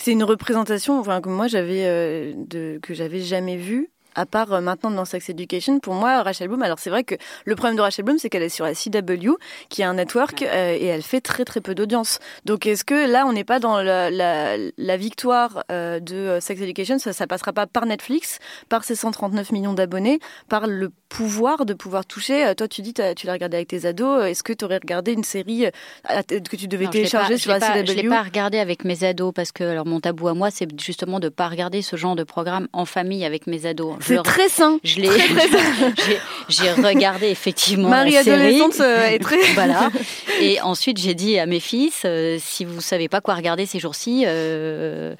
C'est 0.00 0.12
une 0.12 0.24
représentation, 0.24 0.98
enfin, 0.98 1.20
que 1.20 1.28
moi 1.28 1.48
j'avais 1.48 2.34
de 2.34 2.78
que 2.82 2.94
j'avais 2.94 3.20
jamais 3.20 3.58
vue 3.58 3.90
à 4.14 4.26
part 4.26 4.52
euh, 4.52 4.60
maintenant 4.60 4.90
dans 4.90 5.04
Sex 5.04 5.28
Education, 5.28 5.78
pour 5.80 5.94
moi, 5.94 6.22
Rachel 6.22 6.48
Bloom, 6.48 6.62
alors 6.62 6.78
c'est 6.78 6.90
vrai 6.90 7.04
que 7.04 7.14
le 7.44 7.54
problème 7.56 7.76
de 7.76 7.82
Rachel 7.82 8.04
Bloom, 8.04 8.18
c'est 8.18 8.28
qu'elle 8.28 8.42
est 8.42 8.48
sur 8.48 8.64
la 8.64 8.74
CW, 8.74 9.36
qui 9.68 9.82
est 9.82 9.84
un 9.84 9.94
network, 9.94 10.42
euh, 10.42 10.76
et 10.78 10.86
elle 10.86 11.02
fait 11.02 11.20
très 11.20 11.44
très 11.44 11.60
peu 11.60 11.74
d'audience. 11.74 12.18
Donc 12.44 12.66
est-ce 12.66 12.84
que 12.84 13.10
là, 13.10 13.26
on 13.26 13.32
n'est 13.32 13.44
pas 13.44 13.60
dans 13.60 13.82
la, 13.82 14.10
la, 14.10 14.56
la 14.76 14.96
victoire 14.96 15.64
euh, 15.70 16.00
de 16.00 16.38
Sex 16.40 16.60
Education 16.60 16.98
ça, 16.98 17.12
ça 17.12 17.26
passera 17.26 17.52
pas 17.52 17.66
par 17.66 17.86
Netflix, 17.86 18.38
par 18.68 18.84
ses 18.84 18.94
139 18.94 19.52
millions 19.52 19.74
d'abonnés, 19.74 20.18
par 20.48 20.66
le 20.66 20.90
pouvoir 21.08 21.64
de 21.64 21.74
pouvoir 21.74 22.06
toucher. 22.06 22.52
Toi, 22.56 22.68
tu 22.68 22.82
dis, 22.82 22.92
tu 22.92 23.26
l'as 23.26 23.32
regardé 23.32 23.56
avec 23.56 23.68
tes 23.68 23.86
ados. 23.86 24.24
Est-ce 24.24 24.42
que 24.42 24.52
tu 24.52 24.64
aurais 24.64 24.78
regardé 24.78 25.12
une 25.12 25.24
série 25.24 25.66
que 26.08 26.56
tu 26.56 26.66
devais 26.66 26.88
télécharger 26.88 27.38
sur 27.38 27.52
la 27.52 27.60
CW 27.60 27.86
Je 27.86 27.92
l'ai 27.92 28.08
pas 28.08 28.22
regardé 28.22 28.58
avec 28.58 28.84
mes 28.84 29.04
ados 29.04 29.32
parce 29.34 29.52
que 29.52 29.64
alors 29.64 29.86
mon 29.86 30.00
tabou 30.00 30.28
à 30.28 30.34
moi, 30.34 30.50
c'est 30.50 30.68
justement 30.80 31.20
de 31.20 31.28
pas 31.28 31.48
regarder 31.48 31.82
ce 31.82 31.96
genre 31.96 32.16
de 32.16 32.24
programme 32.24 32.68
en 32.72 32.84
famille 32.84 33.24
avec 33.24 33.46
mes 33.46 33.66
ados. 33.66 33.96
C'est 34.06 34.22
très 34.22 34.48
sain. 34.48 34.78
Je 34.84 35.00
l'ai, 35.00 35.08
j'ai 36.48 36.70
regardé 36.72 37.28
effectivement 37.28 37.88
Marie 37.88 38.12
la 38.12 38.22
série. 38.22 38.60
euh, 38.80 39.06
est 39.06 39.18
très. 39.18 39.42
voilà. 39.54 39.90
Et 40.40 40.60
ensuite, 40.60 40.98
j'ai 40.98 41.14
dit 41.14 41.38
à 41.38 41.46
mes 41.46 41.60
fils, 41.60 42.02
euh, 42.04 42.38
si 42.40 42.64
vous 42.64 42.80
savez 42.80 43.08
pas 43.08 43.20
quoi 43.20 43.34
regarder 43.34 43.66
ces 43.66 43.78
jours-ci, 43.78 44.24
euh, 44.26 45.14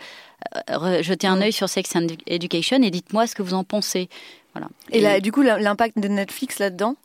jetez 1.00 1.26
un 1.26 1.40
œil 1.40 1.52
sur 1.52 1.68
Sex 1.68 1.96
and 1.96 2.06
Education 2.26 2.82
et 2.82 2.90
dites-moi 2.90 3.26
ce 3.26 3.34
que 3.34 3.42
vous 3.42 3.54
en 3.54 3.64
pensez. 3.64 4.08
Voilà. 4.54 4.68
Et, 4.92 5.00
là, 5.00 5.20
du 5.20 5.32
coup, 5.32 5.42
l'impact 5.42 5.98
de 5.98 6.08
Netflix 6.08 6.58
là-dedans? 6.58 6.96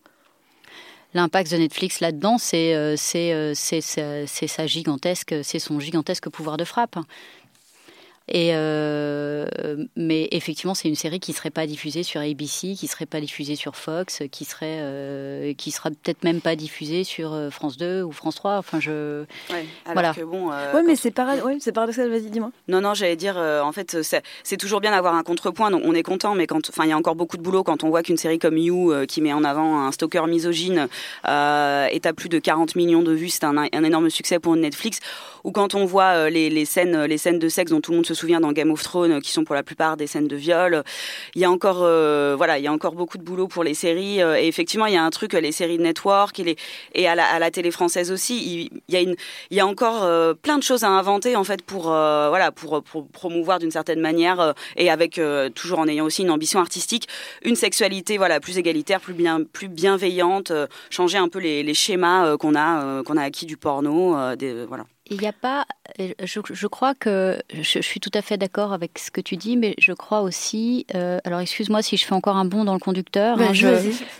L'impact 1.15 1.51
de 1.51 1.57
Netflix 1.57 2.01
là-dedans, 2.01 2.37
c'est 2.37 2.75
sa 2.95 4.67
gigantesque, 4.67 5.35
c'est 5.41 5.59
son 5.59 5.79
gigantesque 5.79 6.29
pouvoir 6.29 6.57
de 6.57 6.63
frappe. 6.63 6.97
Et 8.31 8.51
euh, 8.53 9.47
mais 9.95 10.27
effectivement, 10.31 10.75
c'est 10.75 10.87
une 10.87 10.95
série 10.95 11.19
qui 11.19 11.33
serait 11.33 11.49
pas 11.49 11.65
diffusée 11.65 12.03
sur 12.03 12.21
ABC, 12.21 12.75
qui 12.75 12.87
serait 12.87 13.07
pas 13.07 13.19
diffusée 13.19 13.55
sur 13.55 13.75
Fox, 13.75 14.21
qui 14.31 14.45
serait, 14.45 14.77
euh, 14.81 15.53
qui 15.55 15.71
sera 15.71 15.89
peut-être 15.89 16.23
même 16.23 16.39
pas 16.39 16.55
diffusée 16.55 17.03
sur 17.03 17.33
euh, 17.33 17.49
France 17.49 17.77
2 17.77 18.03
ou 18.03 18.11
France 18.11 18.35
3. 18.35 18.57
Enfin, 18.57 18.79
je. 18.79 19.23
Ouais, 19.49 19.65
voilà. 19.91 20.13
Que 20.13 20.21
bon, 20.21 20.49
ouais, 20.49 20.83
mais 20.85 20.95
c'est 20.95 21.09
para... 21.09 21.37
ouais, 21.37 21.57
c'est 21.59 21.71
paradoxal. 21.71 22.09
Vas-y, 22.09 22.29
dis-moi. 22.29 22.51
Non, 22.67 22.81
non, 22.81 22.93
j'allais 22.93 23.15
dire, 23.15 23.37
en 23.37 23.71
fait, 23.71 23.97
c'est 24.43 24.57
toujours 24.57 24.79
bien 24.79 24.91
d'avoir 24.91 25.15
un 25.15 25.23
contrepoint. 25.23 25.71
Donc, 25.71 25.81
on 25.83 25.95
est 25.95 26.03
content, 26.03 26.35
mais 26.35 26.45
quand, 26.45 26.69
enfin, 26.69 26.83
il 26.83 26.89
y 26.89 26.93
a 26.93 26.97
encore 26.97 27.15
beaucoup 27.15 27.37
de 27.37 27.41
boulot 27.41 27.63
quand 27.63 27.83
on 27.83 27.89
voit 27.89 28.03
qu'une 28.03 28.17
série 28.17 28.37
comme 28.37 28.57
You, 28.57 28.93
qui 29.07 29.21
met 29.21 29.33
en 29.33 29.43
avant 29.43 29.79
un 29.79 29.91
stalker 29.91 30.27
misogyne, 30.27 30.87
est 31.23 32.05
à 32.05 32.13
plus 32.15 32.29
de 32.29 32.37
40 32.37 32.75
millions 32.75 33.01
de 33.01 33.13
vues, 33.13 33.29
c'est 33.29 33.43
un, 33.43 33.57
un, 33.57 33.83
énorme 33.83 34.11
succès 34.11 34.37
pour 34.37 34.55
Netflix. 34.55 34.99
Ou 35.43 35.51
quand 35.51 35.73
on 35.73 35.85
voit 35.85 36.29
les, 36.29 36.49
les 36.49 36.65
scènes, 36.65 37.05
les 37.05 37.17
scènes 37.17 37.39
de 37.39 37.49
sexe 37.49 37.71
dont 37.71 37.81
tout 37.81 37.91
le 37.91 37.97
monde 37.97 38.05
se 38.05 38.13
souvient 38.19 38.39
dans 38.41 38.51
Game 38.51 38.71
of 38.71 38.83
Thrones, 38.83 39.21
qui 39.21 39.31
sont 39.31 39.43
pour 39.43 39.55
la 39.55 39.63
plupart 39.63 39.97
des 39.97 40.07
scènes 40.07 40.27
de 40.27 40.35
viol. 40.35 40.83
Il 41.35 41.41
y 41.41 41.45
a 41.45 41.51
encore, 41.51 41.79
euh, 41.81 42.35
voilà, 42.37 42.59
il 42.59 42.63
y 42.63 42.67
a 42.67 42.73
encore 42.73 42.95
beaucoup 42.95 43.17
de 43.17 43.23
boulot 43.23 43.47
pour 43.47 43.63
les 43.63 43.73
séries. 43.73 44.21
Euh, 44.21 44.39
et 44.39 44.47
effectivement, 44.47 44.85
il 44.85 44.93
y 44.93 44.97
a 44.97 45.03
un 45.03 45.09
truc, 45.09 45.33
les 45.33 45.51
séries 45.51 45.77
de 45.77 45.83
network 45.83 46.39
et, 46.39 46.57
et 46.93 47.07
à, 47.07 47.15
la, 47.15 47.51
télé 47.51 47.71
française 47.71 48.11
aussi. 48.11 48.69
Il, 48.87 48.93
y 48.93 48.97
a 48.97 49.01
une, 49.01 49.15
il 49.51 49.57
y 49.57 49.59
a 49.59 49.67
encore 49.67 50.03
euh, 50.03 50.33
plein 50.33 50.57
de 50.57 50.63
choses 50.63 50.83
à 50.83 50.89
inventer 50.89 51.35
en 51.35 51.43
fait 51.43 51.61
pour, 51.61 51.83
voilà, 51.83 52.51
pour, 52.51 52.83
promouvoir 53.13 53.59
d'une 53.59 53.71
certaine 53.71 53.99
manière 53.99 54.53
et 54.75 54.89
avec 54.89 55.19
toujours 55.55 55.79
en 55.79 55.87
ayant 55.87 56.05
aussi 56.05 56.23
une 56.23 56.31
ambition 56.31 56.59
artistique, 56.59 57.07
une 57.43 57.55
sexualité, 57.55 58.17
voilà, 58.17 58.39
plus 58.39 58.57
égalitaire, 58.57 58.99
plus 58.99 59.13
bien, 59.13 59.43
plus 59.43 59.67
bienveillante, 59.67 60.51
changer 60.89 61.17
un 61.17 61.29
peu 61.29 61.39
les, 61.39 61.73
schémas 61.73 62.37
qu'on 62.37 62.55
a, 62.55 63.03
qu'on 63.03 63.17
a 63.17 63.23
acquis 63.23 63.45
du 63.45 63.57
porno, 63.57 64.15
voilà. 64.67 64.85
Il 65.11 65.19
n'y 65.19 65.27
a 65.27 65.33
pas, 65.33 65.65
je, 65.97 66.39
je, 66.49 66.67
crois 66.67 66.93
que 66.93 67.41
je, 67.53 67.79
suis 67.79 67.99
tout 67.99 68.11
à 68.13 68.21
fait 68.21 68.37
d'accord 68.37 68.73
avec 68.73 68.97
ce 68.99 69.11
que 69.11 69.21
tu 69.21 69.37
dis, 69.37 69.57
mais 69.57 69.75
je 69.77 69.93
crois 69.93 70.21
aussi, 70.21 70.85
euh, 70.95 71.19
alors 71.23 71.39
excuse-moi 71.39 71.81
si 71.81 71.97
je 71.97 72.05
fais 72.05 72.13
encore 72.13 72.37
un 72.37 72.45
bond 72.45 72.63
dans 72.63 72.73
le 72.73 72.79
conducteur, 72.79 73.39
hein, 73.39 73.53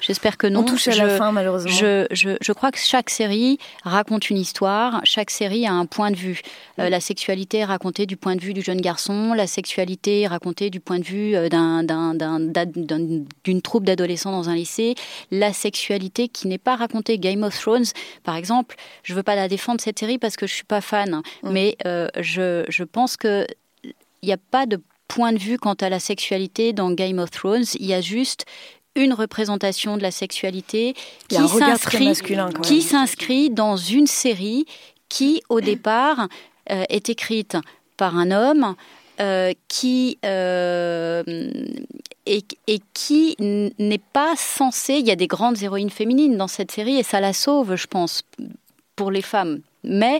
j'espère 0.01 0.38
que 0.38 0.47
non. 0.47 0.62
On 0.62 0.63
touche 0.63 0.88
à 0.88 0.95
la 0.95 1.17
fin 1.17 1.32
malheureusement. 1.32 1.71
Je, 1.71 2.51
crois 2.53 2.71
que 2.71 2.79
chaque 2.79 3.10
série 3.10 3.58
raconte 3.84 4.29
une 4.29 4.38
histoire, 4.38 5.01
chaque 5.03 5.29
série 5.29 5.65
a 5.65 5.73
un 5.73 5.86
point 5.86 6.12
de 6.12 6.15
vue. 6.15 6.41
Euh, 6.79 6.89
la 6.89 6.99
sexualité 6.99 7.60
est 7.60 7.65
racontée 7.65 8.05
du 8.05 8.17
point 8.17 8.36
de 8.36 8.41
vue 8.41 8.53
du 8.53 8.62
jeune 8.62 8.82
garçon, 8.82 9.34
la 9.34 9.47
sexualité 9.47 10.21
est 10.21 10.27
racontée 10.27 10.69
du 10.69 10.79
point 10.79 10.99
de 10.99 11.05
vue 11.05 11.36
euh, 11.36 11.49
d'une 13.43 13.62
troupe 13.62 13.86
d'adolescents 13.86 14.32
dans 14.32 14.49
un 14.49 14.55
lycée, 14.55 14.95
la 15.32 15.53
sexualité 15.53 16.27
qui 16.27 16.47
n'est 16.47 16.58
pas 16.58 16.75
racontée. 16.75 17.17
Game 17.17 17.43
of 17.43 17.60
Thrones, 17.60 17.86
par 18.23 18.36
exemple, 18.36 18.75
je 19.03 19.13
veux 19.13 19.23
pas 19.23 19.36
la 19.36 19.47
défendre 19.47 19.82
cette 19.82 19.99
série 19.99 20.17
parce 20.17 20.36
que 20.36 20.47
je 20.47 20.53
suis 20.53 20.63
pas 20.63 20.82
fan, 20.82 21.21
mm. 21.43 21.49
mais 21.51 21.58
euh, 21.85 22.07
je, 22.19 22.65
je 22.69 22.83
pense 22.83 23.17
que 23.17 23.45
il 23.83 24.25
n'y 24.25 24.33
a 24.33 24.37
pas 24.37 24.65
de 24.65 24.81
point 25.07 25.31
de 25.33 25.39
vue 25.39 25.57
quant 25.57 25.73
à 25.73 25.89
la 25.89 25.99
sexualité 25.99 26.73
dans 26.73 26.91
Game 26.91 27.19
of 27.19 27.31
Thrones. 27.31 27.65
Il 27.79 27.85
y 27.85 27.93
a 27.93 28.01
juste 28.01 28.45
une 28.95 29.13
représentation 29.13 29.97
de 29.97 30.03
la 30.03 30.11
sexualité 30.11 30.93
qui 31.29 31.47
s'inscrit 31.47 32.13
qui 32.63 32.81
s'inscrit 32.81 33.49
dans 33.49 33.77
une 33.77 34.07
série 34.07 34.65
qui 35.07 35.41
au 35.49 35.61
départ 35.61 36.27
euh, 36.69 36.83
est 36.89 37.09
écrite 37.09 37.57
par 37.97 38.17
un 38.17 38.31
homme 38.31 38.75
euh, 39.21 39.53
qui 39.67 40.17
et, 42.25 42.43
et, 42.67 42.79
qui 42.93 43.35
n'est 43.39 44.01
pas 44.13 44.35
censé. 44.37 44.95
Il 44.95 45.07
y 45.07 45.11
a 45.11 45.15
des 45.15 45.27
grandes 45.27 45.63
héroïnes 45.63 45.89
féminines 45.89 46.37
dans 46.37 46.47
cette 46.47 46.71
série 46.71 46.97
et 46.97 47.03
ça 47.03 47.19
la 47.19 47.33
sauve, 47.33 47.75
je 47.75 47.87
pense, 47.87 48.23
pour 48.95 49.11
les 49.11 49.23
femmes 49.23 49.61
mais, 49.83 50.19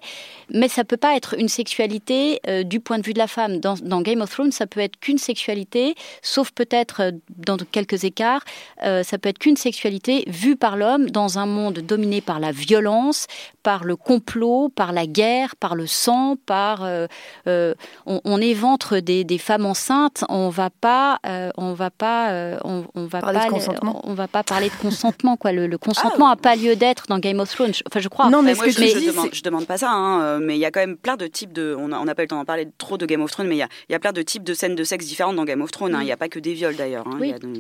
mais 0.52 0.67
ça 0.67 0.84
peut 0.84 0.98
pas 0.98 1.15
être 1.15 1.36
une 1.38 1.50
sexualité 1.50 2.39
euh, 2.48 2.63
du 2.63 2.80
point 2.80 2.98
de 2.98 3.06
vue 3.06 3.13
de 3.13 3.19
la 3.19 3.28
femme. 3.28 3.60
Dans, 3.60 4.02
Game 4.02 4.22
of 4.22 4.30
Thrones, 4.30 4.52
ça 4.52 4.67
peut 4.67 4.80
être 4.80 5.00
qu'une 5.00 5.17
sexualité, 5.17 5.95
sauf 6.22 6.52
peut-être 6.52 7.02
euh, 7.02 7.12
dans 7.38 7.58
quelques 7.58 8.04
écarts, 8.04 8.43
euh, 8.84 9.04
ça 9.04 9.17
peut 9.17 9.30
être 9.30 9.39
qu'une 9.39 9.58
sexualité 9.58 10.24
vue 10.28 10.56
par 10.56 10.78
l'homme 10.78 11.10
dans 11.10 11.39
un 11.39 11.45
monde 11.45 11.80
dominé 11.80 12.22
par 12.22 12.39
la 12.39 12.52
violence, 12.52 13.28
par 13.63 13.84
le 13.84 13.95
complot, 13.95 14.69
par 14.69 14.91
la 14.93 15.06
guerre, 15.06 15.56
par 15.56 15.76
le 15.76 15.88
sang, 15.88 16.36
par 16.45 16.84
euh, 16.84 17.08
euh, 17.48 17.74
on, 18.06 18.22
on 18.26 18.39
éventre 18.41 19.00
des, 19.00 19.24
des 19.24 19.38
femmes 19.38 19.65
enceintes. 19.65 20.24
On 20.30 20.50
va 20.50 20.69
pas, 20.69 21.19
euh, 21.26 21.50
on 21.58 21.74
va 21.74 21.89
pas, 21.89 22.32
euh, 22.32 22.58
on, 22.63 22.86
on 22.95 23.06
va 23.06 23.19
Parler 23.19 23.39
de 23.39 23.43
pas, 23.45 23.50
consentement. 23.50 24.02
on 24.04 24.13
va 24.13 24.28
pas 24.28 24.43
parler 24.43 24.69
de 24.69 24.76
consentement 24.82 25.36
quoi. 25.38 25.52
Le, 25.52 25.67
le 25.67 25.78
consentement 25.78 26.30
a 26.30 26.36
pas 26.36 26.56
lieu 26.56 26.76
d'être 26.76 27.06
dans 27.08 27.19
Game 27.19 27.39
of 27.39 27.50
Thrones. 27.54 27.74
Enfin, 27.88 28.00
je 28.00 28.08
crois. 28.10 28.30
Non, 28.30 28.41
mais 28.41 28.52
Enfin, 28.52 28.69
ce 28.72 28.80
moi, 28.80 28.86
que 28.86 28.89
je, 28.89 28.93
je 28.93 29.00
dis, 29.00 29.08
demande, 29.08 29.26
c'est- 29.32 29.36
je 29.38 29.43
demande 29.43 29.65
pas 29.67 29.78
ça, 29.78 29.91
hein, 29.91 30.39
mais 30.39 30.56
il 30.56 30.60
y 30.60 30.65
a 30.65 30.72
quand 30.72 30.80
même 30.80 30.98
plein 30.98 31.17
de 31.17 31.28
types 31.28 31.54
de. 31.54 31.76
On 31.78 31.88
n'a 31.89 32.04
n'a 32.04 32.15
pas 32.15 32.22
eu 32.24 32.26
le 32.26 32.30
temps 32.30 32.38
d'en 32.38 32.45
parler 32.45 32.67
trop 32.78 32.98
de 32.98 33.06
Game 33.06 33.22
of 33.22 33.32
Thrones, 33.32 33.48
mais 33.48 33.56
il 33.56 33.60
y 33.60 33.63
a, 33.63 33.67
il 33.89 33.91
y 33.91 33.95
a 33.95 34.00
plein 34.00 34.13
de 34.13 34.22
types 34.22 34.43
de 34.43 34.54
scènes 34.54 34.76
de 34.76 34.84
sexe 34.84 35.06
différentes 35.06 35.36
dans 35.36 35.45
Game 35.45 35.62
of 35.62 35.72
Thrones. 35.72 35.93
hein. 35.95 36.02
Il 36.02 36.06
n'y 36.06 36.12
a 36.12 36.17
pas 36.17 36.30
que 36.30 36.39
des 36.39 36.54
viols 36.54 36.76
d'ailleurs. 36.76 37.06
hein. 37.08 37.19
A 37.36 37.39
donc, 37.39 37.56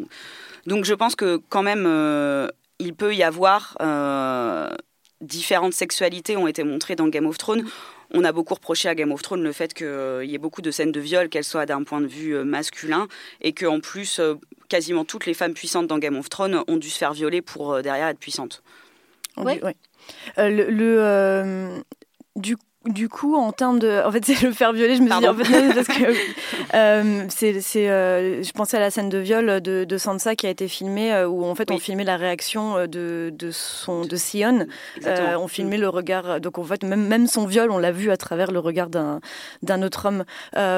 donc 0.65 0.85
je 0.85 0.93
pense 0.93 1.15
que 1.15 1.41
quand 1.49 1.63
même, 1.63 1.85
euh, 1.87 2.47
il 2.79 2.93
peut 2.93 3.13
y 3.15 3.23
avoir 3.23 3.77
euh, 3.81 4.69
différentes 5.21 5.73
sexualités 5.73 6.37
ont 6.37 6.47
été 6.47 6.63
montrées 6.63 6.95
dans 6.95 7.07
Game 7.07 7.25
of 7.25 7.37
Thrones. 7.37 7.67
On 8.11 8.23
a 8.23 8.31
beaucoup 8.31 8.55
reproché 8.55 8.89
à 8.89 8.95
Game 8.95 9.11
of 9.11 9.21
Thrones 9.21 9.43
le 9.43 9.51
fait 9.51 9.73
qu'il 9.73 9.85
y 10.25 10.33
ait 10.33 10.39
beaucoup 10.39 10.61
de 10.61 10.71
scènes 10.71 10.91
de 10.91 10.99
viol, 10.99 11.29
qu'elles 11.29 11.43
soient 11.43 11.65
d'un 11.65 11.83
point 11.83 12.01
de 12.01 12.07
vue 12.07 12.35
euh, 12.35 12.43
masculin, 12.43 13.07
et 13.41 13.53
qu'en 13.53 13.79
plus, 13.79 14.19
euh, 14.19 14.35
quasiment 14.67 15.05
toutes 15.05 15.25
les 15.25 15.33
femmes 15.33 15.53
puissantes 15.53 15.87
dans 15.87 15.99
Game 15.99 16.17
of 16.17 16.29
Thrones 16.29 16.63
ont 16.67 16.77
dû 16.77 16.89
se 16.89 16.97
faire 16.97 17.13
violer 17.13 17.41
pour 17.41 17.73
euh, 17.73 17.81
derrière 17.81 18.07
être 18.07 18.19
puissantes. 18.19 18.63
On 19.37 19.43
dit- 19.43 19.59
ouais. 19.61 19.75
Euh, 20.39 20.49
le, 20.49 20.69
le, 20.71 20.97
euh, 21.01 21.79
du, 22.35 22.55
du 22.85 23.09
coup, 23.09 23.35
en 23.35 23.51
termes 23.51 23.77
de. 23.77 24.01
En 24.05 24.11
fait, 24.11 24.23
c'est 24.25 24.41
le 24.41 24.53
faire 24.53 24.71
violer, 24.71 24.95
je 24.95 25.01
me 25.01 25.09
suis 25.09 25.19
dit. 25.19 25.27
En 25.27 25.33
fait, 25.33 25.49
non, 25.49 25.73
parce 25.73 25.87
que. 25.87 26.13
euh, 26.73 27.25
c'est, 27.27 27.59
c'est, 27.59 27.89
euh, 27.89 28.41
je 28.41 28.51
pensais 28.53 28.77
à 28.77 28.79
la 28.79 28.89
scène 28.89 29.09
de 29.09 29.17
viol 29.17 29.59
de, 29.59 29.83
de 29.83 29.97
Sansa 29.97 30.35
qui 30.35 30.47
a 30.47 30.49
été 30.49 30.69
filmée, 30.69 31.13
euh, 31.13 31.27
où 31.27 31.43
en 31.43 31.55
fait, 31.55 31.71
on 31.71 31.77
filmait 31.77 32.05
la 32.05 32.15
réaction 32.15 32.87
de, 32.87 33.33
de, 33.33 33.51
son, 33.51 34.05
de 34.05 34.15
Sion. 34.15 34.65
On 35.05 35.47
filmait 35.47 35.77
le 35.77 35.89
regard. 35.89 36.39
Donc, 36.39 36.57
en 36.57 36.63
fait, 36.63 36.83
même, 36.83 37.05
même 37.05 37.27
son 37.27 37.45
viol, 37.45 37.69
on 37.69 37.79
l'a 37.79 37.91
vu 37.91 38.11
à 38.11 38.17
travers 38.17 38.51
le 38.51 38.59
regard 38.59 38.89
d'un, 38.89 39.19
d'un 39.61 39.83
autre 39.83 40.07
homme. 40.07 40.23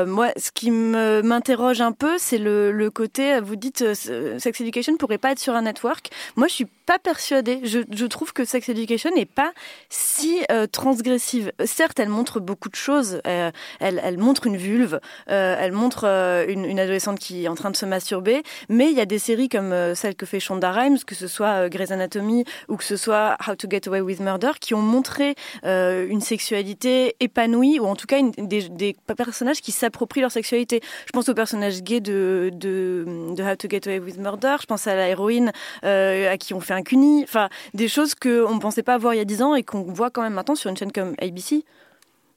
Moi, 0.08 0.30
ce 0.38 0.50
qui 0.52 0.72
me, 0.72 1.22
m'interroge 1.22 1.82
un 1.82 1.92
peu, 1.92 2.18
c'est 2.18 2.40
le, 2.40 2.72
le 2.72 2.90
côté. 2.90 3.40
Vous 3.42 3.56
dites, 3.56 3.94
Sex 3.94 4.62
Education 4.62 4.98
pourrait 4.98 5.20
pas 5.20 5.32
être 5.32 5.40
sur 5.40 5.54
un 5.54 5.62
network. 5.62 6.10
Moi, 6.36 6.48
je 6.48 6.54
suis 6.54 6.68
pas 6.92 7.00
persuadée. 7.00 7.62
Je, 7.64 8.06
trouve 8.06 8.34
que 8.34 8.44
Sex 8.44 8.68
Education 8.68 9.12
n'est 9.16 9.26
pas 9.26 9.54
si 9.88 10.44
euh, 10.52 10.68
transgressive. 10.68 11.54
Certes, 11.64 12.02
elle 12.02 12.10
montre 12.10 12.42
beaucoup 12.42 12.68
de 12.68 12.76
choses. 12.76 13.22
Euh, 13.26 13.50
elle, 13.80 14.18
montre 14.18 14.46
une 14.46 14.58
vulve, 14.58 15.00
euh, 15.30 15.56
elle 15.58 15.72
montre 15.72 16.04
une, 16.50 16.78
adolescente 16.78 17.18
qui 17.18 17.46
est 17.46 17.48
en 17.48 17.56
train 17.56 17.72
de 17.72 17.78
se 17.78 17.86
masturber. 17.86 18.44
Mais 18.68 18.92
il 18.92 18.98
y 18.98 19.00
a 19.00 19.06
des 19.06 19.20
séries 19.20 19.48
comme 19.48 19.96
celle 19.96 20.16
que 20.16 20.26
fait 20.26 20.42
Shonda 20.42 20.70
Rhimes, 20.70 20.98
que 21.08 21.16
ce 21.16 21.28
soit 21.28 21.70
Grey's 21.70 21.92
Anatomy 21.92 22.44
ou 22.68 22.76
que 22.76 22.84
ce 22.84 22.98
soit 22.98 23.38
How 23.48 23.56
to 23.56 23.70
Get 23.72 23.88
Away 23.88 24.02
with 24.02 24.20
Murder, 24.20 24.52
qui 24.60 24.74
ont 24.74 24.82
montré 24.82 25.36
une 25.64 26.22
sexualité 26.22 27.16
épanouie 27.22 27.80
ou 27.80 27.86
en 27.86 27.96
tout 27.96 28.08
cas 28.08 28.18
des, 28.38 28.96
personnages 29.16 29.62
qui 29.62 29.72
s'approprient 29.72 30.22
leur 30.22 30.32
sexualité. 30.32 30.82
Je 31.06 31.12
pense 31.14 31.30
au 31.30 31.34
personnage 31.34 31.84
gay 31.84 32.02
de, 32.02 32.50
de, 32.54 33.06
How 33.40 33.56
to 33.56 33.70
Get 33.70 33.88
Away 33.88 34.00
with 34.00 34.18
Murder. 34.18 34.58
Je 34.60 34.66
pense 34.66 34.88
à 34.88 34.96
la 34.96 35.08
héroïne 35.08 35.54
à 35.84 36.38
qui 36.38 36.54
on 36.54 36.60
fait 36.60 36.74
un 36.74 36.81
cuni. 36.84 37.24
Enfin, 37.24 37.50
des 37.74 37.88
choses 37.88 38.16
qu'on 38.16 38.56
ne 38.56 38.60
pensait 38.60 38.84
pas 38.84 38.98
voir 38.98 39.14
il 39.14 39.18
y 39.18 39.22
a 39.22 39.26
10 39.26 39.42
ans 39.42 39.56
et 39.56 39.64
qu'on 39.64 39.84
voit 39.84 40.10
quand 40.10 40.22
même 40.22 40.34
maintenant 40.34 40.56
sur 40.56 40.70
une 40.70 40.78
chaîne 40.78 40.92
comme 40.92 41.16
ABC. 41.20 41.64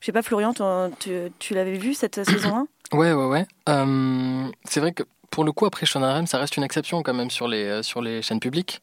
Je 0.00 0.06
sais 0.06 0.12
pas, 0.12 0.22
Florian, 0.22 0.52
tu, 0.98 1.10
tu 1.38 1.54
l'avais 1.54 1.78
vu 1.78 1.94
cette 1.94 2.24
saison 2.28 2.66
1 2.92 2.96
Ouais, 2.96 3.12
ouais, 3.12 3.26
ouais. 3.26 3.46
Euh, 3.68 4.46
c'est 4.64 4.80
vrai 4.80 4.92
que 4.92 5.02
pour 5.30 5.44
le 5.44 5.52
coup, 5.52 5.66
après 5.66 5.84
Rhimes, 5.84 6.26
ça 6.26 6.38
reste 6.38 6.56
une 6.56 6.62
exception 6.62 7.02
quand 7.02 7.14
même 7.14 7.30
sur 7.30 7.48
les, 7.48 7.64
euh, 7.64 7.82
sur 7.82 8.00
les 8.00 8.22
chaînes 8.22 8.40
publiques. 8.40 8.80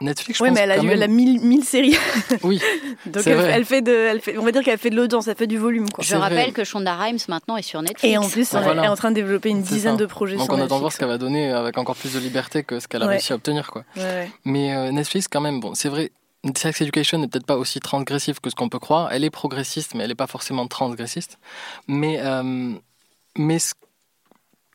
Netflix, 0.00 0.38
je 0.38 0.42
Oui, 0.44 0.50
pense 0.50 0.56
mais 0.58 0.62
elle 0.64 0.72
a, 0.72 0.76
quand 0.76 0.82
eu, 0.82 0.86
même- 0.88 0.96
elle 0.96 1.02
a 1.02 1.08
1000 1.08 1.40
1000 1.40 1.64
séries. 1.64 1.96
Oui, 2.42 2.60
Donc 3.06 3.26
elle, 3.26 3.64
fait 3.64 3.80
de, 3.82 3.92
elle 3.92 4.20
fait, 4.20 4.36
on 4.38 4.42
va 4.44 4.52
dire 4.52 4.62
qu'elle 4.62 4.78
fait 4.78 4.90
de 4.90 4.96
l'audience, 4.96 5.26
elle 5.28 5.36
fait 5.36 5.46
du 5.46 5.56
volume. 5.58 5.88
Quoi. 5.90 6.04
Je 6.04 6.14
rappelle 6.16 6.52
que 6.52 6.64
Shonda 6.64 6.94
Rhimes 6.96 7.18
maintenant 7.28 7.56
est 7.56 7.62
sur 7.62 7.80
Netflix. 7.80 8.04
Et 8.04 8.18
en 8.18 8.28
plus, 8.28 8.52
Ouais, 8.52 8.58
elle 8.58 8.64
voilà. 8.64 8.84
est 8.84 8.88
en 8.88 8.96
train 8.96 9.10
de 9.10 9.14
développer 9.16 9.48
une 9.48 9.62
dizaine 9.62 9.94
ça. 9.96 10.00
de 10.00 10.06
projets 10.06 10.36
Donc 10.36 10.44
sur 10.46 10.54
on 10.54 10.56
attend 10.58 10.66
voir 10.78 10.80
Netflix. 10.80 10.94
ce 10.94 10.98
qu'elle 11.00 11.08
va 11.08 11.18
donner 11.18 11.50
avec 11.50 11.78
encore 11.78 11.96
plus 11.96 12.12
de 12.14 12.18
liberté 12.18 12.62
que 12.62 12.78
ce 12.80 12.88
qu'elle 12.88 13.02
a 13.02 13.06
Ouais. 13.06 13.12
réussi 13.12 13.32
à 13.32 13.36
obtenir. 13.36 13.70
Quoi. 13.70 13.84
Ouais, 13.96 14.02
ouais. 14.02 14.30
Mais 14.44 14.74
euh, 14.74 14.90
Netflix, 14.92 15.28
quand 15.28 15.40
même, 15.40 15.60
bon, 15.60 15.74
c'est 15.74 15.88
vrai, 15.88 16.10
Sex 16.54 16.80
Education 16.82 17.18
n'est 17.18 17.26
peut-être 17.28 17.46
pas 17.46 17.56
aussi 17.56 17.80
transgressive 17.80 18.38
que 18.40 18.50
ce 18.50 18.54
qu'on 18.54 18.68
peut 18.68 18.78
croire. 18.78 19.08
Elle 19.12 19.24
est 19.24 19.30
progressiste, 19.30 19.94
mais 19.94 20.04
elle 20.04 20.10
n'est 20.10 20.14
pas 20.14 20.26
forcément 20.28 20.66
transgressiste. 20.68 21.38
Mais, 21.88 22.18
euh, 22.20 22.72
mais 23.36 23.58
ce- 23.58 23.72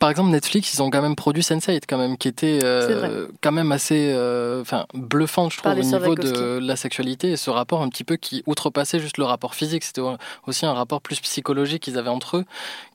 par 0.02 0.10
exemple, 0.10 0.32
Netflix, 0.32 0.74
ils 0.74 0.82
ont 0.82 0.90
quand 0.90 1.04
même 1.04 1.16
produit 1.16 1.44
Sense8, 1.44 1.84
quand 1.88 2.00
même, 2.00 2.18
qui 2.18 2.28
était 2.28 2.58
euh, 2.64 3.28
quand 3.42 3.52
même 3.52 3.72
assez 3.72 4.12
euh, 4.16 4.60
enfin, 4.62 4.88
bluffant, 4.96 5.52
je 5.52 5.58
trouve, 5.60 5.74
au 5.74 5.76
niveau 5.76 6.16
de 6.16 6.58
la 6.60 6.76
sexualité 6.76 7.30
et 7.34 7.38
ce 7.38 7.52
rapport 7.52 7.84
un 7.84 7.90
petit 7.90 8.04
peu 8.04 8.16
qui 8.16 8.42
outrepassait 8.48 9.00
juste 9.00 9.20
le 9.20 9.26
rapport 9.26 9.54
physique. 9.54 9.84
C'était 9.84 10.02
aussi 10.48 10.66
un 10.66 10.74
rapport 10.74 11.02
plus 11.02 11.20
psychologique 11.20 11.84
qu'ils 11.84 12.00
avaient 12.00 12.10
entre 12.10 12.38
eux, 12.38 12.46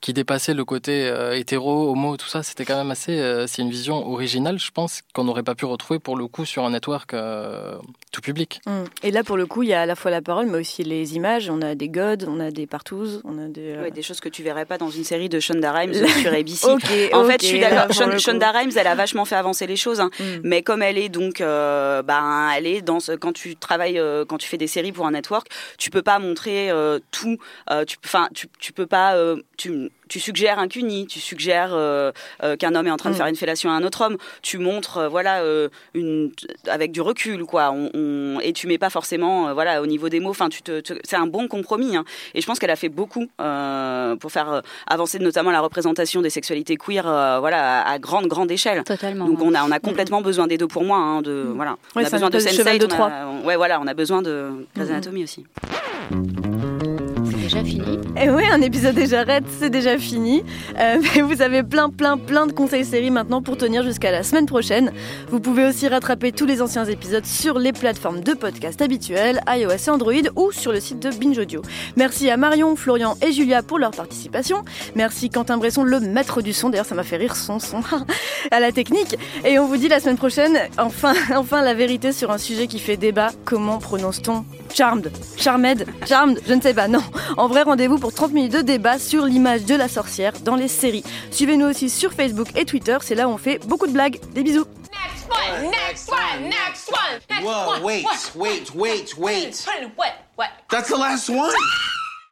qui 0.01 0.11
dépassait 0.11 0.53
le 0.53 0.65
côté 0.65 1.07
euh, 1.07 1.31
hétéro, 1.37 1.89
homo, 1.89 2.17
tout 2.17 2.27
ça. 2.27 2.43
C'était 2.43 2.65
quand 2.65 2.75
même 2.75 2.91
assez. 2.91 3.17
euh, 3.17 3.47
c'est 3.47 3.61
une 3.61 3.69
vision 3.71 4.05
originale, 4.11 4.59
je 4.59 4.71
pense, 4.71 5.01
qu'on 5.13 5.23
n'aurait 5.23 5.43
pas 5.43 5.55
pu 5.55 5.63
retrouver 5.63 5.99
pour 6.01 6.17
le 6.17 6.27
coup 6.27 6.43
sur 6.43 6.65
un 6.65 6.71
network 6.71 7.13
euh, 7.13 7.77
tout 8.11 8.19
public. 8.19 8.59
Mm. 8.65 8.71
Et 9.03 9.11
là, 9.11 9.23
pour 9.23 9.37
le 9.37 9.45
coup, 9.45 9.63
il 9.63 9.69
y 9.69 9.73
a 9.73 9.79
à 9.79 9.85
la 9.85 9.95
fois 9.95 10.11
la 10.11 10.21
parole, 10.21 10.47
mais 10.47 10.57
aussi 10.59 10.83
les 10.83 11.15
images. 11.15 11.49
On 11.49 11.61
a 11.61 11.73
des 11.73 11.87
gods, 11.87 12.25
on 12.27 12.41
a 12.41 12.51
des 12.51 12.67
partouzes, 12.67 13.21
on 13.23 13.37
a 13.37 13.47
des. 13.47 13.61
euh, 13.77 13.83
Ouais, 13.83 13.91
des 13.91 14.01
choses 14.01 14.19
que 14.19 14.27
tu 14.27 14.43
verrais 14.43 14.65
pas 14.65 14.77
dans 14.77 14.89
une 14.89 15.05
série 15.05 15.29
de 15.29 15.39
Shonda 15.39 15.71
Rhimes 15.71 15.93
sur 15.93 16.33
ABC. 16.33 16.67
En 17.13 17.25
fait, 17.25 17.41
je 17.41 17.47
suis 17.47 17.59
d'accord. 17.59 17.87
Shonda 18.19 18.51
Rhimes, 18.51 18.71
elle 18.75 18.87
a 18.87 18.95
vachement 18.95 19.25
fait 19.25 19.35
avancer 19.35 19.67
les 19.67 19.75
choses, 19.75 19.99
hein. 19.99 20.09
Mm. 20.19 20.23
mais 20.43 20.61
comme 20.61 20.81
elle 20.81 20.97
est 20.97 21.09
donc, 21.09 21.41
euh, 21.41 22.01
ben, 22.01 22.49
elle 22.55 22.67
est 22.67 22.81
dans 22.81 22.99
ce, 22.99 23.13
quand 23.13 23.33
tu 23.33 23.55
travailles, 23.55 23.99
euh, 23.99 24.25
quand 24.25 24.37
tu 24.37 24.47
fais 24.47 24.57
des 24.57 24.67
séries 24.67 24.91
pour 24.91 25.05
un 25.05 25.11
network, 25.11 25.47
tu 25.77 25.89
peux 25.89 26.01
pas 26.01 26.19
montrer 26.19 26.69
euh, 26.71 26.99
tout. 27.11 27.37
tu, 27.87 27.97
enfin, 28.05 28.29
tu, 28.33 28.47
tu 28.59 28.73
peux 28.73 28.87
pas. 28.87 29.15
tu, 29.57 29.91
tu 30.07 30.19
suggères 30.19 30.59
un 30.59 30.67
cuni, 30.67 31.07
tu 31.07 31.19
suggères 31.19 31.71
euh, 31.73 32.11
euh, 32.43 32.55
qu'un 32.55 32.75
homme 32.75 32.87
est 32.87 32.91
en 32.91 32.97
train 32.97 33.09
de 33.09 33.15
Mm. 33.15 33.17
faire 33.17 33.27
une 33.27 33.35
fellation 33.35 33.69
à 33.69 33.73
un 33.73 33.83
autre 33.83 34.01
homme. 34.05 34.17
Tu 34.41 34.57
montres, 34.57 34.97
euh, 34.97 35.07
voilà, 35.09 35.41
une, 35.93 36.31
avec 36.67 36.91
du 36.91 37.01
recul, 37.01 37.45
quoi. 37.45 37.71
On, 37.71 37.89
on- 37.93 38.39
et 38.41 38.53
tu 38.53 38.67
mets 38.67 38.77
pas 38.77 38.89
forcément, 38.89 39.53
voilà, 39.53 39.81
au 39.81 39.85
niveau 39.85 40.09
des 40.09 40.19
mots. 40.19 40.29
Enfin, 40.31 40.49
tu 40.49 40.61
te, 40.61 40.79
te- 40.81 40.93
c'est 41.03 41.15
un 41.15 41.27
bon 41.27 41.47
compromis. 41.47 41.95
hein. 41.95 42.05
Et 42.33 42.41
je 42.41 42.45
pense 42.47 42.59
qu'elle 42.59 42.69
a 42.71 42.75
fait 42.75 42.89
beaucoup 42.89 43.27
pour 44.19 44.31
faire 44.31 44.61
avancer 44.87 45.19
notamment 45.19 45.51
la 45.51 45.61
représentation 45.61 46.21
des 46.21 46.29
sexualités 46.29 46.77
queer, 46.77 47.03
voilà, 47.39 47.81
à, 47.81 47.91
à 47.91 47.99
grande 47.99 48.27
grande 48.27 48.51
échelle. 48.51 48.83
Totalement. 48.83 49.25
Donc 49.25 49.41
on 49.41 49.53
a 49.53 49.63
on 49.63 49.71
a 49.71 49.79
complètement 49.79 50.21
besoin 50.21 50.47
des 50.47 50.57
deux 50.57 50.67
pour 50.67 50.83
moi. 50.83 50.97
hein, 50.97 51.21
de 51.21 51.45
voilà, 51.55 51.77
on 51.95 51.99
a 52.03 52.09
besoin 52.09 52.29
de 52.29 52.37
espèce 52.37 52.53
de 52.53 52.57
cheval 52.57 52.77
Sense8, 52.77 52.79
de 52.87 52.93
on 52.95 53.01
a- 53.03 53.45
ouais, 53.45 53.55
voilà, 53.55 53.79
on 53.81 53.87
a 53.87 53.93
besoin 53.93 54.21
de 54.21 54.51
Grey's 54.75 54.87
Mhm. 54.89 54.93
Anatomy 54.95 55.23
aussi. 55.23 55.45
Et 58.19 58.29
oui, 58.29 58.43
un 58.51 58.61
épisode 58.61 58.95
déjà 58.95 59.23
raide, 59.23 59.45
c'est 59.59 59.69
déjà 59.69 59.97
fini. 59.97 60.43
Euh, 60.79 60.97
mais 61.15 61.21
vous 61.21 61.41
avez 61.41 61.63
plein, 61.63 61.89
plein, 61.89 62.17
plein 62.17 62.47
de 62.47 62.51
conseils 62.51 62.85
séries 62.85 63.11
maintenant 63.11 63.41
pour 63.41 63.57
tenir 63.57 63.83
jusqu'à 63.83 64.11
la 64.11 64.23
semaine 64.23 64.45
prochaine. 64.45 64.91
Vous 65.29 65.39
pouvez 65.39 65.65
aussi 65.65 65.87
rattraper 65.87 66.31
tous 66.31 66.45
les 66.45 66.61
anciens 66.61 66.85
épisodes 66.85 67.25
sur 67.25 67.59
les 67.59 67.73
plateformes 67.73 68.21
de 68.21 68.33
podcast 68.33 68.81
habituelles, 68.81 69.41
iOS 69.47 69.71
et 69.71 69.89
Android 69.89 70.13
ou 70.35 70.51
sur 70.51 70.71
le 70.71 70.79
site 70.79 70.99
de 70.99 71.09
Binge 71.09 71.37
Audio. 71.37 71.61
Merci 71.95 72.29
à 72.29 72.37
Marion, 72.37 72.75
Florian 72.75 73.15
et 73.21 73.31
Julia 73.31 73.61
pour 73.61 73.79
leur 73.79 73.91
participation. 73.91 74.63
Merci 74.95 75.29
Quentin 75.29 75.57
Bresson, 75.57 75.83
le 75.83 75.99
maître 75.99 76.41
du 76.41 76.53
son. 76.53 76.69
D'ailleurs, 76.69 76.85
ça 76.85 76.95
m'a 76.95 77.03
fait 77.03 77.17
rire 77.17 77.35
son 77.35 77.59
son 77.59 77.81
à 78.51 78.59
la 78.59 78.71
technique. 78.71 79.17
Et 79.45 79.59
on 79.59 79.67
vous 79.67 79.77
dit 79.77 79.87
la 79.87 79.99
semaine 79.99 80.17
prochaine, 80.17 80.57
enfin, 80.77 81.13
enfin 81.35 81.61
la 81.61 81.73
vérité 81.73 82.11
sur 82.11 82.31
un 82.31 82.37
sujet 82.37 82.67
qui 82.67 82.79
fait 82.79 82.97
débat. 82.97 83.31
Comment 83.45 83.77
prononce-t-on? 83.77 84.45
Charmed, 84.73 85.11
Charmed, 85.37 85.85
Charmed, 86.05 86.39
je 86.47 86.53
ne 86.53 86.61
sais 86.61 86.73
pas, 86.73 86.87
non. 86.87 87.01
Rendez-vous 87.63 87.97
pour 87.97 88.13
30 88.13 88.33
minutes 88.33 88.53
de 88.53 88.61
débat 88.61 88.99
sur 88.99 89.25
l'image 89.25 89.65
de 89.65 89.75
la 89.75 89.87
sorcière 89.87 90.33
dans 90.41 90.55
les 90.55 90.67
séries. 90.67 91.03
Suivez-nous 91.31 91.67
aussi 91.67 91.89
sur 91.89 92.13
Facebook 92.13 92.49
et 92.55 92.65
Twitter, 92.65 92.97
c'est 93.01 93.15
là 93.15 93.27
où 93.27 93.31
on 93.31 93.37
fait 93.37 93.59
beaucoup 93.65 93.87
de 93.87 93.93
blagues. 93.93 94.19
Des 94.33 94.43
bisous. 94.43 94.65
Next 94.91 95.29
one, 95.29 95.71
next 95.71 96.09
one, 96.11 96.43
next 96.49 96.89
one, 96.91 97.19
next 97.29 97.43
Whoa, 97.43 97.69
one. 97.69 97.83
wait, 97.83 98.03
what, 98.03 98.35
wait, 98.35 98.75
wait, 98.75 99.17
wait. 99.17 99.65
What? 99.95 100.13
What? 100.35 100.49
That's 100.69 100.89
the 100.89 100.97
last 100.97 101.29
one? 101.29 101.51